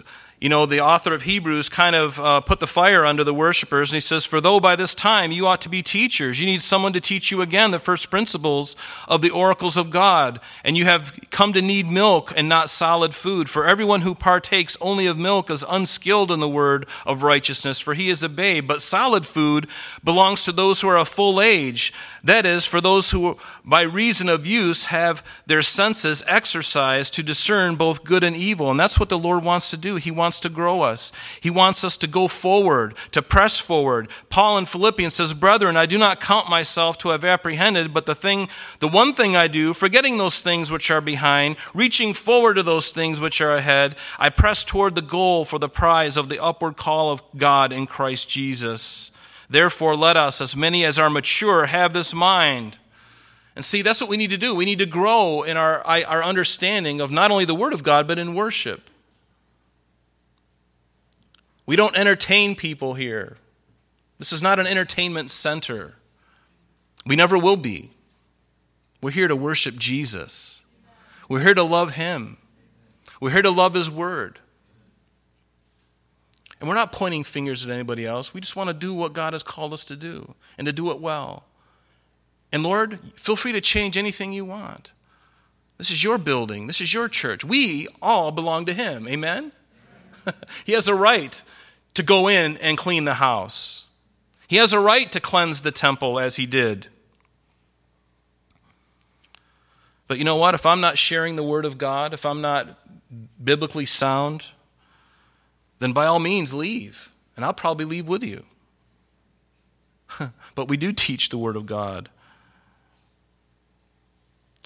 You 0.42 0.50
know, 0.50 0.66
the 0.66 0.80
author 0.80 1.14
of 1.14 1.22
Hebrews 1.22 1.70
kind 1.70 1.96
of 1.96 2.20
uh, 2.20 2.42
put 2.42 2.60
the 2.60 2.66
fire 2.66 3.06
under 3.06 3.24
the 3.24 3.32
worshipers, 3.32 3.92
and 3.92 3.96
he 3.96 4.00
says, 4.00 4.26
For 4.26 4.42
though 4.42 4.60
by 4.60 4.76
this 4.76 4.96
time 4.96 5.32
you 5.32 5.46
ought 5.46 5.62
to 5.62 5.70
be 5.70 5.84
teachers, 5.84 6.40
you 6.40 6.48
need 6.48 6.64
someone 6.64 6.94
to 6.94 7.00
teach 7.00 7.30
you 7.30 7.44
again 7.44 7.70
the 7.70 7.78
first 7.78 8.10
principles 8.10 8.76
of 9.08 9.22
the 9.22 9.30
oracles 9.30 9.78
of 9.78 9.92
God, 9.92 10.40
and 10.64 10.76
you 10.76 10.86
have 10.86 11.14
come 11.30 11.54
to 11.54 11.62
need 11.62 11.92
milk 11.92 12.34
and 12.36 12.50
not 12.50 12.72
solid 12.72 13.14
food. 13.14 13.52
For 13.52 13.68
everyone 13.68 14.02
who 14.02 14.16
partakes 14.16 14.80
only 14.82 15.06
of 15.06 15.16
milk 15.16 15.52
is 15.52 15.64
unskilled 15.70 16.32
in 16.32 16.40
the 16.40 16.50
word 16.50 16.88
of 17.06 17.22
righteousness, 17.22 17.80
for 17.80 17.94
he 17.94 18.10
is 18.10 18.24
a 18.24 18.30
babe. 18.30 18.66
But 18.66 18.82
solid 18.82 19.28
food 19.28 19.68
belongs 20.04 20.44
to 20.46 20.52
those 20.52 20.82
who 20.82 20.88
are 20.88 20.98
of 20.98 21.08
full 21.08 21.40
age, 21.40 21.94
that 22.24 22.48
is, 22.48 22.66
for 22.66 22.82
those 22.82 23.12
who 23.12 23.38
by 23.64 23.82
reason 23.82 24.28
of 24.28 24.48
use 24.48 24.86
have 24.86 25.24
their 25.46 25.62
senses 25.62 26.24
exercised 26.28 27.14
to 27.14 27.24
discern 27.24 27.76
both 27.76 28.04
good 28.04 28.24
and 28.24 28.36
evil. 28.36 28.72
And 28.72 28.80
that's 28.80 29.00
what 29.00 29.10
the 29.10 29.20
Lord 29.20 29.44
wants 29.44 29.70
to 29.72 29.78
do. 29.78 29.98
He 29.98 30.10
wants 30.10 30.40
to 30.42 30.50
grow 30.50 30.82
us. 30.82 31.12
He 31.40 31.50
wants 31.50 31.84
us 31.84 31.96
to 31.98 32.08
go 32.08 32.28
forward, 32.28 32.96
to 33.12 33.22
press 33.22 33.60
forward. 33.60 34.10
Paul 34.30 34.58
in 34.58 34.66
Philippians 34.66 35.14
says, 35.14 35.34
Brethren, 35.34 35.78
I 35.78 35.86
do 35.86 35.98
not 35.98 36.20
count 36.20 36.50
myself 36.50 36.98
to 37.00 37.10
have 37.10 37.24
apprehended, 37.24 37.94
but 37.94 38.08
the 38.08 38.16
thing, 38.16 38.50
the 38.80 38.88
one 38.88 39.14
thing 39.14 39.36
I 39.36 39.48
do, 39.48 39.74
forgetting 39.74 40.18
those 40.18 40.42
things 40.42 40.72
which 40.72 40.90
are 40.90 41.02
behind, 41.02 41.56
reaching 41.76 42.14
forward 42.14 42.56
to 42.56 42.64
those 42.64 42.92
things 42.92 43.20
which 43.20 43.42
are 43.42 43.56
ahead, 43.56 43.96
I 44.18 44.30
press 44.30 44.64
toward 44.64 44.96
the 44.96 45.02
goal 45.02 45.46
for 45.46 45.60
the 45.60 45.70
prize 45.70 46.18
of 46.18 46.30
the 46.30 46.42
upward 46.42 46.78
call 46.78 47.12
of 47.12 47.22
God 47.38 47.72
in 47.72 47.86
Christ 47.86 48.30
Jesus. 48.30 49.12
Therefore, 49.50 49.96
let 49.96 50.16
us, 50.16 50.40
as 50.40 50.56
many 50.56 50.86
as 50.86 50.98
are 50.98 51.10
mature, 51.10 51.66
have 51.66 51.94
this 51.94 52.16
mind. 52.16 52.78
And 53.56 53.66
see, 53.66 53.82
that's 53.82 54.00
what 54.00 54.10
we 54.10 54.18
need 54.18 54.30
to 54.30 54.38
do. 54.38 54.56
We 54.56 54.66
need 54.66 54.80
to 54.80 54.86
grow 54.86 55.44
in 55.44 55.58
our, 55.58 55.86
our 55.86 56.24
understanding 56.24 57.02
of 57.02 57.12
not 57.12 57.32
only 57.32 57.46
the 57.46 57.56
Word 57.56 57.74
of 57.74 57.84
God, 57.84 58.08
but 58.08 58.18
in 58.18 58.34
worship. 58.34 58.90
We 61.66 61.76
don't 61.76 61.96
entertain 61.98 62.56
people 62.56 62.94
here. 62.94 63.38
This 64.20 64.32
is 64.32 64.42
not 64.42 64.60
an 64.60 64.68
entertainment 64.68 65.32
center. 65.32 65.96
We 67.06 67.16
never 67.16 67.38
will 67.38 67.58
be. 67.58 67.92
We're 69.02 69.12
here 69.12 69.28
to 69.28 69.36
worship 69.36 69.78
Jesus. 69.78 70.64
We're 71.28 71.42
here 71.42 71.54
to 71.54 71.64
love 71.64 71.96
Him. 71.96 72.38
We're 73.20 73.32
here 73.32 73.42
to 73.42 73.50
love 73.50 73.74
His 73.74 73.90
Word. 73.90 74.40
And 76.60 76.70
we're 76.70 76.76
not 76.76 76.92
pointing 76.92 77.24
fingers 77.24 77.66
at 77.66 77.72
anybody 77.72 78.06
else. 78.06 78.34
We 78.34 78.40
just 78.40 78.56
want 78.56 78.70
to 78.70 78.74
do 78.74 78.94
what 78.94 79.14
God 79.14 79.34
has 79.34 79.42
called 79.42 79.74
us 79.74 79.84
to 79.86 79.96
do 79.96 80.36
and 80.58 80.68
to 80.68 80.72
do 80.72 80.92
it 80.92 81.00
well. 81.00 81.46
And 82.52 82.64
Lord, 82.64 83.00
feel 83.16 83.36
free 83.36 83.54
to 83.54 83.62
change 83.62 83.98
anything 83.98 84.34
you 84.34 84.46
want. 84.46 84.92
This 85.78 85.90
is 85.90 86.04
your 86.04 86.18
building, 86.18 86.68
this 86.68 86.82
is 86.82 86.94
your 86.94 87.08
church. 87.08 87.44
We 87.44 87.88
all 88.02 88.32
belong 88.32 88.66
to 88.66 88.74
Him. 88.74 89.08
Amen? 89.08 89.52
he 90.66 90.74
has 90.74 90.88
a 90.88 90.96
right 90.96 91.42
to 91.94 92.04
go 92.04 92.28
in 92.28 92.58
and 92.58 92.78
clean 92.78 93.06
the 93.06 93.16
house. 93.16 93.88
He 94.48 94.58
has 94.58 94.74
a 94.74 94.80
right 94.80 95.12
to 95.12 95.20
cleanse 95.20 95.62
the 95.62 95.72
temple 95.72 96.20
as 96.20 96.36
he 96.36 96.46
did. 96.46 96.88
But 100.08 100.18
you 100.18 100.26
know 100.26 100.36
what? 100.36 100.56
If 100.56 100.66
I'm 100.66 100.82
not 100.82 100.98
sharing 100.98 101.38
the 101.38 101.44
Word 101.44 101.64
of 101.64 101.78
God, 101.78 102.14
if 102.14 102.26
I'm 102.26 102.42
not 102.42 102.78
biblically 103.42 103.86
sound, 103.86 104.48
then 105.80 105.94
by 105.94 106.06
all 106.06 106.20
means 106.20 106.54
leave. 106.54 107.12
And 107.36 107.46
I'll 107.46 107.54
probably 107.54 107.86
leave 107.86 108.10
with 108.10 108.24
you. 108.24 108.44
but 110.56 110.68
we 110.68 110.76
do 110.76 110.92
teach 110.92 111.30
the 111.30 111.38
Word 111.38 111.56
of 111.56 111.66
God. 111.66 112.10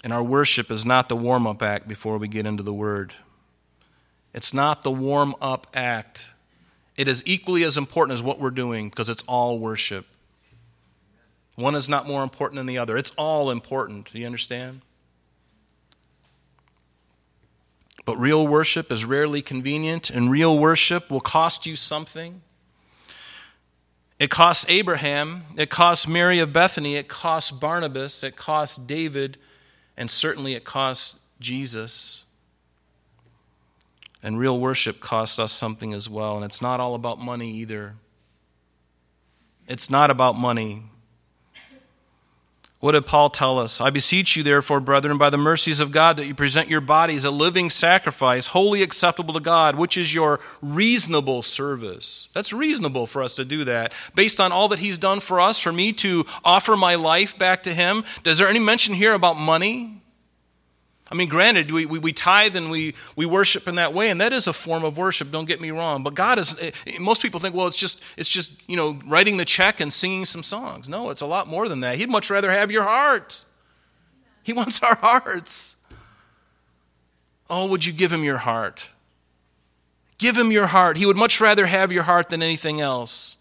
And 0.05 0.13
our 0.13 0.23
worship 0.23 0.71
is 0.71 0.85
not 0.85 1.09
the 1.09 1.17
warm 1.17 1.45
up 1.45 1.61
act 1.61 1.89
before 1.89 2.17
we 2.17 2.29
get 2.29 2.45
into 2.45 2.63
the 2.63 2.73
Word. 2.73 3.15
It's 4.33 4.53
not 4.53 4.83
the 4.83 4.91
warm 4.91 5.35
up 5.41 5.67
act 5.73 6.29
it 6.95 7.07
is 7.07 7.23
equally 7.25 7.63
as 7.63 7.77
important 7.77 8.13
as 8.13 8.23
what 8.23 8.39
we're 8.39 8.51
doing 8.51 8.89
because 8.89 9.09
it's 9.09 9.23
all 9.23 9.59
worship. 9.59 10.05
One 11.55 11.75
is 11.75 11.89
not 11.89 12.07
more 12.07 12.23
important 12.23 12.57
than 12.57 12.65
the 12.65 12.77
other. 12.77 12.97
It's 12.97 13.11
all 13.17 13.51
important. 13.51 14.11
Do 14.11 14.19
you 14.19 14.25
understand? 14.25 14.81
But 18.05 18.17
real 18.17 18.47
worship 18.47 18.91
is 18.91 19.03
rarely 19.03 19.41
convenient, 19.41 20.09
and 20.09 20.29
real 20.29 20.57
worship 20.59 21.09
will 21.09 21.21
cost 21.21 21.65
you 21.65 21.75
something. 21.75 22.41
It 24.19 24.29
costs 24.29 24.65
Abraham, 24.69 25.43
it 25.57 25.69
costs 25.69 26.07
Mary 26.07 26.39
of 26.39 26.53
Bethany, 26.53 26.95
it 26.95 27.07
costs 27.07 27.51
Barnabas, 27.51 28.23
it 28.23 28.35
costs 28.35 28.77
David, 28.77 29.37
and 29.97 30.09
certainly 30.09 30.53
it 30.55 30.63
cost 30.63 31.19
Jesus. 31.39 32.23
And 34.21 34.39
real 34.39 34.59
worship 34.59 34.99
costs 34.99 35.37
us 35.37 35.51
something 35.51 35.93
as 35.93 36.09
well. 36.09 36.35
And 36.35 36.43
it's 36.43 36.61
not 36.61 36.79
all 36.79 36.95
about 36.95 37.19
money 37.19 37.51
either. 37.51 37.93
It's 39.67 39.89
not 39.89 40.09
about 40.09 40.37
money. 40.37 40.83
What 42.85 42.91
did 42.91 43.07
Paul 43.07 43.31
tell 43.31 43.57
us? 43.57 43.81
I 43.81 43.89
beseech 43.89 44.35
you, 44.35 44.43
therefore, 44.43 44.79
brethren, 44.79 45.17
by 45.17 45.31
the 45.31 45.39
mercies 45.39 45.79
of 45.79 45.91
God, 45.91 46.17
that 46.17 46.27
you 46.27 46.35
present 46.35 46.69
your 46.69 46.81
bodies 46.81 47.25
a 47.25 47.31
living 47.31 47.71
sacrifice, 47.71 48.45
wholly 48.45 48.83
acceptable 48.83 49.33
to 49.33 49.39
God, 49.39 49.75
which 49.75 49.97
is 49.97 50.13
your 50.13 50.39
reasonable 50.61 51.41
service. 51.41 52.29
That's 52.33 52.53
reasonable 52.53 53.07
for 53.07 53.23
us 53.23 53.33
to 53.37 53.43
do 53.43 53.63
that. 53.63 53.91
Based 54.13 54.39
on 54.39 54.51
all 54.51 54.67
that 54.67 54.77
He's 54.77 54.99
done 54.99 55.19
for 55.19 55.41
us, 55.41 55.59
for 55.59 55.73
me 55.73 55.93
to 55.93 56.27
offer 56.43 56.77
my 56.77 56.93
life 56.93 57.35
back 57.39 57.63
to 57.63 57.73
Him. 57.73 58.03
Does 58.21 58.37
there 58.37 58.47
any 58.47 58.59
mention 58.59 58.93
here 58.93 59.15
about 59.15 59.33
money? 59.33 60.03
I 61.11 61.15
mean, 61.15 61.29
granted, 61.29 61.69
we, 61.69 61.85
we, 61.85 61.99
we, 61.99 62.11
tithe 62.11 62.55
and 62.55 62.71
we, 62.71 62.95
we 63.15 63.27
worship 63.27 63.67
in 63.67 63.75
that 63.75 63.93
way, 63.93 64.09
and 64.09 64.19
that 64.21 64.33
is 64.33 64.47
a 64.47 64.53
form 64.53 64.83
of 64.83 64.97
worship, 64.97 65.29
don't 65.29 65.45
get 65.45 65.61
me 65.61 65.69
wrong. 65.69 66.01
But 66.01 66.15
God 66.15 66.39
is, 66.39 66.57
eh, 66.59 66.71
most 66.99 67.21
people 67.21 67.39
think, 67.39 67.53
well, 67.53 67.67
it's 67.67 67.77
just, 67.77 68.01
it's 68.17 68.29
just, 68.29 68.59
you 68.67 68.75
know, 68.75 68.99
writing 69.05 69.37
the 69.37 69.45
check 69.45 69.79
and 69.79 69.93
singing 69.93 70.25
some 70.25 70.41
songs. 70.41 70.89
No, 70.89 71.11
it's 71.11 71.21
a 71.21 71.27
lot 71.27 71.47
more 71.47 71.69
than 71.69 71.81
that. 71.81 71.97
He'd 71.97 72.09
much 72.09 72.31
rather 72.31 72.51
have 72.51 72.71
your 72.71 72.83
heart. 72.83 73.45
He 74.41 74.51
wants 74.53 74.81
our 74.81 74.95
hearts. 74.95 75.75
Oh, 77.49 77.67
would 77.67 77.85
you 77.85 77.93
give 77.93 78.11
him 78.11 78.23
your 78.23 78.39
heart? 78.39 78.89
Give 80.17 80.35
him 80.35 80.51
your 80.51 80.67
heart. 80.67 80.97
He 80.97 81.05
would 81.05 81.17
much 81.17 81.39
rather 81.39 81.67
have 81.67 81.91
your 81.91 82.03
heart 82.03 82.29
than 82.29 82.41
anything 82.41 82.81
else. 82.81 83.37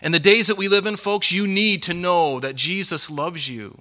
And 0.00 0.14
the 0.14 0.20
days 0.20 0.46
that 0.46 0.58
we 0.58 0.68
live 0.68 0.86
in, 0.86 0.96
folks, 0.96 1.32
you 1.32 1.48
need 1.48 1.82
to 1.84 1.94
know 1.94 2.38
that 2.38 2.54
Jesus 2.54 3.10
loves 3.10 3.48
you. 3.48 3.80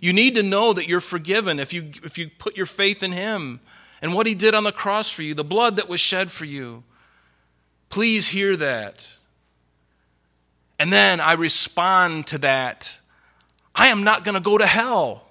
You 0.00 0.12
need 0.12 0.34
to 0.36 0.42
know 0.42 0.72
that 0.72 0.88
you're 0.88 1.00
forgiven 1.00 1.58
if 1.58 1.72
you, 1.72 1.90
if 2.04 2.16
you 2.16 2.30
put 2.38 2.56
your 2.56 2.66
faith 2.66 3.02
in 3.02 3.12
Him 3.12 3.60
and 4.00 4.14
what 4.14 4.26
He 4.26 4.34
did 4.34 4.54
on 4.54 4.64
the 4.64 4.72
cross 4.72 5.10
for 5.10 5.22
you, 5.22 5.34
the 5.34 5.44
blood 5.44 5.76
that 5.76 5.88
was 5.88 6.00
shed 6.00 6.30
for 6.30 6.44
you. 6.44 6.84
Please 7.90 8.28
hear 8.28 8.56
that. 8.56 9.16
And 10.78 10.92
then 10.92 11.20
I 11.20 11.34
respond 11.34 12.26
to 12.28 12.38
that. 12.38 12.96
I 13.74 13.88
am 13.88 14.02
not 14.02 14.24
going 14.24 14.36
to 14.36 14.40
go 14.40 14.56
to 14.56 14.66
hell. 14.66 15.24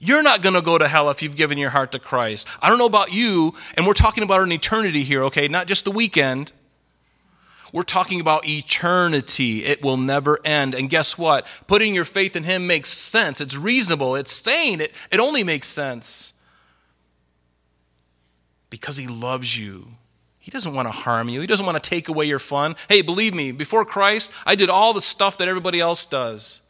You're 0.00 0.22
not 0.22 0.42
going 0.42 0.54
to 0.54 0.62
go 0.62 0.78
to 0.78 0.88
hell 0.88 1.10
if 1.10 1.22
you've 1.22 1.36
given 1.36 1.58
your 1.58 1.70
heart 1.70 1.92
to 1.92 1.98
Christ. 1.98 2.46
I 2.62 2.68
don't 2.68 2.78
know 2.78 2.86
about 2.86 3.12
you, 3.12 3.54
and 3.76 3.86
we're 3.86 3.94
talking 3.94 4.22
about 4.22 4.42
an 4.42 4.52
eternity 4.52 5.02
here, 5.02 5.24
okay? 5.24 5.48
Not 5.48 5.66
just 5.66 5.84
the 5.84 5.90
weekend. 5.90 6.52
We're 7.72 7.82
talking 7.82 8.20
about 8.20 8.48
eternity. 8.48 9.64
It 9.64 9.82
will 9.82 9.96
never 9.96 10.38
end. 10.44 10.74
And 10.74 10.88
guess 10.88 11.18
what? 11.18 11.46
Putting 11.66 11.94
your 11.94 12.04
faith 12.04 12.36
in 12.36 12.44
Him 12.44 12.66
makes 12.66 12.88
sense. 12.88 13.40
It's 13.40 13.56
reasonable. 13.56 14.16
It's 14.16 14.32
sane. 14.32 14.80
It, 14.80 14.92
it 15.10 15.20
only 15.20 15.44
makes 15.44 15.68
sense. 15.68 16.34
because 18.70 18.96
He 18.96 19.06
loves 19.06 19.58
you. 19.58 19.88
He 20.38 20.50
doesn't 20.50 20.72
want 20.72 20.88
to 20.88 20.92
harm 20.92 21.28
you, 21.28 21.42
He 21.42 21.46
doesn't 21.46 21.66
want 21.66 21.82
to 21.82 21.90
take 21.90 22.08
away 22.08 22.24
your 22.24 22.38
fun. 22.38 22.74
Hey, 22.88 23.02
believe 23.02 23.34
me, 23.34 23.52
before 23.52 23.84
Christ, 23.84 24.32
I 24.46 24.54
did 24.54 24.70
all 24.70 24.94
the 24.94 25.02
stuff 25.02 25.36
that 25.38 25.48
everybody 25.48 25.78
else 25.78 26.06
does. 26.06 26.62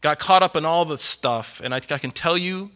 Got 0.00 0.18
caught 0.18 0.42
up 0.42 0.56
in 0.56 0.64
all 0.64 0.86
the 0.86 0.96
stuff, 0.96 1.60
and 1.62 1.74
I, 1.74 1.76
I 1.90 1.98
can 1.98 2.10
tell 2.10 2.38
you 2.38 2.70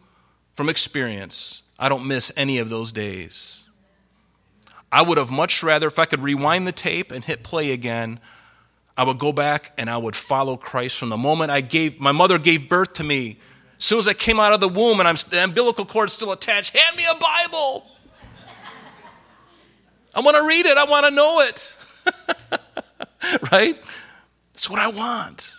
from 0.53 0.69
experience, 0.69 1.63
I 1.79 1.89
don't 1.89 2.07
miss 2.07 2.31
any 2.37 2.59
of 2.59 2.69
those 2.69 2.91
days. 2.91 3.62
I 4.93 5.01
would 5.01 5.17
have 5.17 5.31
much 5.31 5.63
rather, 5.63 5.87
if 5.87 5.97
I 5.97 6.05
could 6.05 6.21
rewind 6.21 6.67
the 6.67 6.71
tape 6.71 7.11
and 7.11 7.23
hit 7.23 7.41
play 7.41 7.71
again, 7.71 8.19
I 8.95 9.03
would 9.03 9.17
go 9.17 9.33
back 9.33 9.73
and 9.75 9.89
I 9.89 9.97
would 9.97 10.15
follow 10.15 10.55
Christ 10.55 10.99
from 10.99 11.09
the 11.09 11.17
moment 11.17 11.49
I 11.49 11.61
gave, 11.61 11.99
my 11.99 12.11
mother 12.11 12.37
gave 12.37 12.69
birth 12.69 12.93
to 12.93 13.03
me. 13.03 13.39
As 13.79 13.85
soon 13.85 13.97
as 13.97 14.07
I 14.07 14.13
came 14.13 14.39
out 14.39 14.53
of 14.53 14.59
the 14.59 14.67
womb 14.67 14.99
and 14.99 15.09
I'm, 15.09 15.15
the 15.31 15.43
umbilical 15.43 15.83
cord 15.83 16.09
is 16.09 16.13
still 16.13 16.31
attached, 16.31 16.77
hand 16.77 16.95
me 16.95 17.03
a 17.09 17.15
Bible. 17.15 17.87
I 20.13 20.19
want 20.19 20.37
to 20.37 20.47
read 20.47 20.67
it. 20.67 20.77
I 20.77 20.83
want 20.83 21.07
to 21.07 21.11
know 21.11 21.39
it. 21.39 21.75
right? 23.51 23.81
That's 24.53 24.69
what 24.69 24.77
I 24.77 24.89
want. 24.89 25.55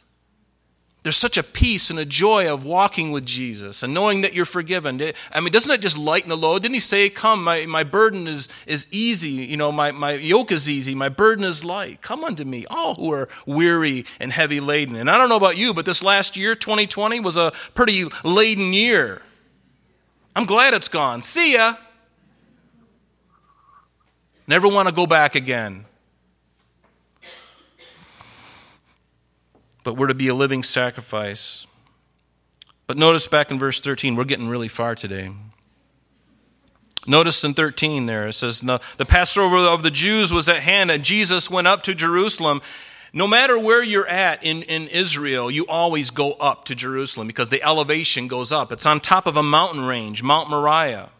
There's 1.04 1.18
such 1.18 1.36
a 1.36 1.42
peace 1.42 1.90
and 1.90 1.98
a 1.98 2.06
joy 2.06 2.50
of 2.50 2.64
walking 2.64 3.12
with 3.12 3.26
Jesus 3.26 3.82
and 3.82 3.92
knowing 3.92 4.22
that 4.22 4.32
you're 4.32 4.46
forgiven. 4.46 5.02
I 5.32 5.40
mean, 5.40 5.52
doesn't 5.52 5.70
it 5.70 5.82
just 5.82 5.98
lighten 5.98 6.30
the 6.30 6.36
load? 6.36 6.62
Didn't 6.62 6.74
he 6.74 6.80
say, 6.80 7.10
Come, 7.10 7.44
my, 7.44 7.66
my 7.66 7.84
burden 7.84 8.26
is, 8.26 8.48
is 8.66 8.86
easy, 8.90 9.28
you 9.28 9.58
know, 9.58 9.70
my, 9.70 9.92
my 9.92 10.12
yoke 10.12 10.50
is 10.50 10.68
easy, 10.68 10.94
my 10.94 11.10
burden 11.10 11.44
is 11.44 11.62
light. 11.62 12.00
Come 12.00 12.24
unto 12.24 12.42
me, 12.44 12.64
all 12.70 12.94
who 12.94 13.12
are 13.12 13.28
weary 13.44 14.06
and 14.18 14.32
heavy 14.32 14.60
laden. 14.60 14.96
And 14.96 15.10
I 15.10 15.18
don't 15.18 15.28
know 15.28 15.36
about 15.36 15.58
you, 15.58 15.74
but 15.74 15.84
this 15.84 16.02
last 16.02 16.38
year, 16.38 16.54
2020, 16.54 17.20
was 17.20 17.36
a 17.36 17.52
pretty 17.74 18.06
laden 18.24 18.72
year. 18.72 19.20
I'm 20.34 20.46
glad 20.46 20.72
it's 20.72 20.88
gone. 20.88 21.20
See 21.20 21.52
ya. 21.52 21.74
Never 24.46 24.68
want 24.68 24.88
to 24.88 24.94
go 24.94 25.06
back 25.06 25.34
again. 25.34 25.84
But 29.84 29.96
we're 29.96 30.08
to 30.08 30.14
be 30.14 30.28
a 30.28 30.34
living 30.34 30.62
sacrifice. 30.62 31.66
But 32.86 32.96
notice 32.96 33.28
back 33.28 33.50
in 33.50 33.58
verse 33.58 33.80
13, 33.80 34.16
we're 34.16 34.24
getting 34.24 34.48
really 34.48 34.68
far 34.68 34.94
today. 34.94 35.30
Notice 37.06 37.44
in 37.44 37.54
13 37.54 38.06
there, 38.06 38.28
it 38.28 38.32
says, 38.32 38.60
The 38.60 39.06
Passover 39.06 39.58
of 39.58 39.82
the 39.82 39.90
Jews 39.90 40.32
was 40.32 40.48
at 40.48 40.60
hand, 40.60 40.90
and 40.90 41.04
Jesus 41.04 41.50
went 41.50 41.66
up 41.66 41.82
to 41.84 41.94
Jerusalem. 41.94 42.62
No 43.12 43.28
matter 43.28 43.58
where 43.58 43.82
you're 43.82 44.08
at 44.08 44.42
in, 44.42 44.62
in 44.62 44.88
Israel, 44.88 45.50
you 45.50 45.66
always 45.66 46.10
go 46.10 46.32
up 46.32 46.64
to 46.64 46.74
Jerusalem 46.74 47.28
because 47.28 47.50
the 47.50 47.62
elevation 47.62 48.26
goes 48.26 48.50
up. 48.50 48.72
It's 48.72 48.86
on 48.86 49.00
top 49.00 49.26
of 49.26 49.36
a 49.36 49.42
mountain 49.42 49.84
range, 49.84 50.22
Mount 50.22 50.50
Moriah. 50.50 51.10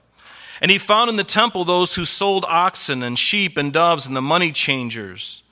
And 0.60 0.70
he 0.70 0.78
found 0.78 1.08
in 1.08 1.16
the 1.16 1.24
temple 1.24 1.64
those 1.64 1.94
who 1.94 2.04
sold 2.04 2.44
oxen 2.48 3.02
and 3.02 3.18
sheep 3.18 3.56
and 3.56 3.72
doves 3.72 4.06
and 4.06 4.16
the 4.16 4.22
money 4.22 4.50
changers 4.50 5.43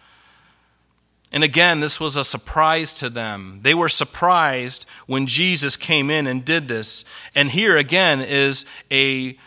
and 1.33 1.43
again, 1.43 1.81
this 1.81 1.99
was 1.99 2.17
a 2.17 2.25
surprise 2.25 2.93
to 2.95 3.09
them. 3.09 3.61
They 3.63 3.73
were 3.73 3.89
surprised 3.89 4.85
when 5.07 5.27
Jesus 5.27 5.79
came 5.79 6.11
in 6.11 6.27
and 6.27 6.45
did 6.45 6.69
this. 6.69 7.07
And 7.35 7.51
here 7.51 7.77
again 7.79 8.21
is 8.21 8.67
a 8.91 9.39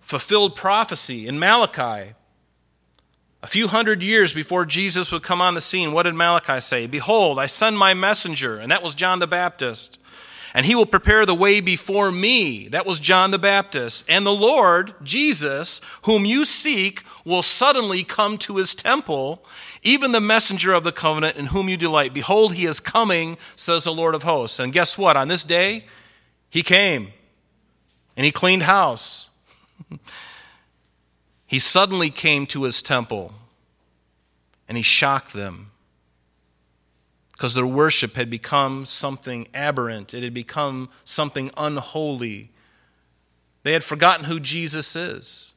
fulfilled 0.00 0.54
prophecy 0.54 1.26
in 1.26 1.40
Malachi. 1.40 2.14
A 3.42 3.48
few 3.48 3.66
hundred 3.66 4.00
years 4.00 4.32
before 4.32 4.64
Jesus 4.64 5.10
would 5.10 5.24
come 5.24 5.40
on 5.40 5.54
the 5.54 5.60
scene, 5.60 5.90
what 5.90 6.04
did 6.04 6.14
Malachi 6.14 6.60
say? 6.60 6.86
Behold, 6.86 7.40
I 7.40 7.46
send 7.46 7.76
my 7.76 7.92
messenger, 7.94 8.58
and 8.58 8.70
that 8.70 8.84
was 8.84 8.94
John 8.94 9.18
the 9.18 9.26
Baptist. 9.26 9.98
And 10.54 10.66
he 10.66 10.74
will 10.74 10.86
prepare 10.86 11.24
the 11.24 11.34
way 11.34 11.60
before 11.60 12.12
me. 12.12 12.68
That 12.68 12.86
was 12.86 13.00
John 13.00 13.30
the 13.30 13.38
Baptist. 13.38 14.04
And 14.08 14.26
the 14.26 14.34
Lord, 14.34 14.94
Jesus, 15.02 15.80
whom 16.02 16.24
you 16.24 16.44
seek, 16.44 17.02
will 17.24 17.42
suddenly 17.42 18.04
come 18.04 18.36
to 18.38 18.58
his 18.58 18.74
temple, 18.74 19.44
even 19.82 20.12
the 20.12 20.20
messenger 20.20 20.74
of 20.74 20.84
the 20.84 20.92
covenant 20.92 21.36
in 21.36 21.46
whom 21.46 21.68
you 21.68 21.76
delight. 21.76 22.12
Behold, 22.12 22.54
he 22.54 22.66
is 22.66 22.80
coming, 22.80 23.38
says 23.56 23.84
the 23.84 23.94
Lord 23.94 24.14
of 24.14 24.24
hosts. 24.24 24.58
And 24.58 24.72
guess 24.72 24.98
what? 24.98 25.16
On 25.16 25.28
this 25.28 25.44
day, 25.44 25.86
he 26.50 26.62
came 26.62 27.08
and 28.16 28.26
he 28.26 28.30
cleaned 28.30 28.64
house. 28.64 29.30
he 31.46 31.58
suddenly 31.58 32.10
came 32.10 32.46
to 32.46 32.64
his 32.64 32.82
temple 32.82 33.32
and 34.68 34.76
he 34.76 34.82
shocked 34.82 35.32
them 35.32 35.71
because 37.32 37.54
their 37.54 37.66
worship 37.66 38.14
had 38.14 38.30
become 38.30 38.84
something 38.84 39.48
aberrant, 39.54 40.14
it 40.14 40.22
had 40.22 40.34
become 40.34 40.88
something 41.04 41.50
unholy. 41.56 42.50
They 43.62 43.72
had 43.72 43.84
forgotten 43.84 44.26
who 44.26 44.40
Jesus 44.40 44.96
is. 44.96 45.52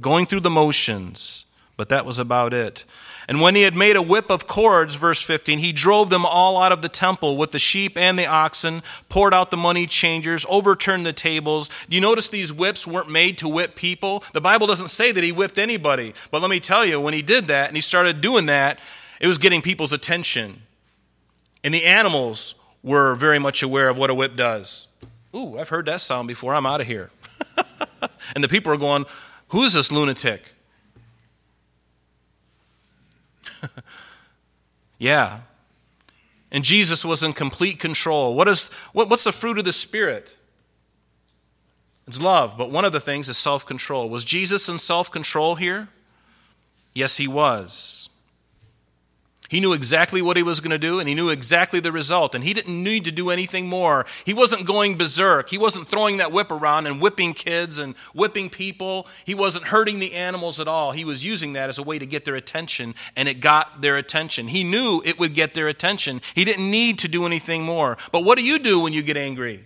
Going 0.00 0.26
through 0.26 0.40
the 0.40 0.50
motions, 0.50 1.46
but 1.76 1.88
that 1.88 2.06
was 2.06 2.18
about 2.18 2.54
it. 2.54 2.84
And 3.30 3.40
when 3.40 3.54
he 3.54 3.62
had 3.62 3.76
made 3.76 3.94
a 3.94 4.02
whip 4.02 4.28
of 4.28 4.48
cords, 4.48 4.96
verse 4.96 5.22
15, 5.22 5.60
he 5.60 5.72
drove 5.72 6.10
them 6.10 6.26
all 6.26 6.60
out 6.60 6.72
of 6.72 6.82
the 6.82 6.88
temple 6.88 7.36
with 7.36 7.52
the 7.52 7.58
sheep 7.60 7.96
and 7.96 8.18
the 8.18 8.26
oxen, 8.26 8.82
poured 9.08 9.32
out 9.32 9.52
the 9.52 9.56
money 9.56 9.86
changers, 9.86 10.44
overturned 10.48 11.06
the 11.06 11.12
tables. 11.12 11.70
Do 11.88 11.94
you 11.94 12.00
notice 12.00 12.28
these 12.28 12.52
whips 12.52 12.86
weren't 12.88 13.10
made 13.10 13.38
to 13.38 13.48
whip 13.48 13.76
people? 13.76 14.24
The 14.32 14.40
Bible 14.40 14.66
doesn't 14.66 14.88
say 14.88 15.12
that 15.12 15.22
he 15.22 15.30
whipped 15.30 15.58
anybody. 15.58 16.12
But 16.32 16.42
let 16.42 16.50
me 16.50 16.58
tell 16.58 16.84
you, 16.84 17.00
when 17.00 17.14
he 17.14 17.22
did 17.22 17.46
that 17.46 17.68
and 17.68 17.76
he 17.76 17.80
started 17.80 18.20
doing 18.20 18.46
that, 18.46 18.80
it 19.20 19.26
was 19.26 19.38
getting 19.38 19.62
people's 19.62 19.92
attention. 19.92 20.62
And 21.62 21.74
the 21.74 21.84
animals 21.84 22.54
were 22.82 23.14
very 23.14 23.38
much 23.38 23.62
aware 23.62 23.88
of 23.88 23.98
what 23.98 24.10
a 24.10 24.14
whip 24.14 24.34
does. 24.34 24.88
Ooh, 25.34 25.58
I've 25.58 25.68
heard 25.68 25.86
that 25.86 26.00
sound 26.00 26.26
before. 26.26 26.54
I'm 26.54 26.66
out 26.66 26.80
of 26.80 26.86
here. 26.86 27.10
and 28.34 28.42
the 28.42 28.48
people 28.48 28.72
are 28.72 28.78
going, 28.78 29.04
Who's 29.48 29.74
this 29.74 29.92
lunatic? 29.92 30.54
yeah. 34.98 35.40
And 36.52 36.64
Jesus 36.64 37.04
was 37.04 37.22
in 37.22 37.32
complete 37.32 37.78
control. 37.78 38.34
What 38.34 38.48
is, 38.48 38.72
what, 38.92 39.08
what's 39.08 39.24
the 39.24 39.32
fruit 39.32 39.58
of 39.58 39.64
the 39.64 39.72
Spirit? 39.72 40.36
It's 42.06 42.20
love, 42.20 42.56
but 42.58 42.70
one 42.70 42.84
of 42.84 42.92
the 42.92 43.00
things 43.00 43.28
is 43.28 43.36
self 43.36 43.64
control. 43.64 44.08
Was 44.08 44.24
Jesus 44.24 44.68
in 44.68 44.78
self 44.78 45.10
control 45.10 45.54
here? 45.56 45.88
Yes, 46.92 47.18
he 47.18 47.28
was. 47.28 48.09
He 49.50 49.58
knew 49.58 49.72
exactly 49.72 50.22
what 50.22 50.36
he 50.36 50.44
was 50.44 50.60
going 50.60 50.70
to 50.70 50.78
do, 50.78 51.00
and 51.00 51.08
he 51.08 51.14
knew 51.16 51.28
exactly 51.28 51.80
the 51.80 51.90
result, 51.90 52.36
and 52.36 52.44
he 52.44 52.54
didn't 52.54 52.80
need 52.80 53.04
to 53.06 53.10
do 53.10 53.30
anything 53.30 53.66
more. 53.66 54.06
He 54.24 54.32
wasn't 54.32 54.64
going 54.64 54.96
berserk. 54.96 55.48
He 55.48 55.58
wasn't 55.58 55.88
throwing 55.88 56.18
that 56.18 56.30
whip 56.30 56.52
around 56.52 56.86
and 56.86 57.02
whipping 57.02 57.34
kids 57.34 57.80
and 57.80 57.96
whipping 58.14 58.48
people. 58.48 59.08
He 59.24 59.34
wasn't 59.34 59.64
hurting 59.64 59.98
the 59.98 60.14
animals 60.14 60.60
at 60.60 60.68
all. 60.68 60.92
He 60.92 61.04
was 61.04 61.24
using 61.24 61.54
that 61.54 61.68
as 61.68 61.78
a 61.78 61.82
way 61.82 61.98
to 61.98 62.06
get 62.06 62.24
their 62.24 62.36
attention, 62.36 62.94
and 63.16 63.28
it 63.28 63.40
got 63.40 63.80
their 63.80 63.96
attention. 63.96 64.46
He 64.46 64.62
knew 64.62 65.02
it 65.04 65.18
would 65.18 65.34
get 65.34 65.54
their 65.54 65.66
attention. 65.66 66.20
He 66.36 66.44
didn't 66.44 66.70
need 66.70 67.00
to 67.00 67.08
do 67.08 67.26
anything 67.26 67.64
more. 67.64 67.98
But 68.12 68.22
what 68.22 68.38
do 68.38 68.44
you 68.44 68.60
do 68.60 68.78
when 68.78 68.92
you 68.92 69.02
get 69.02 69.16
angry? 69.16 69.64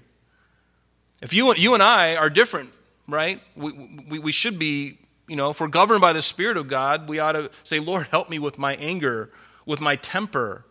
If 1.20 1.34
you, 1.34 1.54
you 1.56 1.74
and 1.74 1.82
I 1.82 2.16
are 2.16 2.30
different, 2.30 2.74
right? 3.06 3.38
We, 3.54 3.72
we, 4.08 4.18
we 4.18 4.32
should 4.32 4.58
be, 4.58 4.96
you 5.28 5.36
know, 5.36 5.50
if 5.50 5.60
we're 5.60 5.68
governed 5.68 6.00
by 6.00 6.14
the 6.14 6.22
Spirit 6.22 6.56
of 6.56 6.68
God, 6.68 7.06
we 7.06 7.18
ought 7.18 7.32
to 7.32 7.50
say, 7.64 7.80
Lord, 7.80 8.06
help 8.06 8.30
me 8.30 8.38
with 8.38 8.56
my 8.56 8.76
anger 8.76 9.30
with 9.66 9.80
my 9.80 9.96
temper. 9.96 10.64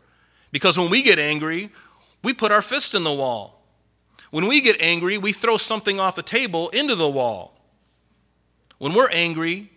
Because 0.52 0.78
when 0.78 0.90
we 0.90 1.04
get 1.04 1.20
angry, 1.20 1.72
we 2.24 2.34
put 2.34 2.52
our 2.52 2.62
fist 2.62 2.96
in 2.96 3.04
the 3.04 3.14
wall. 3.14 3.64
When 4.32 4.48
we 4.48 4.62
get 4.62 4.78
angry, 4.80 5.18
we 5.18 5.32
throw 5.32 5.58
something 5.58 6.00
off 6.00 6.16
the 6.16 6.24
table 6.24 6.70
into 6.70 6.96
the 6.96 7.10
wall. 7.10 7.60
When 8.80 8.94
we're 8.94 9.10
angry, 9.12 9.70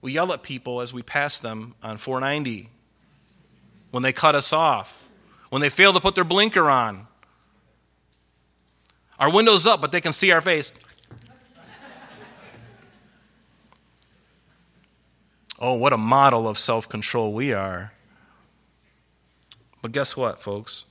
we 0.00 0.12
yell 0.12 0.32
at 0.32 0.42
people 0.42 0.80
as 0.80 0.92
we 0.92 1.02
pass 1.02 1.40
them 1.40 1.74
on 1.82 1.98
490. 1.98 2.68
When 3.90 4.02
they 4.02 4.12
cut 4.12 4.34
us 4.34 4.52
off, 4.52 5.08
when 5.50 5.62
they 5.62 5.68
fail 5.68 5.92
to 5.92 6.00
put 6.00 6.14
their 6.14 6.24
blinker 6.24 6.68
on. 6.68 7.06
Our 9.18 9.32
window's 9.32 9.66
up, 9.66 9.80
but 9.80 9.92
they 9.92 10.00
can 10.00 10.12
see 10.12 10.30
our 10.32 10.40
face. 10.40 10.72
oh, 15.58 15.74
what 15.74 15.92
a 15.92 15.96
model 15.98 16.46
of 16.48 16.58
self 16.58 16.88
control 16.88 17.32
we 17.32 17.54
are. 17.54 17.92
But 19.82 19.92
guess 19.92 20.16
what, 20.16 20.40
folks? 20.40 20.84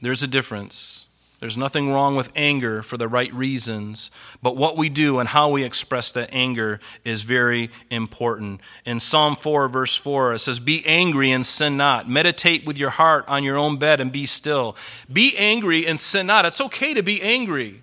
There's 0.00 0.22
a 0.22 0.26
difference. 0.26 1.06
There's 1.42 1.56
nothing 1.56 1.90
wrong 1.90 2.14
with 2.14 2.30
anger 2.36 2.84
for 2.84 2.96
the 2.96 3.08
right 3.08 3.34
reasons, 3.34 4.12
but 4.42 4.56
what 4.56 4.76
we 4.76 4.88
do 4.88 5.18
and 5.18 5.28
how 5.28 5.50
we 5.50 5.64
express 5.64 6.12
that 6.12 6.28
anger 6.32 6.78
is 7.04 7.22
very 7.22 7.68
important. 7.90 8.60
In 8.84 9.00
Psalm 9.00 9.34
4, 9.34 9.68
verse 9.68 9.96
4, 9.96 10.34
it 10.34 10.38
says, 10.38 10.60
Be 10.60 10.84
angry 10.86 11.32
and 11.32 11.44
sin 11.44 11.76
not. 11.76 12.08
Meditate 12.08 12.64
with 12.64 12.78
your 12.78 12.90
heart 12.90 13.24
on 13.26 13.42
your 13.42 13.56
own 13.56 13.76
bed 13.76 13.98
and 13.98 14.12
be 14.12 14.24
still. 14.24 14.76
Be 15.12 15.36
angry 15.36 15.84
and 15.84 15.98
sin 15.98 16.28
not. 16.28 16.46
It's 16.46 16.60
okay 16.60 16.94
to 16.94 17.02
be 17.02 17.20
angry. 17.20 17.82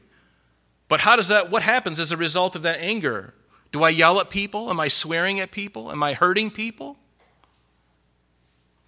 But 0.88 1.02
how 1.02 1.18
does 1.18 1.28
that, 1.28 1.52
what 1.52 1.62
happens 1.62 2.00
as 2.00 2.14
a 2.14 2.18
result 2.18 2.56
of 2.56 2.62
that 2.62 2.80
anger? 2.80 3.34
Do 3.74 3.84
I 3.84 3.90
yell 3.90 4.22
at 4.22 4.30
people? 4.30 4.70
Am 4.70 4.80
I 4.80 4.88
swearing 4.88 5.42
at 5.42 5.52
people? 5.52 5.92
Am 5.92 6.02
I 6.02 6.14
hurting 6.14 6.52
people? 6.52 6.96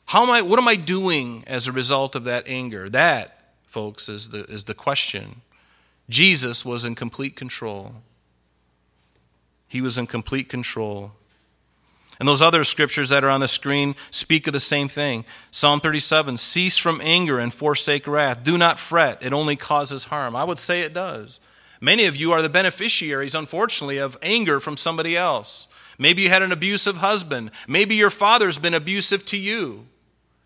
How 0.06 0.24
am 0.24 0.30
I, 0.30 0.41
what 0.41 0.60
am 0.60 0.68
I 0.68 0.76
doing 0.76 1.43
as 1.47 1.68
a 1.68 1.72
result 1.72 2.16
of 2.16 2.24
that 2.26 2.43
anger? 2.47 2.89
That, 2.89 3.54
folks, 3.66 4.10
is 4.10 4.32
the, 4.32 4.43
is 4.45 4.66
the 4.66 4.74
question. 4.74 5.41
Jesus 6.10 6.66
was 6.66 6.84
in 6.84 6.95
complete 6.95 7.36
control. 7.36 7.95
He 9.68 9.82
was 9.82 9.97
in 9.97 10.08
complete 10.08 10.49
control. 10.49 11.14
And 12.20 12.28
those 12.28 12.41
other 12.41 12.64
scriptures 12.64 13.10
that 13.10 13.24
are 13.24 13.30
on 13.30 13.39
the 13.39 13.47
screen 13.47 13.95
speak 14.12 14.45
of 14.45 14.54
the 14.54 14.60
same 14.60 14.88
thing. 14.88 15.26
Psalm 15.49 15.80
37 15.80 16.38
Cease 16.38 16.78
from 16.78 17.02
anger 17.02 17.39
and 17.39 17.52
forsake 17.52 18.06
wrath. 18.06 18.43
Do 18.43 18.58
not 18.58 18.78
fret, 18.78 19.18
it 19.22 19.34
only 19.34 19.56
causes 19.56 20.04
harm. 20.06 20.36
I 20.36 20.43
would 20.43 20.60
say 20.60 20.82
it 20.82 20.93
does. 20.93 21.39
Many 21.80 22.06
of 22.06 22.16
you 22.16 22.32
are 22.32 22.43
the 22.43 22.49
beneficiaries, 22.49 23.34
unfortunately, 23.34 23.97
of 23.97 24.20
anger 24.22 24.60
from 24.60 24.78
somebody 24.78 25.18
else. 25.18 25.68
Maybe 25.97 26.22
you 26.22 26.30
had 26.30 26.43
an 26.43 26.52
abusive 26.52 26.97
husband. 26.97 27.49
Maybe 27.68 27.95
your 27.95 28.12
father's 28.12 28.60
been 28.60 28.76
abusive 28.76 29.26
to 29.26 29.38
you. 29.39 29.88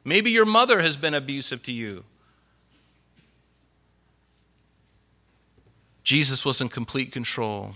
Maybe 0.05 0.29
your 0.29 0.45
mother 0.45 0.81
has 0.81 0.95
been 0.95 1.15
abusive 1.15 1.63
to 1.63 1.73
you. 1.73 2.03
Jesus 6.03 6.45
was 6.45 6.61
in 6.61 6.69
complete 6.69 7.11
control. 7.11 7.73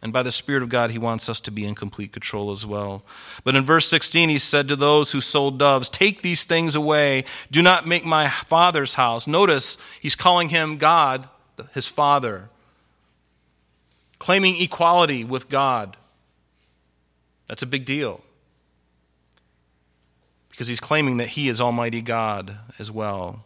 And 0.00 0.12
by 0.12 0.22
the 0.22 0.32
Spirit 0.32 0.62
of 0.62 0.68
God, 0.68 0.90
he 0.90 0.98
wants 0.98 1.28
us 1.28 1.40
to 1.40 1.50
be 1.50 1.66
in 1.66 1.74
complete 1.74 2.12
control 2.12 2.50
as 2.50 2.64
well. 2.64 3.02
But 3.44 3.56
in 3.56 3.64
verse 3.64 3.86
16, 3.88 4.28
he 4.28 4.38
said 4.38 4.68
to 4.68 4.76
those 4.76 5.12
who 5.12 5.20
sold 5.20 5.58
doves, 5.58 5.90
Take 5.90 6.22
these 6.22 6.44
things 6.44 6.74
away. 6.74 7.24
Do 7.50 7.62
not 7.62 7.86
make 7.86 8.04
my 8.04 8.28
father's 8.28 8.94
house. 8.94 9.26
Notice 9.26 9.76
he's 10.00 10.16
calling 10.16 10.48
him 10.48 10.76
God, 10.76 11.28
his 11.74 11.88
father, 11.88 12.48
claiming 14.18 14.60
equality 14.60 15.24
with 15.24 15.48
God. 15.48 15.96
That's 17.48 17.62
a 17.62 17.66
big 17.66 17.84
deal. 17.84 18.22
Because 20.58 20.66
he's 20.66 20.80
claiming 20.80 21.18
that 21.18 21.28
he 21.28 21.48
is 21.48 21.60
Almighty 21.60 22.02
God 22.02 22.56
as 22.80 22.90
well. 22.90 23.44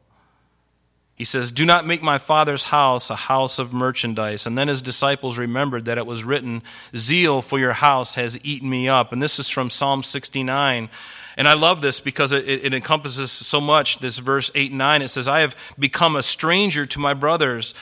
He 1.15 1.25
says, 1.25 1.53
Do 1.53 1.67
not 1.67 1.87
make 1.87 2.03
my 2.03 2.17
father's 2.17 2.65
house 2.65 3.11
a 3.11 3.15
house 3.15 3.59
of 3.59 3.75
merchandise. 3.75 4.47
And 4.47 4.57
then 4.57 4.69
his 4.69 4.81
disciples 4.81 5.37
remembered 5.37 5.85
that 5.85 5.99
it 5.99 6.07
was 6.07 6.25
written, 6.25 6.63
Zeal 6.97 7.43
for 7.43 7.59
your 7.59 7.75
house 7.75 8.15
has 8.15 8.43
eaten 8.43 8.71
me 8.71 8.89
up. 8.89 9.13
And 9.13 9.23
this 9.23 9.39
is 9.39 9.51
from 9.51 9.69
Psalm 9.69 10.03
69. 10.03 10.89
And 11.37 11.47
I 11.47 11.53
love 11.53 11.83
this 11.83 12.01
because 12.01 12.33
it, 12.33 12.49
it, 12.49 12.73
encompasses 12.73 13.31
so 13.31 13.61
much. 13.61 13.99
This 13.99 14.19
verse 14.19 14.51
8 14.55 14.71
and 14.71 14.79
9, 14.79 15.03
it 15.03 15.09
says, 15.09 15.29
I 15.29 15.41
have 15.41 15.55
become 15.79 16.17
a 16.17 16.23
stranger 16.23 16.87
to 16.87 16.99
my 16.99 17.13
brothers. 17.13 17.75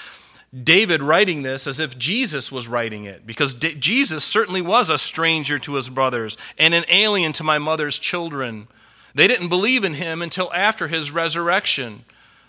David 0.52 1.04
writing 1.04 1.44
this 1.44 1.68
as 1.68 1.78
if 1.78 1.96
Jesus 1.96 2.50
was 2.50 2.66
writing 2.66 3.04
it, 3.04 3.24
because 3.28 3.54
D- 3.54 3.76
Jesus 3.76 4.24
certainly 4.24 4.60
was 4.60 4.90
a 4.90 4.98
stranger 4.98 5.56
to 5.60 5.74
his 5.74 5.88
brothers 5.88 6.36
and 6.58 6.74
an 6.74 6.84
alien 6.88 7.32
to 7.34 7.44
my 7.44 7.58
mother's 7.58 7.96
children. 7.96 8.66
They 9.14 9.26
didn't 9.26 9.48
believe 9.48 9.84
in 9.84 9.94
him 9.94 10.22
until 10.22 10.52
after 10.52 10.88
his 10.88 11.10
resurrection. 11.10 12.04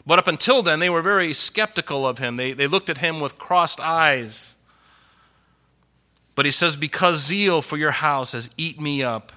But 0.05 0.20
up 0.20 0.28
until 0.28 0.64
then, 0.64 0.80
they 0.80 0.89
were 0.89 1.01
very 1.01 1.34
skeptical 1.34 2.07
of 2.07 2.18
him. 2.18 2.36
They, 2.36 2.53
they 2.53 2.68
looked 2.68 2.89
at 2.89 2.99
him 2.99 3.20
with 3.20 3.38
crossed 3.38 3.80
eyes. 3.80 4.55
But 6.36 6.45
he 6.45 6.51
says, 6.51 6.76
Because 6.76 7.24
zeal 7.24 7.62
for 7.62 7.78
your 7.78 7.91
house 7.91 8.32
has 8.32 8.49
eaten 8.57 8.84
me 8.84 9.03
up. 9.03 9.32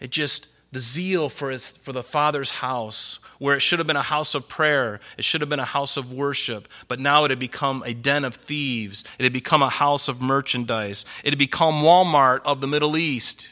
It 0.00 0.10
just, 0.10 0.48
the 0.72 0.80
zeal 0.80 1.28
for, 1.28 1.50
his, 1.50 1.70
for 1.70 1.92
the 1.92 2.02
Father's 2.02 2.50
house, 2.50 3.18
where 3.38 3.56
it 3.56 3.60
should 3.60 3.78
have 3.78 3.86
been 3.86 3.96
a 3.96 4.02
house 4.02 4.34
of 4.34 4.48
prayer, 4.48 5.00
it 5.16 5.24
should 5.24 5.40
have 5.40 5.50
been 5.50 5.60
a 5.60 5.64
house 5.64 5.96
of 5.96 6.12
worship, 6.12 6.68
but 6.86 7.00
now 7.00 7.24
it 7.24 7.30
had 7.30 7.38
become 7.38 7.82
a 7.86 7.94
den 7.94 8.24
of 8.24 8.34
thieves. 8.34 9.04
It 9.18 9.22
had 9.22 9.32
become 9.32 9.62
a 9.62 9.70
house 9.70 10.08
of 10.08 10.20
merchandise. 10.20 11.04
It 11.24 11.30
had 11.30 11.38
become 11.38 11.82
Walmart 11.82 12.40
of 12.44 12.60
the 12.60 12.66
Middle 12.66 12.96
East. 12.96 13.50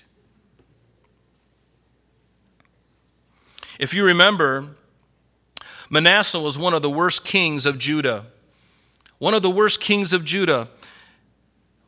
If 3.78 3.94
you 3.94 4.04
remember, 4.04 4.68
Manasseh 5.90 6.40
was 6.40 6.58
one 6.58 6.74
of 6.74 6.82
the 6.82 6.90
worst 6.90 7.24
kings 7.24 7.66
of 7.66 7.78
Judah. 7.78 8.26
One 9.18 9.34
of 9.34 9.42
the 9.42 9.50
worst 9.50 9.80
kings 9.80 10.12
of 10.12 10.24
Judah. 10.24 10.68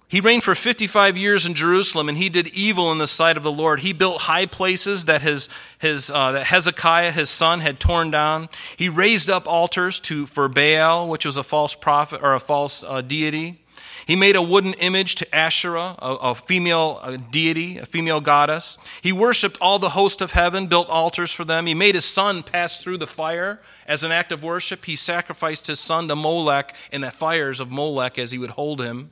He 0.09 0.23
reigned 0.23 0.43
for 0.43 0.55
55 0.55 1.19
years 1.19 1.45
in 1.45 1.53
Jerusalem, 1.53 2.09
and 2.09 2.17
he 2.17 2.31
did 2.31 2.49
evil 2.49 2.91
in 2.91 2.97
the 2.97 3.07
sight 3.07 3.37
of 3.37 3.43
the 3.43 3.53
Lord. 3.53 3.81
He 3.81 3.93
built 3.93 4.23
high 4.23 4.47
places 4.47 5.05
that, 5.05 5.21
his, 5.21 5.51
his, 5.79 6.11
uh, 6.11 6.33
that 6.33 6.47
Hezekiah, 6.47 7.13
his 7.13 7.29
son, 7.29 7.61
had 7.61 7.79
torn 7.79 8.11
down. 8.11 8.49
He 8.79 8.89
raised 8.89 9.29
up 9.29 9.47
altars 9.47 10.01
to, 10.01 10.25
for 10.25 10.49
Baal, 10.49 11.09
which 11.09 11.27
was 11.27 11.37
a 11.37 11.43
false 11.43 11.75
prophet 11.75 12.23
or 12.23 12.33
a 12.33 12.41
false 12.41 12.83
uh, 12.83 13.03
deity. 13.03 13.61
He 14.09 14.17
made 14.17 14.37
a 14.37 14.43
wooden 14.43 14.73
image 14.73 15.17
to 15.17 15.35
Asherah, 15.37 15.95
a, 15.99 16.15
a 16.15 16.35
female 16.35 16.99
a 17.03 17.19
deity, 17.19 17.77
a 17.77 17.85
female 17.85 18.23
goddess. 18.23 18.79
He 19.03 19.13
worshiped 19.13 19.59
all 19.61 19.79
the 19.79 19.91
host 19.91 20.23
of 20.23 20.31
heaven, 20.31 20.67
built 20.67 20.89
altars 20.89 21.31
for 21.31 21.45
them. 21.45 21.67
He 21.67 21.75
made 21.75 21.95
his 21.95 22.07
son 22.07 22.43
pass 22.43 22.83
through 22.83 22.97
the 22.97 23.07
fire 23.07 23.61
as 23.87 24.03
an 24.03 24.11
act 24.11 24.33
of 24.33 24.43
worship. 24.43 24.87
He 24.87 24.97
sacrificed 24.97 25.67
his 25.67 25.79
son 25.79 26.09
to 26.09 26.17
Molech 26.17 26.75
in 26.91 27.03
the 27.03 27.11
fires 27.11 27.61
of 27.61 27.71
Molech 27.71 28.19
as 28.19 28.33
he 28.33 28.39
would 28.39 28.53
hold 28.53 28.81
him. 28.81 29.11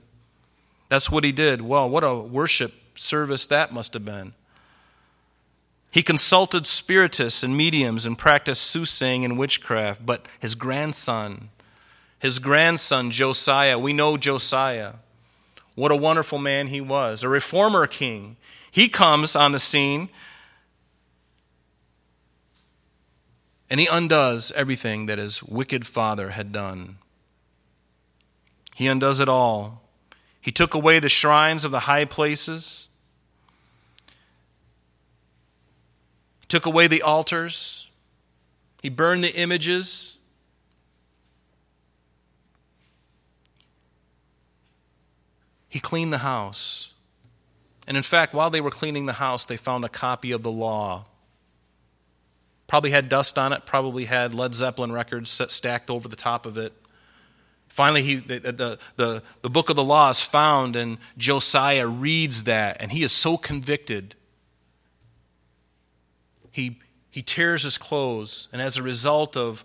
That's 0.88 1.10
what 1.10 1.24
he 1.24 1.32
did. 1.32 1.60
Well, 1.60 1.90
what 1.90 2.02
a 2.02 2.14
worship 2.14 2.72
service 2.94 3.46
that 3.48 3.74
must 3.74 3.92
have 3.92 4.06
been. 4.06 4.32
He 5.92 6.02
consulted 6.02 6.64
spiritists 6.64 7.42
and 7.42 7.54
mediums 7.54 8.06
and 8.06 8.16
practiced 8.16 8.62
soothsaying 8.62 9.26
and 9.26 9.38
witchcraft, 9.38 10.06
but 10.06 10.24
his 10.40 10.54
grandson, 10.54 11.50
his 12.26 12.40
grandson, 12.40 13.12
Josiah, 13.12 13.78
we 13.78 13.92
know 13.92 14.16
Josiah. 14.16 14.94
What 15.76 15.92
a 15.92 15.96
wonderful 15.96 16.38
man 16.38 16.66
he 16.66 16.80
was, 16.80 17.22
a 17.22 17.28
reformer 17.28 17.86
king. 17.86 18.36
He 18.68 18.88
comes 18.88 19.36
on 19.36 19.52
the 19.52 19.60
scene 19.60 20.08
and 23.70 23.78
he 23.78 23.86
undoes 23.86 24.50
everything 24.56 25.06
that 25.06 25.18
his 25.18 25.40
wicked 25.40 25.86
father 25.86 26.30
had 26.30 26.50
done. 26.50 26.96
He 28.74 28.88
undoes 28.88 29.20
it 29.20 29.28
all. 29.28 29.82
He 30.40 30.50
took 30.50 30.74
away 30.74 30.98
the 30.98 31.08
shrines 31.08 31.64
of 31.64 31.70
the 31.70 31.80
high 31.80 32.06
places, 32.06 32.88
took 36.48 36.66
away 36.66 36.88
the 36.88 37.02
altars, 37.02 37.88
he 38.82 38.88
burned 38.88 39.22
the 39.22 39.34
images. 39.34 40.15
He 45.76 45.80
cleaned 45.80 46.10
the 46.10 46.24
house. 46.24 46.94
And 47.86 47.98
in 47.98 48.02
fact, 48.02 48.32
while 48.32 48.48
they 48.48 48.62
were 48.62 48.70
cleaning 48.70 49.04
the 49.04 49.12
house, 49.12 49.44
they 49.44 49.58
found 49.58 49.84
a 49.84 49.90
copy 49.90 50.32
of 50.32 50.42
the 50.42 50.50
law. 50.50 51.04
Probably 52.66 52.92
had 52.92 53.10
dust 53.10 53.36
on 53.36 53.52
it, 53.52 53.66
probably 53.66 54.06
had 54.06 54.32
Led 54.32 54.54
Zeppelin 54.54 54.90
records 54.90 55.30
stacked 55.30 55.90
over 55.90 56.08
the 56.08 56.16
top 56.16 56.46
of 56.46 56.56
it. 56.56 56.72
Finally, 57.68 58.04
he, 58.04 58.14
the, 58.14 58.38
the, 58.38 58.78
the, 58.96 59.22
the 59.42 59.50
book 59.50 59.68
of 59.68 59.76
the 59.76 59.84
law 59.84 60.08
is 60.08 60.22
found, 60.22 60.76
and 60.76 60.96
Josiah 61.18 61.86
reads 61.86 62.44
that, 62.44 62.78
and 62.80 62.90
he 62.90 63.02
is 63.02 63.12
so 63.12 63.36
convicted. 63.36 64.14
He, 66.52 66.78
he 67.10 67.20
tears 67.20 67.64
his 67.64 67.76
clothes, 67.76 68.48
and 68.50 68.62
as 68.62 68.78
a 68.78 68.82
result 68.82 69.36
of 69.36 69.62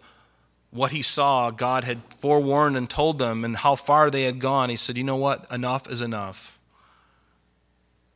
what 0.71 0.91
he 0.91 1.01
saw, 1.01 1.51
God 1.51 1.83
had 1.83 2.01
forewarned 2.17 2.77
and 2.77 2.89
told 2.89 3.19
them, 3.19 3.43
and 3.43 3.57
how 3.57 3.75
far 3.75 4.09
they 4.09 4.23
had 4.23 4.39
gone, 4.39 4.69
he 4.69 4.77
said, 4.77 4.97
You 4.97 5.03
know 5.03 5.17
what? 5.17 5.45
Enough 5.51 5.89
is 5.89 6.01
enough. 6.01 6.57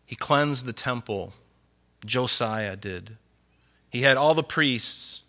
He 0.05 0.15
cleansed 0.15 0.65
the 0.65 0.73
temple. 0.73 1.33
Josiah 2.05 2.75
did. 2.75 3.17
He 3.89 4.01
had 4.01 4.17
all 4.17 4.33
the 4.33 4.43
priests, 4.43 5.23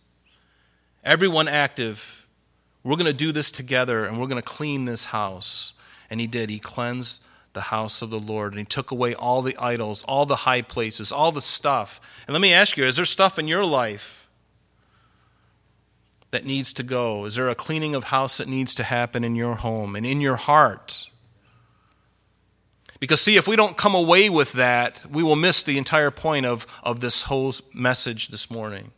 everyone 1.04 1.48
active. 1.48 2.26
We're 2.84 2.96
going 2.96 3.06
to 3.06 3.12
do 3.12 3.32
this 3.32 3.50
together 3.50 4.04
and 4.04 4.20
we're 4.20 4.28
going 4.28 4.42
to 4.42 4.48
clean 4.48 4.84
this 4.84 5.06
house. 5.06 5.72
And 6.08 6.20
he 6.20 6.26
did. 6.28 6.50
He 6.50 6.60
cleansed 6.60 7.24
the 7.52 7.62
house 7.62 8.02
of 8.02 8.10
the 8.10 8.20
Lord 8.20 8.52
and 8.52 8.60
he 8.60 8.64
took 8.64 8.90
away 8.90 9.14
all 9.14 9.42
the 9.42 9.56
idols, 9.56 10.04
all 10.04 10.26
the 10.26 10.36
high 10.36 10.62
places, 10.62 11.10
all 11.10 11.32
the 11.32 11.40
stuff. 11.40 12.00
And 12.26 12.34
let 12.34 12.40
me 12.40 12.52
ask 12.52 12.76
you 12.76 12.84
is 12.84 12.96
there 12.96 13.04
stuff 13.04 13.38
in 13.38 13.48
your 13.48 13.64
life 13.64 14.25
that 16.36 16.44
needs 16.44 16.74
to 16.74 16.82
go? 16.82 17.24
Is 17.24 17.36
there 17.36 17.48
a 17.48 17.54
cleaning 17.54 17.94
of 17.94 18.04
house 18.04 18.36
that 18.36 18.46
needs 18.46 18.74
to 18.74 18.82
happen 18.82 19.24
in 19.24 19.34
your 19.34 19.54
home 19.54 19.96
and 19.96 20.04
in 20.04 20.20
your 20.20 20.36
heart? 20.36 21.08
Because, 23.00 23.22
see, 23.22 23.38
if 23.38 23.48
we 23.48 23.56
don't 23.56 23.78
come 23.78 23.94
away 23.94 24.28
with 24.28 24.52
that, 24.52 25.02
we 25.10 25.22
will 25.22 25.34
miss 25.34 25.62
the 25.62 25.78
entire 25.78 26.10
point 26.10 26.44
of, 26.44 26.66
of 26.82 27.00
this 27.00 27.22
whole 27.22 27.54
message 27.72 28.28
this 28.28 28.50
morning. 28.50 28.90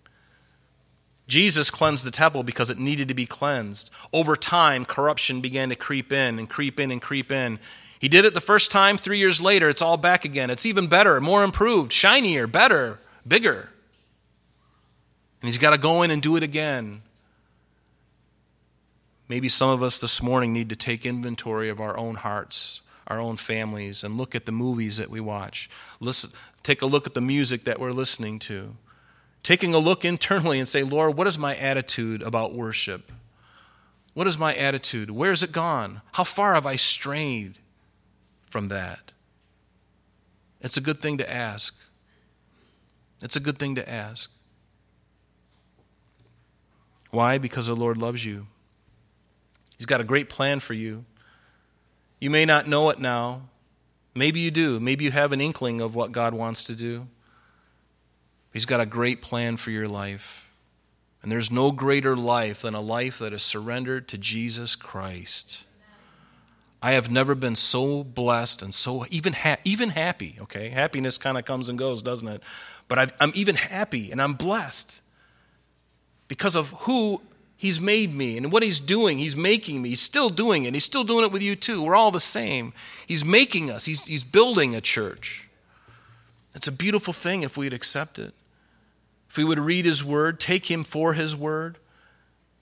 Jesus 1.28 1.70
cleansed 1.70 2.04
the 2.04 2.10
temple 2.10 2.42
because 2.42 2.70
it 2.70 2.78
needed 2.78 3.06
to 3.06 3.14
be 3.14 3.26
cleansed. 3.26 3.88
Over 4.12 4.34
time, 4.34 4.84
corruption 4.84 5.40
began 5.40 5.68
to 5.68 5.76
creep 5.76 6.12
in 6.12 6.40
and 6.40 6.50
creep 6.50 6.80
in 6.80 6.90
and 6.90 7.00
creep 7.00 7.30
in. 7.30 7.60
He 8.00 8.08
did 8.08 8.24
it 8.24 8.34
the 8.34 8.40
first 8.40 8.72
time, 8.72 8.98
three 8.98 9.18
years 9.18 9.40
later, 9.40 9.68
it's 9.68 9.82
all 9.82 9.96
back 9.96 10.24
again. 10.24 10.50
It's 10.50 10.66
even 10.66 10.88
better, 10.88 11.20
more 11.20 11.44
improved, 11.44 11.92
shinier, 11.92 12.48
better, 12.48 12.98
bigger. 13.24 13.70
And 15.40 15.48
he's 15.48 15.58
got 15.58 15.70
to 15.70 15.78
go 15.78 16.02
in 16.02 16.10
and 16.10 16.20
do 16.20 16.34
it 16.34 16.42
again. 16.42 17.02
Maybe 19.28 19.48
some 19.48 19.70
of 19.70 19.82
us 19.82 19.98
this 19.98 20.22
morning 20.22 20.52
need 20.52 20.70
to 20.70 20.76
take 20.76 21.04
inventory 21.04 21.68
of 21.68 21.80
our 21.80 21.96
own 21.98 22.14
hearts, 22.14 22.80
our 23.06 23.20
own 23.20 23.36
families, 23.36 24.02
and 24.02 24.16
look 24.16 24.34
at 24.34 24.46
the 24.46 24.52
movies 24.52 24.96
that 24.96 25.10
we 25.10 25.20
watch. 25.20 25.68
Listen, 26.00 26.30
take 26.62 26.80
a 26.80 26.86
look 26.86 27.06
at 27.06 27.14
the 27.14 27.20
music 27.20 27.64
that 27.64 27.78
we're 27.78 27.92
listening 27.92 28.38
to. 28.40 28.76
Taking 29.42 29.74
a 29.74 29.78
look 29.78 30.04
internally 30.04 30.58
and 30.58 30.66
say, 30.66 30.82
Lord, 30.82 31.16
what 31.16 31.26
is 31.26 31.38
my 31.38 31.54
attitude 31.56 32.22
about 32.22 32.54
worship? 32.54 33.12
What 34.14 34.26
is 34.26 34.38
my 34.38 34.54
attitude? 34.54 35.10
Where 35.10 35.30
has 35.30 35.42
it 35.42 35.52
gone? 35.52 36.00
How 36.12 36.24
far 36.24 36.54
have 36.54 36.66
I 36.66 36.76
strayed 36.76 37.58
from 38.46 38.68
that? 38.68 39.12
It's 40.60 40.76
a 40.76 40.80
good 40.80 41.00
thing 41.00 41.18
to 41.18 41.30
ask. 41.30 41.76
It's 43.22 43.36
a 43.36 43.40
good 43.40 43.58
thing 43.58 43.74
to 43.76 43.88
ask. 43.88 44.30
Why? 47.10 47.38
Because 47.38 47.66
the 47.66 47.76
Lord 47.76 47.96
loves 47.96 48.24
you. 48.24 48.46
He's 49.78 49.86
got 49.86 50.00
a 50.00 50.04
great 50.04 50.28
plan 50.28 50.60
for 50.60 50.74
you. 50.74 51.04
You 52.20 52.30
may 52.30 52.44
not 52.44 52.66
know 52.66 52.90
it 52.90 52.98
now. 52.98 53.42
Maybe 54.14 54.40
you 54.40 54.50
do. 54.50 54.80
Maybe 54.80 55.04
you 55.04 55.12
have 55.12 55.32
an 55.32 55.40
inkling 55.40 55.80
of 55.80 55.94
what 55.94 56.10
God 56.10 56.34
wants 56.34 56.64
to 56.64 56.74
do. 56.74 57.06
He's 58.52 58.66
got 58.66 58.80
a 58.80 58.86
great 58.86 59.22
plan 59.22 59.56
for 59.56 59.70
your 59.70 59.86
life. 59.86 60.50
And 61.22 61.30
there's 61.30 61.50
no 61.50 61.70
greater 61.70 62.16
life 62.16 62.62
than 62.62 62.74
a 62.74 62.80
life 62.80 63.18
that 63.20 63.32
is 63.32 63.42
surrendered 63.42 64.08
to 64.08 64.18
Jesus 64.18 64.74
Christ. 64.74 65.64
I 66.80 66.92
have 66.92 67.10
never 67.10 67.34
been 67.34 67.56
so 67.56 68.04
blessed 68.04 68.62
and 68.62 68.72
so 68.72 69.04
even 69.10 69.32
ha- 69.32 69.58
even 69.64 69.90
happy. 69.90 70.36
Okay, 70.40 70.68
happiness 70.68 71.18
kind 71.18 71.36
of 71.36 71.44
comes 71.44 71.68
and 71.68 71.78
goes, 71.78 72.02
doesn't 72.02 72.28
it? 72.28 72.42
But 72.86 72.98
i 72.98 73.06
am 73.20 73.32
even 73.34 73.56
happy 73.56 74.10
and 74.10 74.22
I'm 74.22 74.34
blessed 74.34 75.00
because 76.28 76.54
of 76.54 76.70
who 76.80 77.20
He's 77.60 77.80
made 77.80 78.14
me 78.14 78.36
and 78.36 78.52
what 78.52 78.62
He's 78.62 78.78
doing. 78.78 79.18
He's 79.18 79.36
making 79.36 79.82
me. 79.82 79.90
He's 79.90 80.00
still 80.00 80.28
doing 80.28 80.64
it. 80.64 80.74
He's 80.74 80.84
still 80.84 81.02
doing 81.02 81.24
it 81.24 81.32
with 81.32 81.42
you 81.42 81.56
too. 81.56 81.82
We're 81.82 81.96
all 81.96 82.12
the 82.12 82.20
same. 82.20 82.72
He's 83.04 83.24
making 83.24 83.68
us. 83.68 83.84
He's 83.84 84.06
He's 84.06 84.22
building 84.22 84.76
a 84.76 84.80
church. 84.80 85.48
It's 86.54 86.68
a 86.68 86.72
beautiful 86.72 87.12
thing 87.12 87.42
if 87.42 87.56
we'd 87.56 87.72
accept 87.72 88.18
it. 88.18 88.32
If 89.28 89.36
we 89.36 89.44
would 89.44 89.58
read 89.58 89.84
His 89.84 90.04
Word, 90.04 90.38
take 90.38 90.70
Him 90.70 90.84
for 90.84 91.14
His 91.14 91.34
Word 91.34 91.78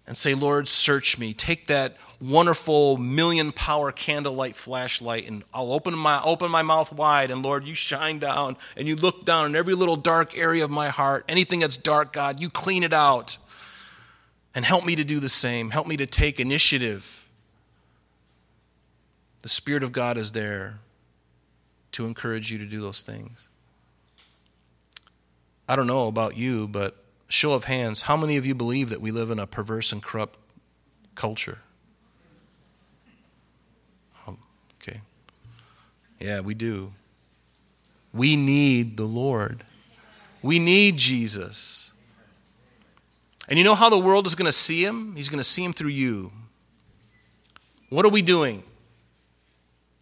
and 0.07 0.17
say, 0.17 0.35
Lord, 0.35 0.67
search 0.67 1.19
me. 1.19 1.35
Take 1.35 1.67
that 1.67 1.97
wonderful 2.19 2.97
million 2.97 3.53
power 3.53 3.93
candlelight 3.93 4.57
flashlight 4.57 5.29
and 5.29 5.45
I'll 5.53 5.73
open 5.73 5.95
my, 5.95 6.23
open 6.23 6.51
my 6.51 6.63
mouth 6.63 6.91
wide 6.91 7.31
and 7.31 7.43
Lord, 7.43 7.67
you 7.67 7.75
shine 7.75 8.19
down 8.19 8.57
and 8.77 8.89
you 8.89 8.97
look 8.97 9.27
down 9.27 9.47
in 9.47 9.57
every 9.57 9.75
little 9.75 9.97
dark 9.97 10.37
area 10.37 10.65
of 10.65 10.71
my 10.71 10.89
heart. 10.89 11.27
Anything 11.29 11.61
that's 11.61 11.77
dark, 11.77 12.15
God, 12.15 12.41
you 12.41 12.49
clean 12.49 12.83
it 12.83 12.95
out. 12.95 13.37
And 14.57 14.65
help 14.65 14.85
me 14.85 14.97
to 14.97 15.05
do 15.05 15.21
the 15.21 15.29
same. 15.29 15.71
Help 15.71 15.87
me 15.87 15.97
to 15.99 16.07
take 16.07 16.41
initiative. 16.41 17.29
The 19.43 19.49
Spirit 19.49 19.85
of 19.85 19.93
God 19.93 20.17
is 20.17 20.33
there 20.33 20.79
to 21.93 22.07
encourage 22.07 22.51
you 22.51 22.59
to 22.59 22.65
do 22.65 22.81
those 22.81 23.03
things. 23.03 23.49
I 25.69 25.77
don't 25.77 25.87
know 25.87 26.09
about 26.09 26.37
you, 26.37 26.67
but 26.69 26.97
show 27.29 27.53
of 27.53 27.65
hands, 27.65 28.03
how 28.03 28.17
many 28.17 28.37
of 28.37 28.47
you 28.47 28.55
believe 28.55 28.89
that 28.89 29.01
we 29.01 29.11
live 29.11 29.31
in 29.31 29.39
a 29.39 29.47
perverse 29.47 29.93
and 29.93 30.03
corrupt 30.03 30.39
culture? 31.15 31.59
Oh, 34.27 34.37
okay. 34.81 35.01
Yeah, 36.19 36.41
we 36.41 36.55
do. 36.55 36.93
We 38.13 38.37
need 38.37 38.97
the 38.97 39.05
Lord. 39.05 39.65
We 40.41 40.59
need 40.59 40.97
Jesus. 40.97 41.93
And 43.49 43.59
you 43.59 43.65
know 43.65 43.75
how 43.75 43.89
the 43.89 43.99
world 43.99 44.27
is 44.27 44.35
going 44.35 44.47
to 44.47 44.53
see 44.53 44.85
him? 44.85 45.15
He's 45.17 45.29
going 45.29 45.39
to 45.39 45.45
see 45.45 45.65
him 45.65 45.73
through 45.73 45.91
you. 45.91 46.33
What 47.91 48.05
are 48.05 48.11
we 48.11 48.23
doing? 48.23 48.65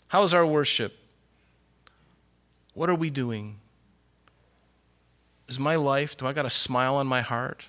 How 0.09 0.23
is 0.23 0.33
our 0.33 0.47
worship? 0.47 0.97
What 2.73 2.89
are 2.89 2.95
we 2.95 3.11
doing? 3.11 3.57
Is 5.49 5.61
my 5.61 5.77
life, 5.77 6.17
do 6.17 6.27
I 6.27 6.33
got 6.33 6.47
a 6.47 6.51
smile 6.51 6.97
on 6.97 7.07
my 7.07 7.21
heart? 7.21 7.69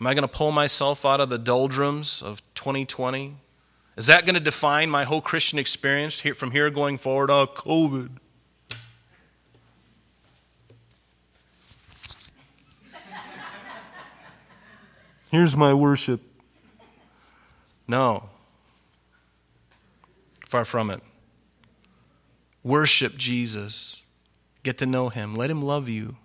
Am 0.00 0.06
I 0.06 0.14
going 0.14 0.22
to 0.22 0.28
pull 0.28 0.52
myself 0.52 1.04
out 1.04 1.20
of 1.20 1.30
the 1.30 1.38
doldrums 1.38 2.22
of 2.22 2.42
2020? 2.54 3.36
Is 3.96 4.06
that 4.06 4.24
going 4.24 4.34
to 4.34 4.40
define 4.40 4.88
my 4.88 5.04
whole 5.04 5.20
Christian 5.20 5.58
experience 5.58 6.20
here, 6.20 6.34
from 6.34 6.52
here 6.52 6.70
going 6.70 6.98
forward? 6.98 7.30
Oh, 7.30 7.46
COVID. 7.46 8.10
Here's 15.30 15.56
my 15.56 15.74
worship. 15.74 16.20
No. 17.86 18.28
Far 20.46 20.64
from 20.64 20.90
it. 20.90 21.00
Worship 22.62 23.16
Jesus. 23.16 24.04
Get 24.62 24.78
to 24.78 24.86
know 24.86 25.08
him. 25.08 25.34
Let 25.34 25.50
him 25.50 25.62
love 25.62 25.88
you. 25.88 26.16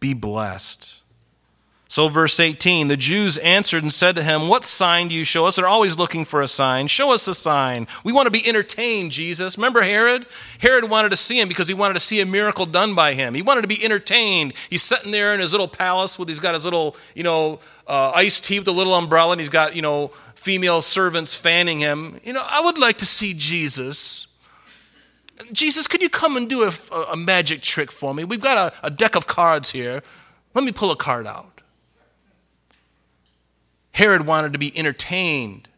Be 0.00 0.14
blessed. 0.14 1.01
So, 1.92 2.08
verse 2.08 2.40
18 2.40 2.88
the 2.88 2.96
Jews 2.96 3.36
answered 3.36 3.82
and 3.82 3.92
said 3.92 4.14
to 4.14 4.22
him, 4.22 4.48
What 4.48 4.64
sign 4.64 5.08
do 5.08 5.14
you 5.14 5.24
show 5.24 5.44
us? 5.44 5.56
They're 5.56 5.68
always 5.68 5.98
looking 5.98 6.24
for 6.24 6.40
a 6.40 6.48
sign. 6.48 6.86
Show 6.86 7.12
us 7.12 7.28
a 7.28 7.34
sign. 7.34 7.86
We 8.02 8.14
want 8.14 8.24
to 8.28 8.30
be 8.30 8.48
entertained, 8.48 9.10
Jesus. 9.10 9.58
Remember 9.58 9.82
Herod? 9.82 10.24
Herod 10.58 10.88
wanted 10.88 11.10
to 11.10 11.16
see 11.16 11.38
him 11.38 11.48
because 11.48 11.68
he 11.68 11.74
wanted 11.74 11.92
to 11.92 12.00
see 12.00 12.22
a 12.22 12.24
miracle 12.24 12.64
done 12.64 12.94
by 12.94 13.12
him. 13.12 13.34
He 13.34 13.42
wanted 13.42 13.60
to 13.60 13.68
be 13.68 13.84
entertained. 13.84 14.54
He's 14.70 14.82
sitting 14.82 15.12
there 15.12 15.34
in 15.34 15.40
his 15.40 15.52
little 15.52 15.68
palace 15.68 16.18
with, 16.18 16.28
he's 16.28 16.40
got 16.40 16.54
his 16.54 16.64
little, 16.64 16.96
you 17.14 17.24
know, 17.24 17.58
uh, 17.86 18.12
iced 18.14 18.44
tea 18.44 18.58
with 18.58 18.68
a 18.68 18.72
little 18.72 18.94
umbrella, 18.94 19.32
and 19.32 19.40
he's 19.42 19.50
got, 19.50 19.76
you 19.76 19.82
know, 19.82 20.08
female 20.34 20.80
servants 20.80 21.34
fanning 21.34 21.80
him. 21.80 22.18
You 22.24 22.32
know, 22.32 22.46
I 22.48 22.62
would 22.62 22.78
like 22.78 22.96
to 22.98 23.06
see 23.06 23.34
Jesus. 23.34 24.28
Jesus, 25.52 25.86
could 25.86 26.00
you 26.00 26.08
come 26.08 26.38
and 26.38 26.48
do 26.48 26.62
a, 26.62 26.72
a 27.12 27.18
magic 27.18 27.60
trick 27.60 27.92
for 27.92 28.14
me? 28.14 28.24
We've 28.24 28.40
got 28.40 28.72
a, 28.82 28.86
a 28.86 28.90
deck 28.90 29.14
of 29.14 29.26
cards 29.26 29.72
here. 29.72 30.02
Let 30.54 30.64
me 30.64 30.72
pull 30.72 30.90
a 30.90 30.96
card 30.96 31.26
out. 31.26 31.51
Herod 33.92 34.26
wanted 34.26 34.52
to 34.52 34.58
be 34.58 34.76
entertained. 34.76 35.68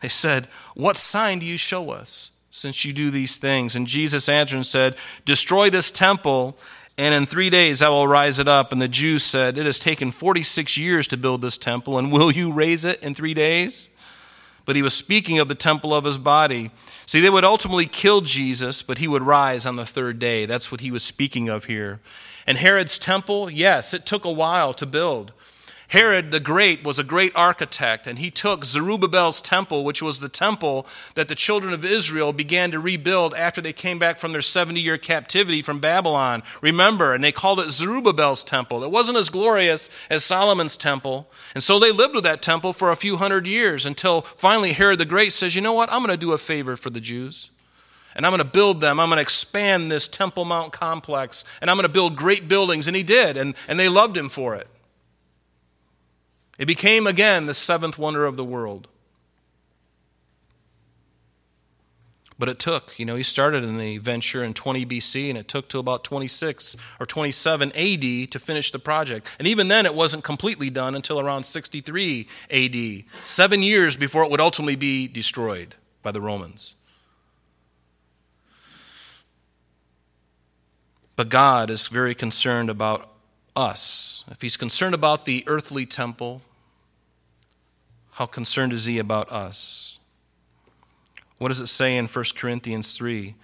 They 0.00 0.08
said, 0.08 0.48
What 0.74 0.96
sign 0.96 1.38
do 1.38 1.46
you 1.46 1.58
show 1.58 1.90
us 1.90 2.30
since 2.50 2.84
you 2.84 2.92
do 2.92 3.10
these 3.10 3.38
things? 3.38 3.74
And 3.74 3.86
Jesus 3.86 4.28
answered 4.28 4.56
and 4.56 4.66
said, 4.66 4.96
Destroy 5.24 5.70
this 5.70 5.90
temple, 5.90 6.56
and 6.96 7.14
in 7.14 7.26
three 7.26 7.50
days 7.50 7.82
I 7.82 7.88
will 7.88 8.06
rise 8.06 8.38
it 8.38 8.46
up. 8.46 8.70
And 8.70 8.80
the 8.80 8.86
Jews 8.88 9.24
said, 9.24 9.58
It 9.58 9.66
has 9.66 9.78
taken 9.78 10.12
46 10.12 10.76
years 10.76 11.08
to 11.08 11.16
build 11.16 11.42
this 11.42 11.58
temple, 11.58 11.98
and 11.98 12.12
will 12.12 12.30
you 12.30 12.52
raise 12.52 12.84
it 12.84 13.02
in 13.02 13.14
three 13.14 13.34
days? 13.34 13.90
But 14.66 14.76
he 14.76 14.82
was 14.82 14.94
speaking 14.94 15.38
of 15.38 15.48
the 15.48 15.54
temple 15.54 15.94
of 15.94 16.04
his 16.04 16.18
body. 16.18 16.70
See, 17.06 17.20
they 17.20 17.30
would 17.30 17.44
ultimately 17.44 17.86
kill 17.86 18.20
Jesus, 18.20 18.82
but 18.82 18.98
he 18.98 19.08
would 19.08 19.22
rise 19.22 19.66
on 19.66 19.76
the 19.76 19.84
third 19.84 20.18
day. 20.18 20.46
That's 20.46 20.70
what 20.70 20.80
he 20.80 20.90
was 20.90 21.02
speaking 21.02 21.48
of 21.48 21.64
here. 21.64 22.00
And 22.46 22.58
Herod's 22.58 22.98
temple, 22.98 23.50
yes, 23.50 23.94
it 23.94 24.06
took 24.06 24.24
a 24.24 24.32
while 24.32 24.74
to 24.74 24.86
build. 24.86 25.32
Herod 25.88 26.30
the 26.30 26.40
Great 26.40 26.82
was 26.82 26.98
a 26.98 27.04
great 27.04 27.32
architect, 27.36 28.06
and 28.06 28.18
he 28.18 28.30
took 28.30 28.64
Zerubbabel's 28.64 29.40
temple, 29.40 29.84
which 29.84 30.02
was 30.02 30.18
the 30.18 30.28
temple 30.28 30.86
that 31.14 31.28
the 31.28 31.34
children 31.34 31.72
of 31.72 31.84
Israel 31.84 32.32
began 32.32 32.70
to 32.72 32.80
rebuild 32.80 33.34
after 33.34 33.60
they 33.60 33.72
came 33.72 33.98
back 33.98 34.18
from 34.18 34.32
their 34.32 34.42
70 34.42 34.80
year 34.80 34.98
captivity 34.98 35.62
from 35.62 35.78
Babylon. 35.78 36.42
Remember, 36.60 37.14
and 37.14 37.22
they 37.22 37.32
called 37.32 37.60
it 37.60 37.70
Zerubbabel's 37.70 38.42
temple. 38.42 38.82
It 38.82 38.90
wasn't 38.90 39.18
as 39.18 39.28
glorious 39.28 39.88
as 40.10 40.24
Solomon's 40.24 40.76
temple. 40.76 41.30
And 41.54 41.62
so 41.62 41.78
they 41.78 41.92
lived 41.92 42.14
with 42.14 42.24
that 42.24 42.42
temple 42.42 42.72
for 42.72 42.90
a 42.90 42.96
few 42.96 43.18
hundred 43.18 43.46
years 43.46 43.86
until 43.86 44.22
finally 44.22 44.72
Herod 44.72 44.98
the 44.98 45.04
Great 45.04 45.32
says, 45.32 45.54
You 45.54 45.60
know 45.60 45.74
what? 45.74 45.92
I'm 45.92 46.00
going 46.00 46.10
to 46.10 46.16
do 46.16 46.32
a 46.32 46.38
favor 46.38 46.76
for 46.76 46.90
the 46.90 47.00
Jews 47.00 47.50
and 48.14 48.24
I'm 48.24 48.30
going 48.30 48.38
to 48.38 48.44
build 48.44 48.80
them. 48.80 49.00
I'm 49.00 49.08
going 49.08 49.18
to 49.18 49.22
expand 49.22 49.90
this 49.90 50.08
Temple 50.08 50.44
Mount 50.44 50.72
complex, 50.72 51.44
and 51.60 51.70
I'm 51.70 51.76
going 51.76 51.86
to 51.86 51.92
build 51.92 52.16
great 52.16 52.48
buildings. 52.48 52.86
And 52.86 52.96
he 52.96 53.02
did, 53.02 53.36
and, 53.36 53.54
and 53.68 53.78
they 53.78 53.88
loved 53.88 54.16
him 54.16 54.28
for 54.28 54.54
it. 54.54 54.68
It 56.58 56.66
became 56.66 57.06
again 57.06 57.46
the 57.46 57.54
seventh 57.54 57.98
wonder 57.98 58.26
of 58.26 58.36
the 58.36 58.44
world. 58.44 58.88
But 62.38 62.48
it 62.48 62.58
took, 62.58 62.98
you 62.98 63.06
know, 63.06 63.14
he 63.14 63.22
started 63.22 63.62
in 63.62 63.78
the 63.78 63.98
venture 63.98 64.42
in 64.42 64.54
20 64.54 64.84
BC 64.86 65.28
and 65.28 65.38
it 65.38 65.46
took 65.46 65.68
till 65.68 65.78
about 65.78 66.02
26 66.02 66.76
or 66.98 67.06
27 67.06 67.70
AD 67.72 68.30
to 68.32 68.38
finish 68.40 68.72
the 68.72 68.80
project. 68.80 69.30
And 69.38 69.46
even 69.46 69.68
then, 69.68 69.86
it 69.86 69.94
wasn't 69.94 70.24
completely 70.24 70.68
done 70.68 70.96
until 70.96 71.20
around 71.20 71.44
63 71.44 72.26
AD, 72.50 73.04
seven 73.22 73.62
years 73.62 73.96
before 73.96 74.24
it 74.24 74.30
would 74.32 74.40
ultimately 74.40 74.74
be 74.74 75.06
destroyed 75.06 75.76
by 76.02 76.10
the 76.10 76.20
Romans. 76.20 76.74
But 81.16 81.28
God 81.28 81.70
is 81.70 81.86
very 81.86 82.14
concerned 82.14 82.68
about 82.70 83.08
us. 83.54 84.24
If 84.30 84.42
He's 84.42 84.56
concerned 84.56 84.94
about 84.94 85.24
the 85.24 85.44
earthly 85.46 85.86
temple, 85.86 86.42
how 88.12 88.26
concerned 88.26 88.72
is 88.72 88.86
He 88.86 88.98
about 88.98 89.30
us? 89.30 89.98
What 91.38 91.48
does 91.48 91.60
it 91.60 91.66
say 91.66 91.96
in 91.96 92.06
1 92.06 92.24
Corinthians 92.36 92.96
3? 92.96 93.34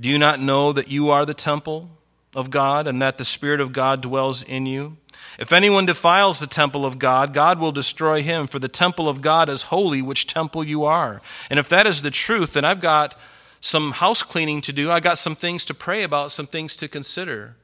Do 0.00 0.08
you 0.08 0.18
not 0.18 0.40
know 0.40 0.72
that 0.72 0.90
you 0.90 1.10
are 1.10 1.24
the 1.24 1.34
temple 1.34 1.90
of 2.34 2.50
God 2.50 2.86
and 2.86 3.00
that 3.00 3.18
the 3.18 3.24
Spirit 3.24 3.60
of 3.60 3.72
God 3.72 4.00
dwells 4.00 4.42
in 4.42 4.66
you? 4.66 4.96
If 5.38 5.52
anyone 5.52 5.86
defiles 5.86 6.40
the 6.40 6.46
temple 6.46 6.84
of 6.84 6.98
God, 6.98 7.32
God 7.32 7.58
will 7.58 7.72
destroy 7.72 8.22
him, 8.22 8.46
for 8.46 8.58
the 8.58 8.68
temple 8.68 9.08
of 9.08 9.20
God 9.20 9.48
is 9.48 9.62
holy, 9.62 10.02
which 10.02 10.26
temple 10.26 10.62
you 10.62 10.84
are. 10.84 11.22
And 11.50 11.58
if 11.58 11.68
that 11.68 11.86
is 11.86 12.02
the 12.02 12.10
truth, 12.10 12.52
then 12.52 12.64
I've 12.64 12.80
got 12.80 13.18
some 13.64 13.92
house 13.92 14.22
cleaning 14.22 14.60
to 14.60 14.74
do. 14.74 14.90
I 14.90 15.00
got 15.00 15.16
some 15.16 15.34
things 15.34 15.64
to 15.64 15.72
pray 15.72 16.02
about, 16.02 16.30
some 16.30 16.46
things 16.46 16.76
to 16.76 16.86
consider, 16.86 17.56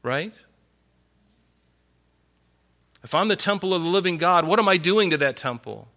right? 0.00 0.32
If 3.02 3.12
I'm 3.12 3.26
the 3.26 3.34
temple 3.34 3.74
of 3.74 3.82
the 3.82 3.88
living 3.88 4.18
God, 4.18 4.44
what 4.44 4.60
am 4.60 4.68
I 4.68 4.76
doing 4.76 5.10
to 5.10 5.16
that 5.16 5.36
temple? 5.36 5.88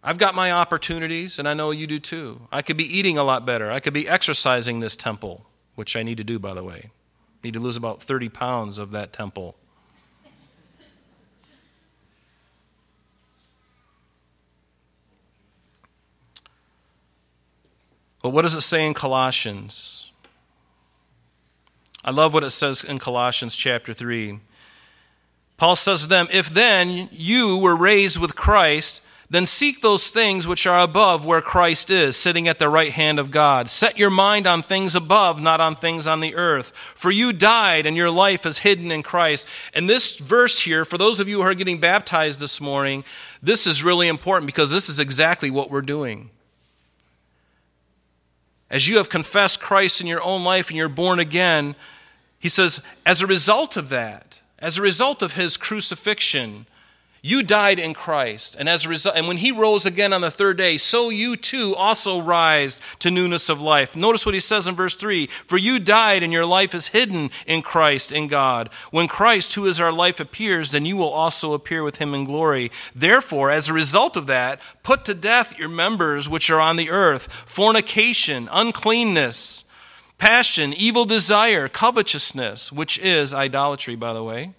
I've 0.00 0.16
got 0.16 0.36
my 0.36 0.52
opportunities, 0.52 1.40
and 1.40 1.48
I 1.48 1.54
know 1.54 1.72
you 1.72 1.88
do 1.88 1.98
too. 1.98 2.42
I 2.52 2.62
could 2.62 2.76
be 2.76 2.84
eating 2.84 3.18
a 3.18 3.24
lot 3.24 3.44
better. 3.44 3.72
I 3.72 3.80
could 3.80 3.92
be 3.92 4.08
exercising 4.08 4.78
this 4.78 4.94
temple, 4.94 5.44
which 5.74 5.96
I 5.96 6.04
need 6.04 6.18
to 6.18 6.24
do, 6.24 6.38
by 6.38 6.54
the 6.54 6.62
way. 6.62 6.82
I 6.84 7.38
need 7.42 7.54
to 7.54 7.60
lose 7.60 7.76
about 7.76 8.00
30 8.00 8.28
pounds 8.28 8.78
of 8.78 8.92
that 8.92 9.12
temple. 9.12 9.56
But 18.26 18.30
what 18.30 18.42
does 18.42 18.56
it 18.56 18.62
say 18.62 18.84
in 18.84 18.92
Colossians? 18.92 20.10
I 22.04 22.10
love 22.10 22.34
what 22.34 22.42
it 22.42 22.50
says 22.50 22.82
in 22.82 22.98
Colossians 22.98 23.54
chapter 23.54 23.94
3. 23.94 24.40
Paul 25.58 25.76
says 25.76 26.02
to 26.02 26.08
them, 26.08 26.26
If 26.32 26.48
then 26.48 27.08
you 27.12 27.56
were 27.56 27.76
raised 27.76 28.18
with 28.18 28.34
Christ, 28.34 29.00
then 29.30 29.46
seek 29.46 29.80
those 29.80 30.08
things 30.08 30.48
which 30.48 30.66
are 30.66 30.80
above 30.80 31.24
where 31.24 31.40
Christ 31.40 31.88
is, 31.88 32.16
sitting 32.16 32.48
at 32.48 32.58
the 32.58 32.68
right 32.68 32.90
hand 32.90 33.20
of 33.20 33.30
God. 33.30 33.70
Set 33.70 33.96
your 33.96 34.10
mind 34.10 34.48
on 34.48 34.60
things 34.60 34.96
above, 34.96 35.40
not 35.40 35.60
on 35.60 35.76
things 35.76 36.08
on 36.08 36.18
the 36.18 36.34
earth. 36.34 36.72
For 36.96 37.12
you 37.12 37.32
died, 37.32 37.86
and 37.86 37.96
your 37.96 38.10
life 38.10 38.44
is 38.44 38.58
hidden 38.58 38.90
in 38.90 39.04
Christ. 39.04 39.46
And 39.72 39.88
this 39.88 40.16
verse 40.16 40.62
here, 40.62 40.84
for 40.84 40.98
those 40.98 41.20
of 41.20 41.28
you 41.28 41.36
who 41.36 41.48
are 41.48 41.54
getting 41.54 41.78
baptized 41.78 42.40
this 42.40 42.60
morning, 42.60 43.04
this 43.40 43.68
is 43.68 43.84
really 43.84 44.08
important 44.08 44.46
because 44.46 44.72
this 44.72 44.88
is 44.88 44.98
exactly 44.98 45.48
what 45.48 45.70
we're 45.70 45.80
doing. 45.80 46.30
As 48.70 48.88
you 48.88 48.96
have 48.96 49.08
confessed 49.08 49.60
Christ 49.60 50.00
in 50.00 50.06
your 50.06 50.22
own 50.22 50.44
life 50.44 50.68
and 50.68 50.76
you're 50.76 50.88
born 50.88 51.20
again, 51.20 51.76
he 52.38 52.48
says, 52.48 52.80
as 53.04 53.22
a 53.22 53.26
result 53.26 53.76
of 53.76 53.88
that, 53.90 54.40
as 54.58 54.78
a 54.78 54.82
result 54.82 55.22
of 55.22 55.34
his 55.34 55.56
crucifixion, 55.56 56.66
you 57.22 57.42
died 57.42 57.78
in 57.78 57.92
Christ, 57.92 58.54
and 58.58 58.68
as 58.68 58.84
a 58.84 58.88
result, 58.88 59.16
and 59.16 59.26
when 59.26 59.38
he 59.38 59.50
rose 59.50 59.84
again 59.84 60.12
on 60.12 60.20
the 60.20 60.30
third 60.30 60.56
day, 60.56 60.78
so 60.78 61.10
you 61.10 61.34
too 61.34 61.74
also 61.76 62.20
rise 62.20 62.80
to 63.00 63.10
newness 63.10 63.48
of 63.48 63.60
life. 63.60 63.96
Notice 63.96 64.24
what 64.24 64.34
he 64.34 64.40
says 64.40 64.68
in 64.68 64.76
verse 64.76 64.94
3 64.94 65.26
For 65.26 65.56
you 65.56 65.78
died, 65.78 66.22
and 66.22 66.32
your 66.32 66.46
life 66.46 66.74
is 66.74 66.88
hidden 66.88 67.30
in 67.46 67.62
Christ, 67.62 68.12
in 68.12 68.28
God. 68.28 68.70
When 68.90 69.08
Christ, 69.08 69.54
who 69.54 69.66
is 69.66 69.80
our 69.80 69.92
life, 69.92 70.20
appears, 70.20 70.70
then 70.70 70.86
you 70.86 70.96
will 70.96 71.10
also 71.10 71.52
appear 71.52 71.82
with 71.82 71.98
him 71.98 72.14
in 72.14 72.24
glory. 72.24 72.70
Therefore, 72.94 73.50
as 73.50 73.68
a 73.68 73.74
result 73.74 74.16
of 74.16 74.26
that, 74.28 74.60
put 74.82 75.04
to 75.06 75.14
death 75.14 75.58
your 75.58 75.68
members 75.68 76.28
which 76.28 76.48
are 76.48 76.60
on 76.60 76.76
the 76.76 76.90
earth 76.90 77.32
fornication, 77.32 78.48
uncleanness, 78.52 79.64
passion, 80.18 80.72
evil 80.72 81.04
desire, 81.04 81.68
covetousness, 81.68 82.70
which 82.70 82.98
is 82.98 83.34
idolatry, 83.34 83.96
by 83.96 84.12
the 84.12 84.22
way. 84.22 84.52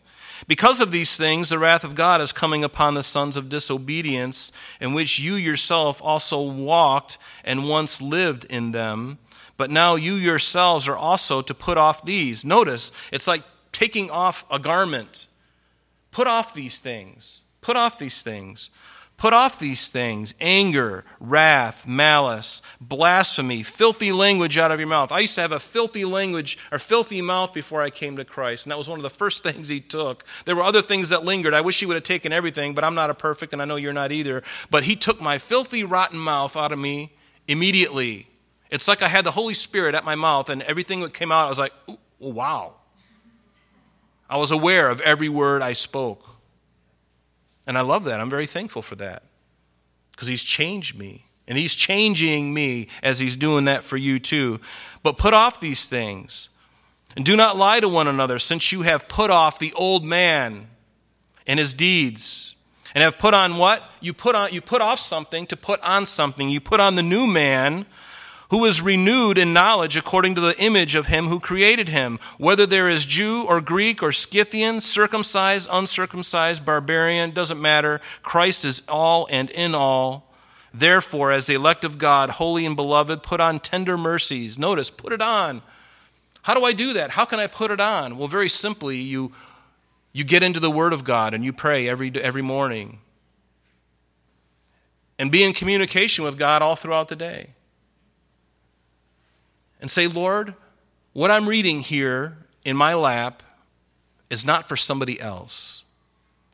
Because 0.47 0.79
of 0.79 0.91
these 0.91 1.17
things, 1.17 1.49
the 1.49 1.59
wrath 1.59 1.83
of 1.83 1.93
God 1.93 2.21
is 2.21 2.31
coming 2.31 2.63
upon 2.63 2.93
the 2.93 3.03
sons 3.03 3.35
of 3.35 3.49
disobedience, 3.49 4.53
in 4.79 4.93
which 4.93 5.19
you 5.19 5.33
yourself 5.33 6.01
also 6.01 6.41
walked 6.41 7.17
and 7.43 7.67
once 7.67 8.01
lived 8.01 8.45
in 8.45 8.71
them. 8.71 9.17
But 9.57 9.69
now 9.69 9.95
you 9.95 10.13
yourselves 10.13 10.87
are 10.87 10.95
also 10.95 11.41
to 11.41 11.53
put 11.53 11.77
off 11.77 12.05
these. 12.05 12.45
Notice, 12.45 12.93
it's 13.11 13.27
like 13.27 13.43
taking 13.73 14.09
off 14.09 14.45
a 14.49 14.57
garment. 14.57 15.27
Put 16.11 16.27
off 16.27 16.53
these 16.53 16.79
things. 16.79 17.41
Put 17.59 17.75
off 17.75 17.99
these 17.99 18.23
things. 18.23 18.69
Put 19.17 19.33
off 19.33 19.57
these 19.57 19.89
things 19.89 20.35
anger, 20.39 21.03
wrath, 21.19 21.87
malice, 21.87 22.61
blasphemy, 22.79 23.63
filthy 23.63 24.11
language 24.11 24.59
out 24.59 24.69
of 24.69 24.79
your 24.79 24.87
mouth. 24.87 25.11
I 25.11 25.19
used 25.19 25.33
to 25.35 25.41
have 25.41 25.51
a 25.51 25.59
filthy 25.59 26.05
language 26.05 26.59
or 26.71 26.77
filthy 26.77 27.19
mouth 27.23 27.51
before 27.51 27.81
I 27.81 27.89
came 27.89 28.15
to 28.17 28.25
Christ, 28.25 28.67
and 28.67 28.71
that 28.71 28.77
was 28.77 28.87
one 28.87 28.99
of 28.99 29.03
the 29.03 29.09
first 29.09 29.41
things 29.43 29.69
He 29.69 29.79
took. 29.79 30.23
There 30.45 30.55
were 30.55 30.61
other 30.61 30.83
things 30.83 31.09
that 31.09 31.25
lingered. 31.25 31.55
I 31.55 31.61
wish 31.61 31.79
He 31.79 31.87
would 31.87 31.95
have 31.95 32.03
taken 32.03 32.31
everything, 32.31 32.75
but 32.75 32.83
I'm 32.83 32.93
not 32.93 33.09
a 33.09 33.15
perfect, 33.15 33.53
and 33.53 33.61
I 33.61 33.65
know 33.65 33.75
you're 33.75 33.91
not 33.91 34.11
either. 34.11 34.43
But 34.69 34.83
He 34.83 34.95
took 34.95 35.19
my 35.19 35.39
filthy, 35.39 35.83
rotten 35.83 36.19
mouth 36.19 36.55
out 36.55 36.71
of 36.71 36.77
me 36.77 37.13
immediately. 37.47 38.27
It's 38.69 38.87
like 38.87 39.01
I 39.01 39.07
had 39.07 39.25
the 39.25 39.31
Holy 39.31 39.55
Spirit 39.55 39.95
at 39.95 40.05
my 40.05 40.13
mouth, 40.13 40.47
and 40.47 40.61
everything 40.61 41.01
that 41.01 41.15
came 41.15 41.31
out, 41.31 41.47
I 41.47 41.49
was 41.49 41.59
like, 41.59 41.73
wow. 42.19 42.75
I 44.29 44.37
was 44.37 44.51
aware 44.51 44.89
of 44.89 45.01
every 45.01 45.29
word 45.29 45.63
I 45.63 45.73
spoke. 45.73 46.36
And 47.67 47.77
I 47.77 47.81
love 47.81 48.05
that. 48.05 48.19
I'm 48.19 48.29
very 48.29 48.47
thankful 48.47 48.81
for 48.81 48.95
that 48.95 49.23
because 50.11 50.27
He's 50.27 50.43
changed 50.43 50.97
me. 50.97 51.25
And 51.47 51.57
He's 51.57 51.75
changing 51.75 52.53
me 52.53 52.87
as 53.03 53.19
He's 53.19 53.37
doing 53.37 53.65
that 53.65 53.83
for 53.83 53.97
you 53.97 54.19
too. 54.19 54.59
But 55.03 55.17
put 55.17 55.33
off 55.33 55.59
these 55.59 55.87
things. 55.87 56.49
And 57.15 57.25
do 57.25 57.35
not 57.35 57.57
lie 57.57 57.79
to 57.79 57.89
one 57.89 58.07
another, 58.07 58.37
since 58.37 58.71
you 58.71 58.83
have 58.83 59.07
put 59.07 59.31
off 59.31 59.57
the 59.57 59.73
old 59.73 60.05
man 60.05 60.67
and 61.47 61.57
his 61.57 61.73
deeds. 61.73 62.55
And 62.93 63.03
have 63.03 63.17
put 63.17 63.33
on 63.33 63.57
what? 63.57 63.83
You 64.01 64.13
put 64.13 64.35
on 64.35 64.53
you 64.53 64.61
put 64.61 64.81
off 64.81 64.99
something 64.99 65.47
to 65.47 65.57
put 65.57 65.81
on 65.81 66.05
something. 66.05 66.49
You 66.49 66.61
put 66.61 66.79
on 66.79 66.95
the 66.95 67.03
new 67.03 67.27
man 67.27 67.85
who 68.49 68.65
is 68.65 68.81
renewed 68.81 69.37
in 69.37 69.53
knowledge 69.53 69.97
according 69.97 70.35
to 70.35 70.41
the 70.41 70.57
image 70.61 70.95
of 70.95 71.07
him 71.07 71.27
who 71.27 71.39
created 71.39 71.89
him, 71.89 72.19
whether 72.37 72.65
there 72.65 72.87
is 72.87 73.05
Jew 73.05 73.43
or 73.47 73.59
Greek 73.59 74.01
or 74.01 74.11
Scythian, 74.11 74.79
circumcised, 74.79 75.67
uncircumcised, 75.71 76.65
barbarian, 76.65 77.31
doesn't 77.31 77.61
matter. 77.61 77.99
Christ 78.23 78.63
is 78.63 78.83
all 78.87 79.27
and 79.29 79.49
in 79.49 79.75
all. 79.75 80.33
Therefore, 80.73 81.31
as 81.31 81.47
the 81.47 81.55
elect 81.55 81.83
of 81.83 81.97
God, 81.97 82.31
holy 82.31 82.65
and 82.65 82.75
beloved, 82.75 83.23
put 83.23 83.41
on 83.41 83.59
tender 83.59 83.97
mercies. 83.97 84.57
Notice, 84.57 84.89
put 84.89 85.11
it 85.11 85.21
on. 85.21 85.61
How 86.43 86.53
do 86.53 86.63
I 86.63 86.71
do 86.71 86.93
that? 86.93 87.11
How 87.11 87.25
can 87.25 87.39
I 87.39 87.47
put 87.47 87.71
it 87.71 87.81
on? 87.81 88.17
Well, 88.17 88.27
very 88.27 88.47
simply, 88.47 88.97
you, 88.97 89.33
you 90.13 90.23
get 90.23 90.43
into 90.43 90.59
the 90.59 90.71
Word 90.71 90.93
of 90.93 91.03
God 91.03 91.33
and 91.33 91.43
you 91.43 91.51
pray 91.51 91.89
every, 91.89 92.11
every 92.21 92.41
morning. 92.41 92.99
And 95.19 95.31
be 95.31 95.43
in 95.43 95.51
communication 95.51 96.23
with 96.23 96.37
God 96.37 96.61
all 96.61 96.75
throughout 96.75 97.07
the 97.07 97.15
day 97.15 97.55
and 99.81 99.89
say, 99.89 100.07
Lord, 100.07 100.55
what 101.13 101.31
I'm 101.31 101.47
reading 101.47 101.79
here 101.79 102.37
in 102.65 102.75
my 102.75 102.93
lap 102.93 103.43
is 104.29 104.45
not 104.45 104.67
for 104.67 104.75
somebody 104.75 105.19
else. 105.19 105.83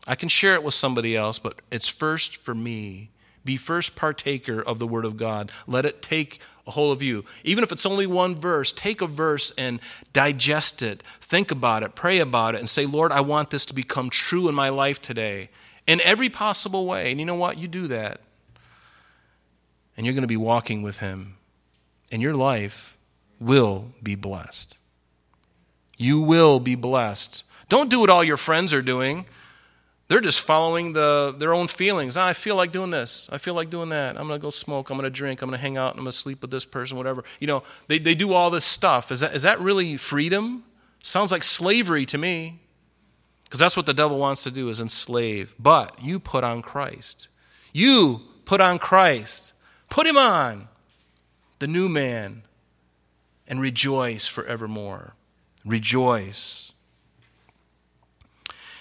I 0.05 0.15
can 0.15 0.29
share 0.29 0.53
it 0.53 0.63
with 0.63 0.73
somebody 0.73 1.15
else, 1.15 1.39
but 1.39 1.61
it's 1.71 1.89
first 1.89 2.37
for 2.37 2.53
me. 2.53 3.09
Be 3.45 3.57
first 3.57 3.95
partaker 3.95 4.61
of 4.61 4.79
the 4.79 4.87
Word 4.87 5.05
of 5.05 5.17
God. 5.17 5.51
Let 5.67 5.85
it 5.85 6.01
take 6.01 6.39
a 6.65 6.71
hold 6.71 6.95
of 6.95 7.01
you. 7.01 7.25
Even 7.43 7.63
if 7.63 7.71
it's 7.71 7.85
only 7.85 8.07
one 8.07 8.35
verse, 8.35 8.71
take 8.71 9.01
a 9.01 9.07
verse 9.07 9.51
and 9.57 9.79
digest 10.13 10.81
it. 10.81 11.03
Think 11.19 11.51
about 11.51 11.83
it, 11.83 11.95
pray 11.95 12.19
about 12.19 12.55
it, 12.55 12.59
and 12.59 12.69
say, 12.69 12.85
Lord, 12.85 13.11
I 13.11 13.21
want 13.21 13.49
this 13.49 13.65
to 13.67 13.73
become 13.73 14.09
true 14.09 14.47
in 14.47 14.55
my 14.55 14.69
life 14.69 15.01
today 15.01 15.49
in 15.87 15.99
every 16.01 16.29
possible 16.29 16.85
way. 16.85 17.11
And 17.11 17.19
you 17.19 17.25
know 17.25 17.35
what? 17.35 17.57
You 17.57 17.67
do 17.67 17.87
that. 17.87 18.21
And 19.97 20.05
you're 20.05 20.15
going 20.15 20.21
to 20.23 20.27
be 20.27 20.37
walking 20.37 20.81
with 20.81 20.97
Him. 20.97 21.35
And 22.11 22.21
your 22.21 22.35
life 22.35 22.92
will 23.43 23.93
be 24.01 24.15
blessed. 24.15 24.77
You 25.97 26.21
will 26.21 26.59
be 26.59 26.75
blessed. 26.75 27.43
Don't 27.69 27.89
do 27.89 27.99
what 27.99 28.09
all 28.09 28.23
your 28.23 28.37
friends 28.37 28.73
are 28.73 28.81
doing. 28.81 29.25
They're 30.07 30.21
just 30.21 30.41
following 30.41 30.93
the, 30.93 31.33
their 31.37 31.53
own 31.53 31.67
feelings. 31.67 32.17
Ah, 32.17 32.27
I 32.27 32.33
feel 32.33 32.55
like 32.55 32.71
doing 32.71 32.89
this. 32.89 33.29
I 33.31 33.37
feel 33.37 33.53
like 33.53 33.69
doing 33.69 33.89
that. 33.89 34.17
I'm 34.17 34.27
going 34.27 34.39
to 34.39 34.41
go 34.41 34.49
smoke. 34.49 34.89
I'm 34.89 34.97
going 34.97 35.05
to 35.05 35.09
drink. 35.09 35.41
I'm 35.41 35.49
going 35.49 35.57
to 35.57 35.61
hang 35.61 35.77
out. 35.77 35.91
I'm 35.93 35.99
going 35.99 36.05
to 36.05 36.11
sleep 36.11 36.41
with 36.41 36.51
this 36.51 36.65
person, 36.65 36.97
whatever. 36.97 37.23
You 37.39 37.47
know, 37.47 37.63
they, 37.87 37.99
they 37.99 38.15
do 38.15 38.33
all 38.33 38.49
this 38.49 38.65
stuff. 38.65 39.11
Is 39.11 39.21
that, 39.21 39.33
is 39.33 39.43
that 39.43 39.59
really 39.59 39.97
freedom? 39.97 40.65
Sounds 41.01 41.31
like 41.31 41.43
slavery 41.43 42.05
to 42.07 42.17
me. 42.17 42.59
Because 43.45 43.59
that's 43.59 43.77
what 43.77 43.85
the 43.85 43.93
devil 43.93 44.17
wants 44.17 44.43
to 44.43 44.51
do 44.51 44.69
is 44.69 44.81
enslave. 44.81 45.55
But 45.57 46.01
you 46.01 46.19
put 46.19 46.43
on 46.43 46.61
Christ. 46.61 47.27
You 47.71 48.21
put 48.45 48.61
on 48.61 48.79
Christ. 48.79 49.53
Put 49.89 50.05
him 50.05 50.17
on. 50.17 50.67
The 51.59 51.67
new 51.67 51.87
man, 51.87 52.43
and 53.47 53.61
rejoice 53.61 54.27
forevermore. 54.27 55.15
Rejoice. 55.65 56.71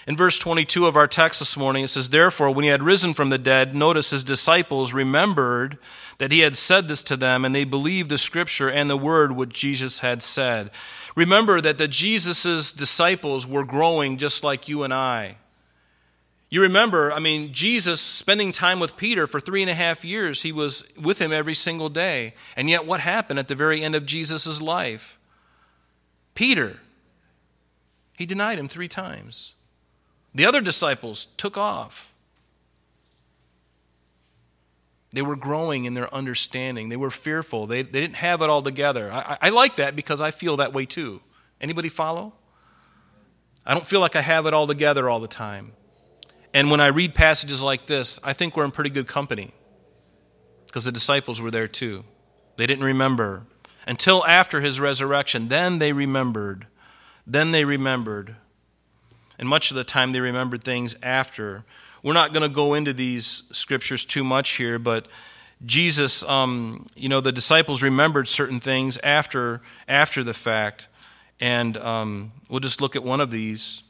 In 0.05 0.17
verse 0.17 0.37
22 0.37 0.85
of 0.85 0.97
our 0.97 1.07
text 1.07 1.39
this 1.39 1.55
morning, 1.55 1.85
it 1.85 1.87
says, 1.87 2.09
Therefore, 2.09 2.51
when 2.51 2.63
he 2.63 2.69
had 2.69 2.83
risen 2.83 3.13
from 3.13 3.29
the 3.29 3.37
dead, 3.37 3.73
notice 3.73 4.09
his 4.09 4.25
disciples 4.25 4.93
remembered 4.93 5.77
that 6.17 6.31
he 6.31 6.39
had 6.39 6.57
said 6.57 6.87
this 6.87 7.03
to 7.03 7.15
them, 7.15 7.45
and 7.45 7.55
they 7.55 7.63
believed 7.63 8.09
the 8.09 8.17
scripture 8.17 8.69
and 8.69 8.89
the 8.89 8.97
word 8.97 9.31
which 9.31 9.53
Jesus 9.53 9.99
had 9.99 10.21
said. 10.21 10.71
Remember 11.15 11.61
that 11.61 11.77
the 11.77 11.87
Jesus' 11.87 12.73
disciples 12.73 13.47
were 13.47 13.63
growing 13.63 14.17
just 14.17 14.43
like 14.43 14.67
you 14.67 14.83
and 14.83 14.93
I. 14.93 15.37
You 16.53 16.61
remember, 16.61 17.11
I 17.11 17.17
mean, 17.17 17.51
Jesus 17.51 17.99
spending 17.99 18.51
time 18.51 18.79
with 18.79 18.95
Peter 18.95 19.25
for 19.25 19.39
three 19.39 19.63
and 19.63 19.71
a 19.71 19.73
half 19.73 20.05
years, 20.05 20.43
he 20.43 20.51
was 20.51 20.83
with 20.95 21.17
him 21.17 21.31
every 21.31 21.55
single 21.55 21.89
day. 21.89 22.35
And 22.55 22.69
yet, 22.69 22.85
what 22.85 22.99
happened 22.99 23.39
at 23.39 23.47
the 23.47 23.55
very 23.55 23.81
end 23.81 23.95
of 23.95 24.05
Jesus' 24.05 24.61
life? 24.61 25.17
Peter, 26.35 26.77
he 28.19 28.27
denied 28.27 28.59
him 28.59 28.67
three 28.67 28.87
times. 28.87 29.55
The 30.35 30.45
other 30.45 30.61
disciples 30.61 31.25
took 31.37 31.57
off. 31.57 32.13
They 35.11 35.23
were 35.23 35.35
growing 35.35 35.85
in 35.85 35.95
their 35.95 36.13
understanding. 36.13 36.89
They 36.89 36.97
were 36.97 37.09
fearful. 37.09 37.65
They, 37.65 37.81
they 37.81 37.99
didn't 37.99 38.17
have 38.17 38.43
it 38.43 38.51
all 38.51 38.61
together. 38.61 39.11
I, 39.11 39.39
I 39.41 39.49
like 39.49 39.77
that 39.77 39.95
because 39.95 40.21
I 40.21 40.29
feel 40.29 40.57
that 40.57 40.71
way 40.71 40.85
too. 40.85 41.19
Anybody 41.59 41.89
follow? 41.89 42.33
I 43.65 43.73
don't 43.73 43.87
feel 43.87 44.01
like 44.01 44.15
I 44.15 44.21
have 44.21 44.45
it 44.45 44.53
all 44.53 44.67
together 44.67 45.09
all 45.09 45.19
the 45.19 45.27
time. 45.27 45.71
And 46.53 46.69
when 46.69 46.79
I 46.79 46.87
read 46.87 47.15
passages 47.15 47.63
like 47.63 47.87
this, 47.87 48.19
I 48.23 48.33
think 48.33 48.55
we're 48.55 48.65
in 48.65 48.71
pretty 48.71 48.89
good 48.91 49.07
company. 49.07 49.51
because 50.67 50.85
the 50.85 50.91
disciples 50.91 51.39
were 51.41 51.51
there 51.51 51.67
too. 51.67 52.03
They 52.57 52.65
didn't 52.65 52.83
remember 52.83 53.45
until 53.85 54.25
after 54.25 54.61
his 54.61 54.79
resurrection. 54.79 55.47
Then 55.47 55.79
they 55.79 55.93
remembered. 55.93 56.65
Then 57.27 57.51
they 57.51 57.63
remembered. 57.63 58.35
And 59.37 59.47
much 59.47 59.69
of 59.71 59.77
the 59.77 59.83
time 59.83 60.13
they 60.13 60.19
remembered 60.19 60.63
things 60.63 60.95
after. 61.03 61.63
We're 62.01 62.13
not 62.13 62.33
going 62.33 62.41
to 62.41 62.49
go 62.49 62.73
into 62.73 62.91
these 62.93 63.43
scriptures 63.51 64.03
too 64.03 64.23
much 64.23 64.51
here, 64.51 64.79
but 64.79 65.07
Jesus, 65.65 66.23
um, 66.23 66.87
you 66.95 67.07
know, 67.07 67.21
the 67.21 67.31
disciples 67.31 67.83
remembered 67.83 68.27
certain 68.27 68.59
things 68.59 68.97
after 69.03 69.61
after 69.87 70.23
the 70.23 70.33
fact, 70.33 70.87
and 71.39 71.77
um, 71.77 72.31
we'll 72.49 72.59
just 72.59 72.81
look 72.81 72.95
at 72.95 73.03
one 73.03 73.21
of 73.21 73.31
these. 73.31 73.83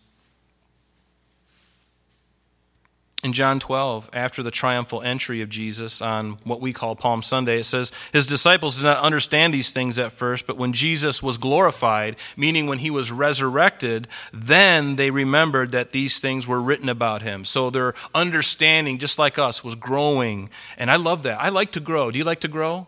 In 3.24 3.32
John 3.32 3.60
12, 3.60 4.10
after 4.12 4.44
the 4.44 4.52
triumphal 4.52 5.02
entry 5.02 5.42
of 5.42 5.50
Jesus 5.50 6.02
on 6.02 6.34
what 6.44 6.60
we 6.60 6.74
call 6.74 6.96
Palm 6.96 7.24
Sunday, 7.24 7.60
it 7.60 7.64
says, 7.64 7.94
His 8.12 8.28
disciples 8.28 8.76
did 8.76 8.84
not 8.84 9.02
understand 9.02 9.54
these 9.54 9.72
things 9.72 9.98
at 9.98 10.12
first, 10.12 10.46
but 10.46 10.58
when 10.58 10.74
Jesus 10.74 11.24
was 11.24 11.38
glorified, 11.38 12.18
meaning 12.36 12.68
when 12.68 12.80
he 12.80 12.92
was 12.92 13.12
resurrected, 13.12 14.10
then 14.34 14.98
they 14.98 15.10
remembered 15.10 15.72
that 15.72 15.92
these 15.92 16.20
things 16.20 16.48
were 16.48 16.62
written 16.62 16.90
about 16.90 17.22
him. 17.22 17.46
So 17.46 17.70
their 17.70 17.94
understanding, 18.14 19.00
just 19.00 19.18
like 19.18 19.40
us, 19.40 19.64
was 19.64 19.76
growing. 19.76 20.50
And 20.78 20.92
I 20.92 20.98
love 20.98 21.24
that. 21.24 21.40
I 21.40 21.48
like 21.48 21.72
to 21.72 21.80
grow. 21.80 22.12
Do 22.12 22.18
you 22.18 22.26
like 22.26 22.42
to 22.42 22.50
grow? 22.50 22.88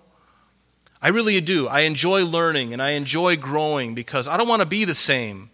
I 1.01 1.09
really 1.09 1.39
do. 1.39 1.67
I 1.67 1.81
enjoy 1.81 2.25
learning 2.25 2.73
and 2.73 2.81
I 2.81 2.91
enjoy 2.91 3.38
growing 3.38 3.95
because 3.95 4.27
I 4.27 4.36
don't 4.36 4.47
want 4.47 4.63
to 4.63 4.67
be 4.67 4.86
the 4.86 4.95
same. 4.95 5.49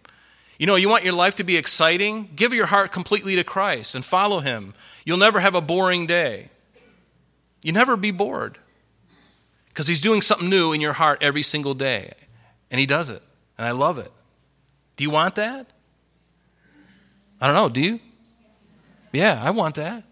You 0.62 0.66
know, 0.66 0.76
you 0.76 0.88
want 0.88 1.02
your 1.02 1.12
life 1.12 1.34
to 1.34 1.42
be 1.42 1.56
exciting? 1.56 2.30
Give 2.36 2.52
your 2.52 2.66
heart 2.66 2.92
completely 2.92 3.34
to 3.34 3.42
Christ 3.42 3.96
and 3.96 4.04
follow 4.04 4.38
Him. 4.38 4.74
You'll 5.04 5.18
never 5.18 5.40
have 5.40 5.56
a 5.56 5.60
boring 5.60 6.06
day. 6.06 6.50
You 7.64 7.72
never 7.72 7.96
be 7.96 8.12
bored 8.12 8.58
because 9.70 9.88
He's 9.88 10.00
doing 10.00 10.22
something 10.22 10.48
new 10.48 10.72
in 10.72 10.80
your 10.80 10.92
heart 10.92 11.18
every 11.20 11.42
single 11.42 11.74
day. 11.74 12.12
And 12.70 12.78
He 12.78 12.86
does 12.86 13.10
it. 13.10 13.24
And 13.58 13.66
I 13.66 13.72
love 13.72 13.98
it. 13.98 14.12
Do 14.94 15.02
you 15.02 15.10
want 15.10 15.34
that? 15.34 15.66
I 17.40 17.46
don't 17.46 17.56
know. 17.56 17.68
Do 17.68 17.80
you? 17.80 17.98
Yeah, 19.10 19.40
I 19.42 19.50
want 19.50 19.74
that. 19.74 20.04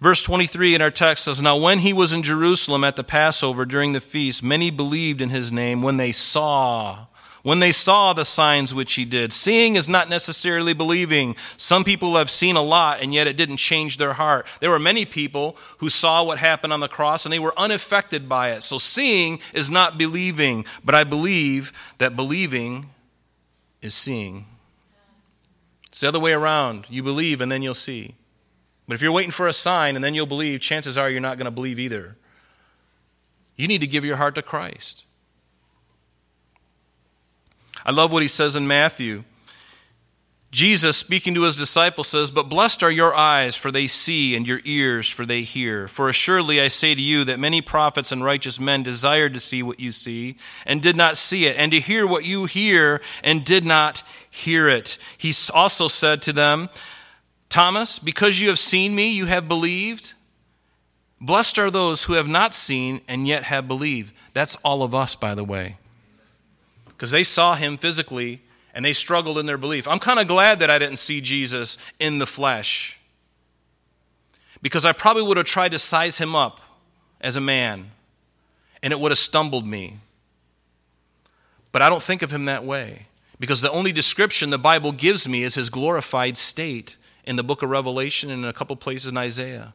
Verse 0.00 0.22
23 0.22 0.76
in 0.76 0.82
our 0.82 0.92
text 0.92 1.24
says 1.24 1.42
Now, 1.42 1.56
when 1.56 1.80
he 1.80 1.92
was 1.92 2.12
in 2.12 2.22
Jerusalem 2.22 2.84
at 2.84 2.94
the 2.94 3.02
Passover 3.02 3.64
during 3.64 3.92
the 3.92 4.00
feast, 4.00 4.40
many 4.40 4.70
believed 4.70 5.20
in 5.20 5.30
his 5.30 5.50
name 5.50 5.82
when 5.82 5.96
they 5.96 6.12
saw 6.12 7.06
when 7.42 7.58
they 7.58 7.72
saw 7.72 8.12
the 8.12 8.24
signs 8.24 8.74
which 8.74 8.94
he 8.94 9.04
did. 9.04 9.32
Seeing 9.32 9.76
is 9.76 9.88
not 9.88 10.08
necessarily 10.08 10.72
believing. 10.72 11.34
Some 11.56 11.84
people 11.84 12.16
have 12.16 12.30
seen 12.30 12.56
a 12.56 12.62
lot 12.62 13.00
and 13.00 13.12
yet 13.12 13.26
it 13.26 13.36
didn't 13.36 13.56
change 13.56 13.96
their 13.96 14.14
heart. 14.14 14.46
There 14.60 14.70
were 14.70 14.78
many 14.78 15.04
people 15.04 15.56
who 15.78 15.90
saw 15.90 16.22
what 16.22 16.38
happened 16.38 16.72
on 16.72 16.80
the 16.80 16.88
cross 16.88 17.26
and 17.26 17.32
they 17.32 17.38
were 17.38 17.58
unaffected 17.58 18.28
by 18.28 18.50
it. 18.50 18.62
So 18.62 18.78
seeing 18.78 19.40
is 19.52 19.70
not 19.70 19.98
believing, 19.98 20.64
but 20.84 20.94
I 20.94 21.04
believe 21.04 21.72
that 21.98 22.16
believing 22.16 22.90
is 23.80 23.94
seeing. 23.94 24.46
It's 25.88 26.00
the 26.00 26.08
other 26.08 26.20
way 26.20 26.32
around. 26.32 26.86
You 26.88 27.02
believe 27.02 27.40
and 27.40 27.50
then 27.50 27.62
you'll 27.62 27.74
see. 27.74 28.14
But 28.86 28.94
if 28.94 29.02
you're 29.02 29.12
waiting 29.12 29.30
for 29.30 29.48
a 29.48 29.52
sign 29.52 29.96
and 29.96 30.04
then 30.04 30.14
you'll 30.14 30.26
believe, 30.26 30.60
chances 30.60 30.96
are 30.96 31.10
you're 31.10 31.20
not 31.20 31.38
going 31.38 31.46
to 31.46 31.50
believe 31.50 31.78
either. 31.78 32.16
You 33.56 33.68
need 33.68 33.80
to 33.80 33.86
give 33.86 34.04
your 34.04 34.16
heart 34.16 34.34
to 34.36 34.42
Christ. 34.42 35.04
I 37.84 37.90
love 37.90 38.12
what 38.12 38.22
he 38.22 38.28
says 38.28 38.56
in 38.56 38.66
Matthew. 38.66 39.24
Jesus, 40.52 40.98
speaking 40.98 41.32
to 41.34 41.44
his 41.44 41.56
disciples, 41.56 42.08
says, 42.08 42.30
But 42.30 42.50
blessed 42.50 42.82
are 42.82 42.90
your 42.90 43.14
eyes, 43.14 43.56
for 43.56 43.72
they 43.72 43.86
see, 43.86 44.36
and 44.36 44.46
your 44.46 44.60
ears, 44.66 45.08
for 45.08 45.24
they 45.24 45.40
hear. 45.42 45.88
For 45.88 46.10
assuredly 46.10 46.60
I 46.60 46.68
say 46.68 46.94
to 46.94 47.00
you 47.00 47.24
that 47.24 47.40
many 47.40 47.62
prophets 47.62 48.12
and 48.12 48.22
righteous 48.22 48.60
men 48.60 48.82
desired 48.82 49.32
to 49.32 49.40
see 49.40 49.62
what 49.62 49.80
you 49.80 49.90
see, 49.90 50.36
and 50.66 50.82
did 50.82 50.94
not 50.94 51.16
see 51.16 51.46
it, 51.46 51.56
and 51.56 51.72
to 51.72 51.80
hear 51.80 52.06
what 52.06 52.28
you 52.28 52.44
hear, 52.44 53.00
and 53.24 53.44
did 53.44 53.64
not 53.64 54.02
hear 54.30 54.68
it. 54.68 54.98
He 55.16 55.32
also 55.54 55.88
said 55.88 56.20
to 56.22 56.34
them, 56.34 56.68
Thomas, 57.48 57.98
because 57.98 58.38
you 58.38 58.48
have 58.48 58.58
seen 58.58 58.94
me, 58.94 59.10
you 59.10 59.26
have 59.26 59.48
believed. 59.48 60.12
Blessed 61.18 61.58
are 61.58 61.70
those 61.70 62.04
who 62.04 62.12
have 62.12 62.28
not 62.28 62.52
seen 62.52 63.00
and 63.08 63.26
yet 63.26 63.44
have 63.44 63.66
believed. 63.66 64.12
That's 64.34 64.56
all 64.56 64.82
of 64.82 64.94
us, 64.94 65.16
by 65.16 65.34
the 65.34 65.44
way 65.44 65.76
because 67.02 67.10
they 67.10 67.24
saw 67.24 67.56
him 67.56 67.76
physically 67.76 68.40
and 68.74 68.84
they 68.84 68.92
struggled 68.92 69.36
in 69.36 69.44
their 69.44 69.58
belief. 69.58 69.88
I'm 69.88 69.98
kind 69.98 70.20
of 70.20 70.28
glad 70.28 70.60
that 70.60 70.70
I 70.70 70.78
didn't 70.78 70.98
see 70.98 71.20
Jesus 71.20 71.76
in 71.98 72.18
the 72.18 72.28
flesh 72.28 73.00
because 74.62 74.86
I 74.86 74.92
probably 74.92 75.24
would 75.24 75.36
have 75.36 75.44
tried 75.44 75.72
to 75.72 75.80
size 75.80 76.18
him 76.18 76.36
up 76.36 76.60
as 77.20 77.34
a 77.34 77.40
man 77.40 77.90
and 78.84 78.92
it 78.92 79.00
would 79.00 79.10
have 79.10 79.18
stumbled 79.18 79.66
me. 79.66 79.98
But 81.72 81.82
I 81.82 81.88
don't 81.88 82.04
think 82.04 82.22
of 82.22 82.32
him 82.32 82.44
that 82.44 82.62
way 82.62 83.06
because 83.40 83.62
the 83.62 83.72
only 83.72 83.90
description 83.90 84.50
the 84.50 84.56
Bible 84.56 84.92
gives 84.92 85.28
me 85.28 85.42
is 85.42 85.56
his 85.56 85.70
glorified 85.70 86.38
state 86.38 86.96
in 87.24 87.34
the 87.34 87.42
book 87.42 87.62
of 87.62 87.70
Revelation 87.70 88.30
and 88.30 88.44
in 88.44 88.48
a 88.48 88.52
couple 88.52 88.76
places 88.76 89.10
in 89.10 89.16
Isaiah 89.18 89.74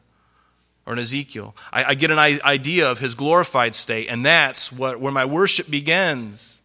or 0.86 0.94
in 0.94 0.98
Ezekiel. 0.98 1.54
I, 1.74 1.84
I 1.84 1.94
get 1.94 2.10
an 2.10 2.18
idea 2.18 2.90
of 2.90 3.00
his 3.00 3.14
glorified 3.14 3.74
state, 3.74 4.08
and 4.08 4.24
that's 4.24 4.72
what, 4.72 4.98
where 4.98 5.12
my 5.12 5.26
worship 5.26 5.70
begins 5.70 6.62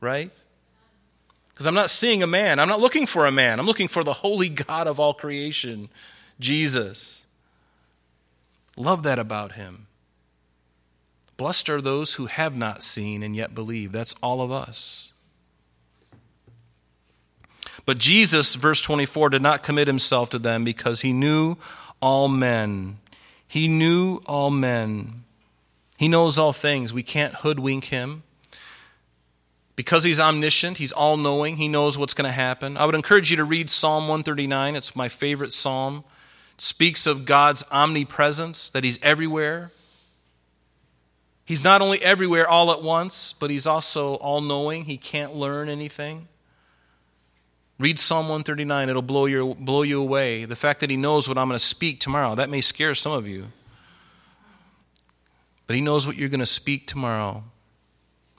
right? 0.00 0.42
Because 1.48 1.66
I'm 1.66 1.74
not 1.74 1.90
seeing 1.90 2.22
a 2.22 2.26
man. 2.26 2.60
I'm 2.60 2.68
not 2.68 2.80
looking 2.80 3.06
for 3.06 3.26
a 3.26 3.32
man. 3.32 3.58
I'm 3.58 3.66
looking 3.66 3.88
for 3.88 4.04
the 4.04 4.12
holy 4.12 4.48
God 4.48 4.86
of 4.86 5.00
all 5.00 5.14
creation, 5.14 5.88
Jesus. 6.38 7.24
Love 8.76 9.02
that 9.02 9.18
about 9.18 9.52
him. 9.52 9.88
Blessed 11.36 11.68
are 11.68 11.80
those 11.80 12.14
who 12.14 12.26
have 12.26 12.56
not 12.56 12.82
seen 12.82 13.22
and 13.22 13.34
yet 13.34 13.54
believe. 13.54 13.92
That's 13.92 14.14
all 14.22 14.40
of 14.40 14.52
us. 14.52 15.12
But 17.86 17.98
Jesus, 17.98 18.54
verse 18.54 18.80
24, 18.80 19.30
did 19.30 19.42
not 19.42 19.62
commit 19.62 19.86
himself 19.86 20.30
to 20.30 20.38
them 20.38 20.62
because 20.62 21.00
he 21.00 21.12
knew 21.12 21.56
all 22.02 22.28
men. 22.28 22.98
He 23.46 23.66
knew 23.66 24.20
all 24.26 24.50
men. 24.50 25.24
He 25.96 26.06
knows 26.06 26.38
all 26.38 26.52
things. 26.52 26.92
We 26.92 27.02
can't 27.02 27.36
hoodwink 27.36 27.84
him. 27.84 28.24
Because 29.78 30.02
he's 30.02 30.18
omniscient, 30.18 30.78
he's 30.78 30.90
all 30.90 31.16
knowing, 31.16 31.58
he 31.58 31.68
knows 31.68 31.96
what's 31.96 32.12
going 32.12 32.24
to 32.24 32.32
happen. 32.32 32.76
I 32.76 32.84
would 32.84 32.96
encourage 32.96 33.30
you 33.30 33.36
to 33.36 33.44
read 33.44 33.70
Psalm 33.70 34.08
139. 34.08 34.74
It's 34.74 34.96
my 34.96 35.08
favorite 35.08 35.52
psalm. 35.52 36.02
It 36.56 36.60
speaks 36.60 37.06
of 37.06 37.24
God's 37.24 37.64
omnipresence, 37.70 38.70
that 38.70 38.82
he's 38.82 38.98
everywhere. 39.04 39.70
He's 41.44 41.62
not 41.62 41.80
only 41.80 42.02
everywhere 42.02 42.48
all 42.48 42.72
at 42.72 42.82
once, 42.82 43.32
but 43.32 43.50
he's 43.50 43.68
also 43.68 44.14
all 44.14 44.40
knowing. 44.40 44.86
He 44.86 44.96
can't 44.96 45.36
learn 45.36 45.68
anything. 45.68 46.26
Read 47.78 48.00
Psalm 48.00 48.24
139, 48.24 48.88
it'll 48.88 49.00
blow, 49.00 49.26
your, 49.26 49.54
blow 49.54 49.82
you 49.82 50.00
away. 50.00 50.44
The 50.44 50.56
fact 50.56 50.80
that 50.80 50.90
he 50.90 50.96
knows 50.96 51.28
what 51.28 51.38
I'm 51.38 51.46
going 51.46 51.56
to 51.56 51.64
speak 51.64 52.00
tomorrow, 52.00 52.34
that 52.34 52.50
may 52.50 52.62
scare 52.62 52.96
some 52.96 53.12
of 53.12 53.28
you. 53.28 53.46
But 55.68 55.76
he 55.76 55.82
knows 55.82 56.04
what 56.04 56.16
you're 56.16 56.28
going 56.28 56.40
to 56.40 56.46
speak 56.46 56.88
tomorrow 56.88 57.44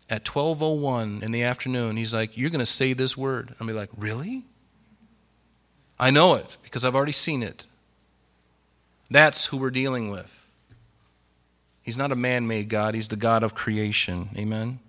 at 0.10 0.26
12:01 0.26 1.22
in 1.22 1.32
the 1.32 1.44
afternoon, 1.44 1.98
he's 1.98 2.14
like, 2.14 2.36
"You're 2.38 2.50
going 2.50 2.60
to 2.60 2.66
say 2.66 2.94
this 2.94 3.16
word." 3.16 3.56
I'll 3.60 3.68
be 3.68 3.74
like, 3.74 3.90
"Really?" 3.98 4.46
I 6.00 6.12
know 6.12 6.36
it 6.36 6.58
because 6.64 6.86
I've 6.86 6.96
already 6.96 7.12
seen 7.12 7.44
it. 7.44 7.66
That's 9.12 9.48
who 9.48 9.58
we're 9.58 9.72
dealing 9.72 10.10
with. 10.10 10.48
He's 11.82 11.98
not 11.98 12.12
a 12.12 12.16
man-made 12.16 12.70
God, 12.70 12.96
he's 12.96 13.08
the 13.10 13.16
God 13.16 13.44
of 13.44 13.56
creation. 13.56 14.30
Amen. 14.38 14.80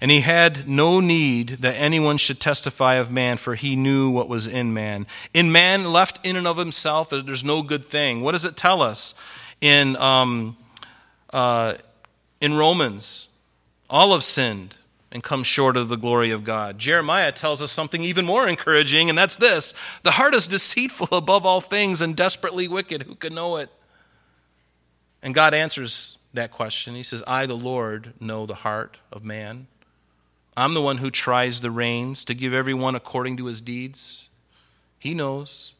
And 0.00 0.12
he 0.12 0.20
had 0.20 0.68
no 0.68 1.00
need 1.00 1.48
that 1.48 1.74
anyone 1.76 2.18
should 2.18 2.38
testify 2.38 2.94
of 2.94 3.10
man, 3.10 3.36
for 3.36 3.56
he 3.56 3.74
knew 3.74 4.10
what 4.10 4.28
was 4.28 4.46
in 4.46 4.72
man. 4.72 5.08
In 5.34 5.50
man, 5.50 5.92
left 5.92 6.24
in 6.24 6.36
and 6.36 6.46
of 6.46 6.56
himself, 6.56 7.10
there's 7.10 7.42
no 7.42 7.62
good 7.62 7.84
thing. 7.84 8.20
What 8.20 8.32
does 8.32 8.44
it 8.44 8.56
tell 8.56 8.80
us 8.80 9.14
in 9.60 9.96
um, 9.96 10.56
uh, 11.32 11.74
in 12.40 12.54
Romans, 12.54 13.28
all 13.90 14.12
have 14.12 14.22
sinned 14.22 14.76
and 15.10 15.22
come 15.22 15.42
short 15.42 15.76
of 15.76 15.88
the 15.88 15.96
glory 15.96 16.30
of 16.30 16.44
God. 16.44 16.78
Jeremiah 16.78 17.32
tells 17.32 17.62
us 17.62 17.72
something 17.72 18.02
even 18.02 18.26
more 18.26 18.46
encouraging, 18.46 19.08
and 19.08 19.16
that's 19.16 19.36
this 19.36 19.74
The 20.02 20.12
heart 20.12 20.34
is 20.34 20.48
deceitful 20.48 21.08
above 21.16 21.46
all 21.46 21.60
things 21.60 22.02
and 22.02 22.16
desperately 22.16 22.68
wicked. 22.68 23.04
Who 23.04 23.14
can 23.14 23.34
know 23.34 23.56
it? 23.56 23.70
And 25.22 25.34
God 25.34 25.54
answers 25.54 26.18
that 26.34 26.52
question. 26.52 26.94
He 26.94 27.02
says, 27.02 27.24
I, 27.26 27.46
the 27.46 27.56
Lord, 27.56 28.12
know 28.20 28.46
the 28.46 28.54
heart 28.54 28.98
of 29.10 29.24
man. 29.24 29.66
I'm 30.56 30.74
the 30.74 30.82
one 30.82 30.98
who 30.98 31.10
tries 31.10 31.60
the 31.60 31.70
reins 31.70 32.24
to 32.26 32.34
give 32.34 32.52
everyone 32.52 32.94
according 32.94 33.36
to 33.38 33.46
his 33.46 33.60
deeds. 33.60 34.28
He 34.98 35.14
knows. 35.14 35.74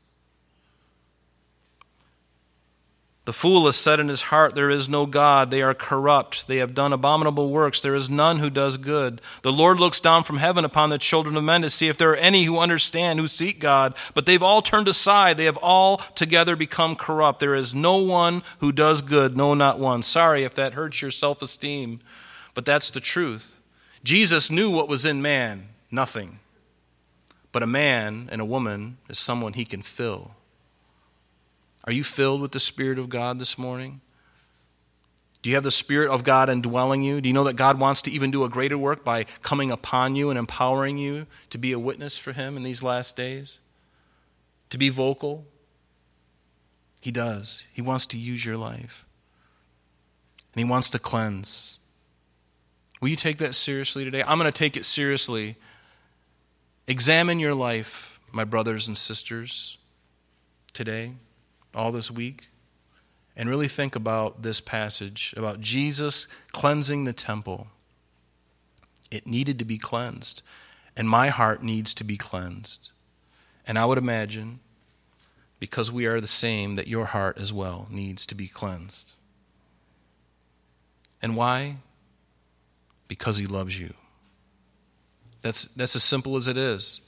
The 3.28 3.34
fool 3.34 3.66
has 3.66 3.76
said 3.76 4.00
in 4.00 4.08
his 4.08 4.22
heart, 4.22 4.54
There 4.54 4.70
is 4.70 4.88
no 4.88 5.04
God. 5.04 5.50
They 5.50 5.60
are 5.60 5.74
corrupt. 5.74 6.48
They 6.48 6.56
have 6.56 6.72
done 6.72 6.94
abominable 6.94 7.50
works. 7.50 7.82
There 7.82 7.94
is 7.94 8.08
none 8.08 8.38
who 8.38 8.48
does 8.48 8.78
good. 8.78 9.20
The 9.42 9.52
Lord 9.52 9.78
looks 9.78 10.00
down 10.00 10.22
from 10.22 10.38
heaven 10.38 10.64
upon 10.64 10.88
the 10.88 10.96
children 10.96 11.36
of 11.36 11.44
men 11.44 11.60
to 11.60 11.68
see 11.68 11.88
if 11.88 11.98
there 11.98 12.12
are 12.12 12.16
any 12.16 12.44
who 12.44 12.58
understand, 12.58 13.20
who 13.20 13.26
seek 13.26 13.60
God. 13.60 13.94
But 14.14 14.24
they've 14.24 14.42
all 14.42 14.62
turned 14.62 14.88
aside. 14.88 15.36
They 15.36 15.44
have 15.44 15.58
all 15.58 15.98
together 15.98 16.56
become 16.56 16.96
corrupt. 16.96 17.40
There 17.40 17.54
is 17.54 17.74
no 17.74 17.98
one 17.98 18.42
who 18.60 18.72
does 18.72 19.02
good, 19.02 19.36
no, 19.36 19.52
not 19.52 19.78
one. 19.78 20.02
Sorry 20.02 20.44
if 20.44 20.54
that 20.54 20.72
hurts 20.72 21.02
your 21.02 21.10
self 21.10 21.42
esteem, 21.42 22.00
but 22.54 22.64
that's 22.64 22.88
the 22.88 22.98
truth. 22.98 23.60
Jesus 24.02 24.50
knew 24.50 24.70
what 24.70 24.88
was 24.88 25.04
in 25.04 25.20
man 25.20 25.68
nothing. 25.90 26.38
But 27.52 27.62
a 27.62 27.66
man 27.66 28.30
and 28.32 28.40
a 28.40 28.46
woman 28.46 28.96
is 29.06 29.18
someone 29.18 29.52
he 29.52 29.66
can 29.66 29.82
fill. 29.82 30.30
Are 31.88 31.92
you 31.92 32.04
filled 32.04 32.42
with 32.42 32.52
the 32.52 32.60
Spirit 32.60 32.98
of 32.98 33.08
God 33.08 33.38
this 33.38 33.56
morning? 33.56 34.02
Do 35.40 35.48
you 35.48 35.56
have 35.56 35.64
the 35.64 35.70
Spirit 35.70 36.10
of 36.10 36.22
God 36.22 36.50
indwelling 36.50 37.02
you? 37.02 37.22
Do 37.22 37.30
you 37.30 37.32
know 37.32 37.44
that 37.44 37.56
God 37.56 37.80
wants 37.80 38.02
to 38.02 38.10
even 38.10 38.30
do 38.30 38.44
a 38.44 38.50
greater 38.50 38.76
work 38.76 39.06
by 39.06 39.24
coming 39.40 39.70
upon 39.70 40.14
you 40.14 40.28
and 40.28 40.38
empowering 40.38 40.98
you 40.98 41.26
to 41.48 41.56
be 41.56 41.72
a 41.72 41.78
witness 41.78 42.18
for 42.18 42.34
Him 42.34 42.58
in 42.58 42.62
these 42.62 42.82
last 42.82 43.16
days? 43.16 43.60
To 44.68 44.76
be 44.76 44.90
vocal? 44.90 45.46
He 47.00 47.10
does. 47.10 47.64
He 47.72 47.80
wants 47.80 48.04
to 48.04 48.18
use 48.18 48.44
your 48.44 48.58
life. 48.58 49.06
And 50.52 50.62
He 50.62 50.70
wants 50.70 50.90
to 50.90 50.98
cleanse. 50.98 51.78
Will 53.00 53.08
you 53.08 53.16
take 53.16 53.38
that 53.38 53.54
seriously 53.54 54.04
today? 54.04 54.22
I'm 54.26 54.38
going 54.38 54.52
to 54.52 54.58
take 54.58 54.76
it 54.76 54.84
seriously. 54.84 55.56
Examine 56.86 57.38
your 57.38 57.54
life, 57.54 58.20
my 58.30 58.44
brothers 58.44 58.88
and 58.88 58.96
sisters, 58.98 59.78
today 60.74 61.14
all 61.78 61.92
this 61.92 62.10
week 62.10 62.48
and 63.36 63.48
really 63.48 63.68
think 63.68 63.94
about 63.94 64.42
this 64.42 64.60
passage 64.60 65.32
about 65.36 65.60
Jesus 65.60 66.26
cleansing 66.50 67.04
the 67.04 67.12
temple. 67.12 67.68
It 69.10 69.26
needed 69.26 69.58
to 69.60 69.64
be 69.64 69.78
cleansed, 69.78 70.42
and 70.96 71.08
my 71.08 71.28
heart 71.28 71.62
needs 71.62 71.94
to 71.94 72.04
be 72.04 72.16
cleansed. 72.16 72.90
And 73.66 73.78
I 73.78 73.84
would 73.84 73.96
imagine, 73.96 74.58
because 75.60 75.92
we 75.92 76.04
are 76.06 76.20
the 76.20 76.26
same, 76.26 76.76
that 76.76 76.88
your 76.88 77.06
heart 77.06 77.38
as 77.38 77.52
well 77.52 77.86
needs 77.90 78.26
to 78.26 78.34
be 78.34 78.48
cleansed. 78.48 79.12
And 81.22 81.36
why? 81.36 81.76
Because 83.06 83.36
He 83.36 83.46
loves 83.46 83.78
you. 83.78 83.94
That's, 85.42 85.66
that's 85.66 85.94
as 85.94 86.02
simple 86.02 86.36
as 86.36 86.48
it 86.48 86.56
is. 86.56 87.02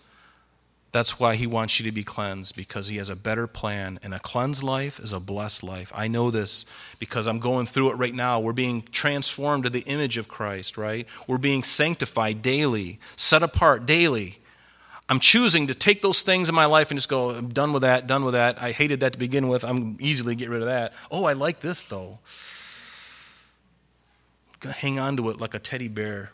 That's 0.92 1.20
why 1.20 1.36
he 1.36 1.46
wants 1.46 1.78
you 1.78 1.86
to 1.86 1.92
be 1.92 2.02
cleansed, 2.02 2.56
because 2.56 2.88
he 2.88 2.96
has 2.96 3.08
a 3.08 3.14
better 3.14 3.46
plan. 3.46 4.00
And 4.02 4.12
a 4.12 4.18
cleansed 4.18 4.64
life 4.64 4.98
is 4.98 5.12
a 5.12 5.20
blessed 5.20 5.62
life. 5.62 5.92
I 5.94 6.08
know 6.08 6.32
this 6.32 6.66
because 6.98 7.28
I'm 7.28 7.38
going 7.38 7.66
through 7.66 7.90
it 7.90 7.94
right 7.94 8.14
now. 8.14 8.40
We're 8.40 8.52
being 8.52 8.82
transformed 8.90 9.62
to 9.64 9.70
the 9.70 9.82
image 9.82 10.18
of 10.18 10.26
Christ, 10.26 10.76
right? 10.76 11.06
We're 11.28 11.38
being 11.38 11.62
sanctified 11.62 12.42
daily, 12.42 12.98
set 13.14 13.44
apart 13.44 13.86
daily. 13.86 14.40
I'm 15.08 15.20
choosing 15.20 15.68
to 15.68 15.74
take 15.74 16.02
those 16.02 16.22
things 16.22 16.48
in 16.48 16.56
my 16.56 16.66
life 16.66 16.90
and 16.90 16.98
just 16.98 17.08
go, 17.08 17.30
I'm 17.30 17.48
done 17.48 17.72
with 17.72 17.82
that, 17.82 18.08
done 18.08 18.24
with 18.24 18.34
that. 18.34 18.60
I 18.60 18.72
hated 18.72 19.00
that 19.00 19.12
to 19.12 19.18
begin 19.18 19.48
with. 19.48 19.64
I'm 19.64 19.96
easily 20.00 20.34
get 20.34 20.50
rid 20.50 20.62
of 20.62 20.66
that. 20.66 20.92
Oh, 21.10 21.24
I 21.24 21.34
like 21.34 21.60
this 21.60 21.84
though. 21.84 22.18
I'm 24.52 24.58
going 24.58 24.74
to 24.74 24.80
hang 24.80 24.98
on 24.98 25.16
to 25.18 25.30
it 25.30 25.40
like 25.40 25.54
a 25.54 25.60
teddy 25.60 25.88
bear. 25.88 26.32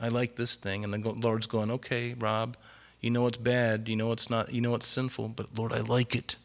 I 0.00 0.08
like 0.08 0.36
this 0.36 0.54
thing. 0.56 0.84
And 0.84 0.94
the 0.94 1.10
Lord's 1.10 1.48
going, 1.48 1.72
okay, 1.72 2.14
Rob 2.14 2.56
you 3.00 3.10
know 3.10 3.26
it's 3.26 3.38
bad. 3.38 3.88
You 3.88 3.96
know 3.96 4.12
it's 4.12 4.30
not. 4.30 4.52
You 4.52 4.60
know 4.60 4.74
it's 4.74 4.86
sinful. 4.86 5.28
But 5.28 5.56
Lord, 5.56 5.72
I 5.72 5.80
like 5.80 6.14
it. 6.14 6.36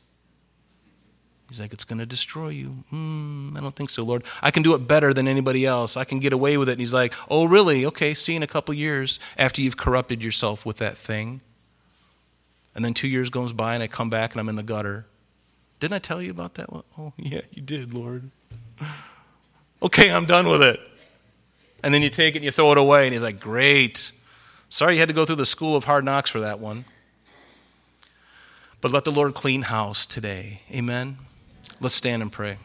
He's 1.52 1.60
like, 1.60 1.74
it's 1.74 1.84
going 1.84 2.00
to 2.00 2.06
destroy 2.06 2.48
you. 2.48 2.86
Mm, 2.94 3.58
I 3.58 3.60
don't 3.60 3.76
think 3.76 3.90
so, 3.90 4.04
Lord. 4.04 4.24
I 4.42 4.52
can 4.52 4.64
do 4.64 4.74
it 4.74 4.88
better 4.88 5.14
than 5.14 5.28
anybody 5.28 5.66
else. 5.66 5.98
I 5.98 6.06
can 6.06 6.20
get 6.20 6.32
away 6.32 6.56
with 6.56 6.70
it. 6.70 6.74
And 6.74 6.80
he's 6.80 6.94
like, 6.94 7.14
oh, 7.30 7.44
really? 7.44 7.86
Okay, 7.88 8.14
see 8.14 8.38
in 8.38 8.42
a 8.42 8.48
couple 8.48 8.74
years 8.74 9.20
after 9.38 9.62
you've 9.62 9.76
corrupted 9.76 10.24
yourself 10.24 10.66
with 10.66 10.78
that 10.78 10.96
thing. 10.96 11.42
And 12.74 12.86
then 12.86 12.94
two 12.94 13.10
years 13.10 13.30
goes 13.30 13.52
by 13.52 13.74
and 13.74 13.84
I 13.84 13.88
come 13.88 14.10
back 14.10 14.32
and 14.32 14.40
I'm 14.40 14.48
in 14.48 14.56
the 14.56 14.64
gutter. 14.64 15.08
Didn't 15.82 15.94
I 15.94 16.00
tell 16.00 16.22
you 16.22 16.32
about 16.32 16.54
that 16.54 16.72
one? 16.72 16.84
Oh, 16.98 17.12
yeah, 17.18 17.42
you 17.52 17.62
did, 17.62 17.94
Lord. 17.94 18.32
okay, 19.84 20.10
I'm 20.10 20.26
done 20.26 20.48
with 20.48 20.62
it. 20.62 20.80
And 21.84 21.94
then 21.94 22.02
you 22.02 22.10
take 22.10 22.36
it 22.36 22.38
and 22.38 22.46
you 22.46 22.52
throw 22.52 22.72
it 22.72 22.78
away. 22.78 23.08
And 23.08 23.14
he's 23.14 23.24
like, 23.24 23.42
great. 23.42 24.14
Sorry 24.72 24.94
you 24.94 25.00
had 25.00 25.10
to 25.10 25.14
go 25.14 25.26
through 25.26 25.36
the 25.36 25.46
school 25.46 25.76
of 25.76 25.84
hard 25.84 26.06
knocks 26.06 26.30
for 26.30 26.40
that 26.40 26.62
one. 26.62 26.86
But 28.80 28.94
let 28.94 29.04
the 29.04 29.12
Lord 29.12 29.34
clean 29.34 29.64
house 29.64 30.06
today. 30.06 30.62
Amen. 30.72 31.18
Let's 31.82 31.94
stand 31.94 32.22
and 32.22 32.32
pray. 32.32 32.58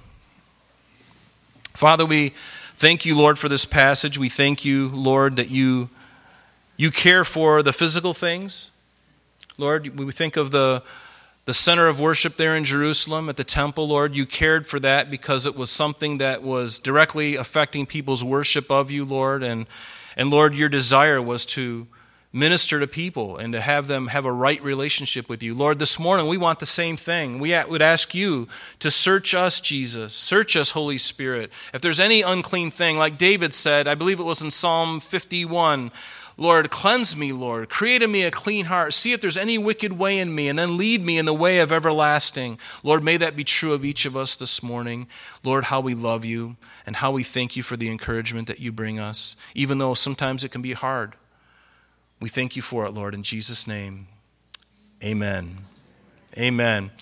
Father, 1.75 2.07
we 2.07 2.29
thank 2.77 3.05
you, 3.05 3.17
Lord, 3.19 3.41
for 3.41 3.49
this 3.49 3.65
passage. 3.65 4.19
We 4.19 4.29
thank 4.29 4.65
you, 4.65 4.87
Lord, 4.87 5.35
that 5.35 5.51
you, 5.51 5.91
you 6.77 6.93
care 6.93 7.25
for 7.25 7.61
the 7.61 7.73
physical 7.73 8.15
things. 8.15 8.71
Lord, 9.59 9.99
we 9.99 10.13
think 10.13 10.37
of 10.37 10.53
the, 10.53 10.85
the 11.45 11.55
center 11.55 11.89
of 11.89 11.99
worship 11.99 12.37
there 12.37 12.55
in 12.55 12.65
Jerusalem 12.65 13.29
at 13.29 13.37
the 13.37 13.43
temple, 13.43 13.89
Lord. 13.89 14.15
You 14.15 14.27
cared 14.27 14.65
for 14.69 14.79
that 14.79 15.11
because 15.11 15.45
it 15.45 15.57
was 15.57 15.71
something 15.71 16.19
that 16.19 16.45
was 16.45 16.79
directly 16.79 17.35
affecting 17.35 17.85
people's 17.85 18.23
worship 18.23 18.71
of 18.71 18.93
you, 18.93 19.05
Lord. 19.05 19.43
And, 19.43 19.67
and 20.17 20.31
Lord, 20.31 20.55
your 20.55 20.69
desire 20.69 21.21
was 21.21 21.45
to 21.47 21.87
minister 22.33 22.79
to 22.81 22.87
people 22.87 23.39
and 23.39 23.55
to 23.55 23.61
have 23.61 23.87
them 23.87 24.09
have 24.09 24.27
a 24.27 24.33
right 24.33 24.62
relationship 24.62 25.29
with 25.29 25.43
you. 25.43 25.55
Lord, 25.55 25.79
this 25.79 25.99
morning 25.99 26.27
we 26.27 26.37
want 26.37 26.59
the 26.59 26.67
same 26.67 26.97
thing. 26.97 27.39
We 27.39 27.59
would 27.64 27.81
ask 27.81 28.14
you 28.14 28.47
to 28.81 28.91
search 28.91 29.35
us, 29.35 29.59
Jesus. 29.61 30.14
Search 30.14 30.55
us, 30.55 30.73
Holy 30.73 30.99
Spirit. 30.99 31.51
If 31.73 31.81
there's 31.81 32.01
any 32.01 32.21
unclean 32.21 32.71
thing, 32.71 32.99
like 32.99 33.17
David 33.17 33.55
said, 33.55 33.89
I 33.89 33.95
believe 33.95 34.21
it 34.21 34.25
was 34.25 34.43
in 34.43 34.51
Psalm 34.51 35.01
51. 35.01 35.91
Lord, 36.39 36.70
cleanse 36.70 37.16
me, 37.16 37.32
Lord. 37.32 37.70
Create 37.70 38.03
in 38.03 38.12
me 38.12 38.22
a 38.24 38.30
clean 38.30 38.66
heart. 38.66 38.93
See 38.93 39.12
if 39.12 39.22
there's 39.22 39.39
any 39.39 39.57
wicked 39.57 39.95
way 39.95 40.18
in 40.18 40.34
me, 40.34 40.49
and 40.49 40.59
then 40.59 40.76
lead 40.76 41.03
me 41.03 41.16
in 41.16 41.24
the 41.24 41.32
way 41.32 41.61
of 41.61 41.72
everlasting. 41.72 42.59
Lord, 42.84 43.03
may 43.03 43.16
that 43.16 43.37
be 43.37 43.45
true 43.45 43.72
of 43.72 43.87
each 43.87 44.05
of 44.05 44.16
us 44.16 44.37
this 44.37 44.62
morning. 44.62 45.07
Lord, 45.43 45.64
how 45.64 45.80
we 45.80 45.95
love 45.95 46.26
you 46.26 46.57
and 46.84 46.97
how 46.97 47.11
we 47.11 47.22
thank 47.22 47.57
you 47.57 47.62
for 47.62 47.76
the 47.76 47.89
encouragement 47.91 48.49
that 48.49 48.61
you 48.61 48.70
bring 48.70 48.99
us, 48.99 49.34
even 49.55 49.78
though 49.78 49.95
sometimes 49.95 50.45
it 50.45 50.51
can 50.51 50.62
be 50.62 50.74
hard. 50.74 51.14
We 52.20 52.28
thank 52.28 52.55
you 52.55 52.62
for 52.62 52.84
it, 52.84 52.93
Lord, 52.93 53.14
in 53.14 53.22
Jesus' 53.22 53.66
name. 53.66 54.09
Amen. 55.03 55.59
Amen. 56.37 56.91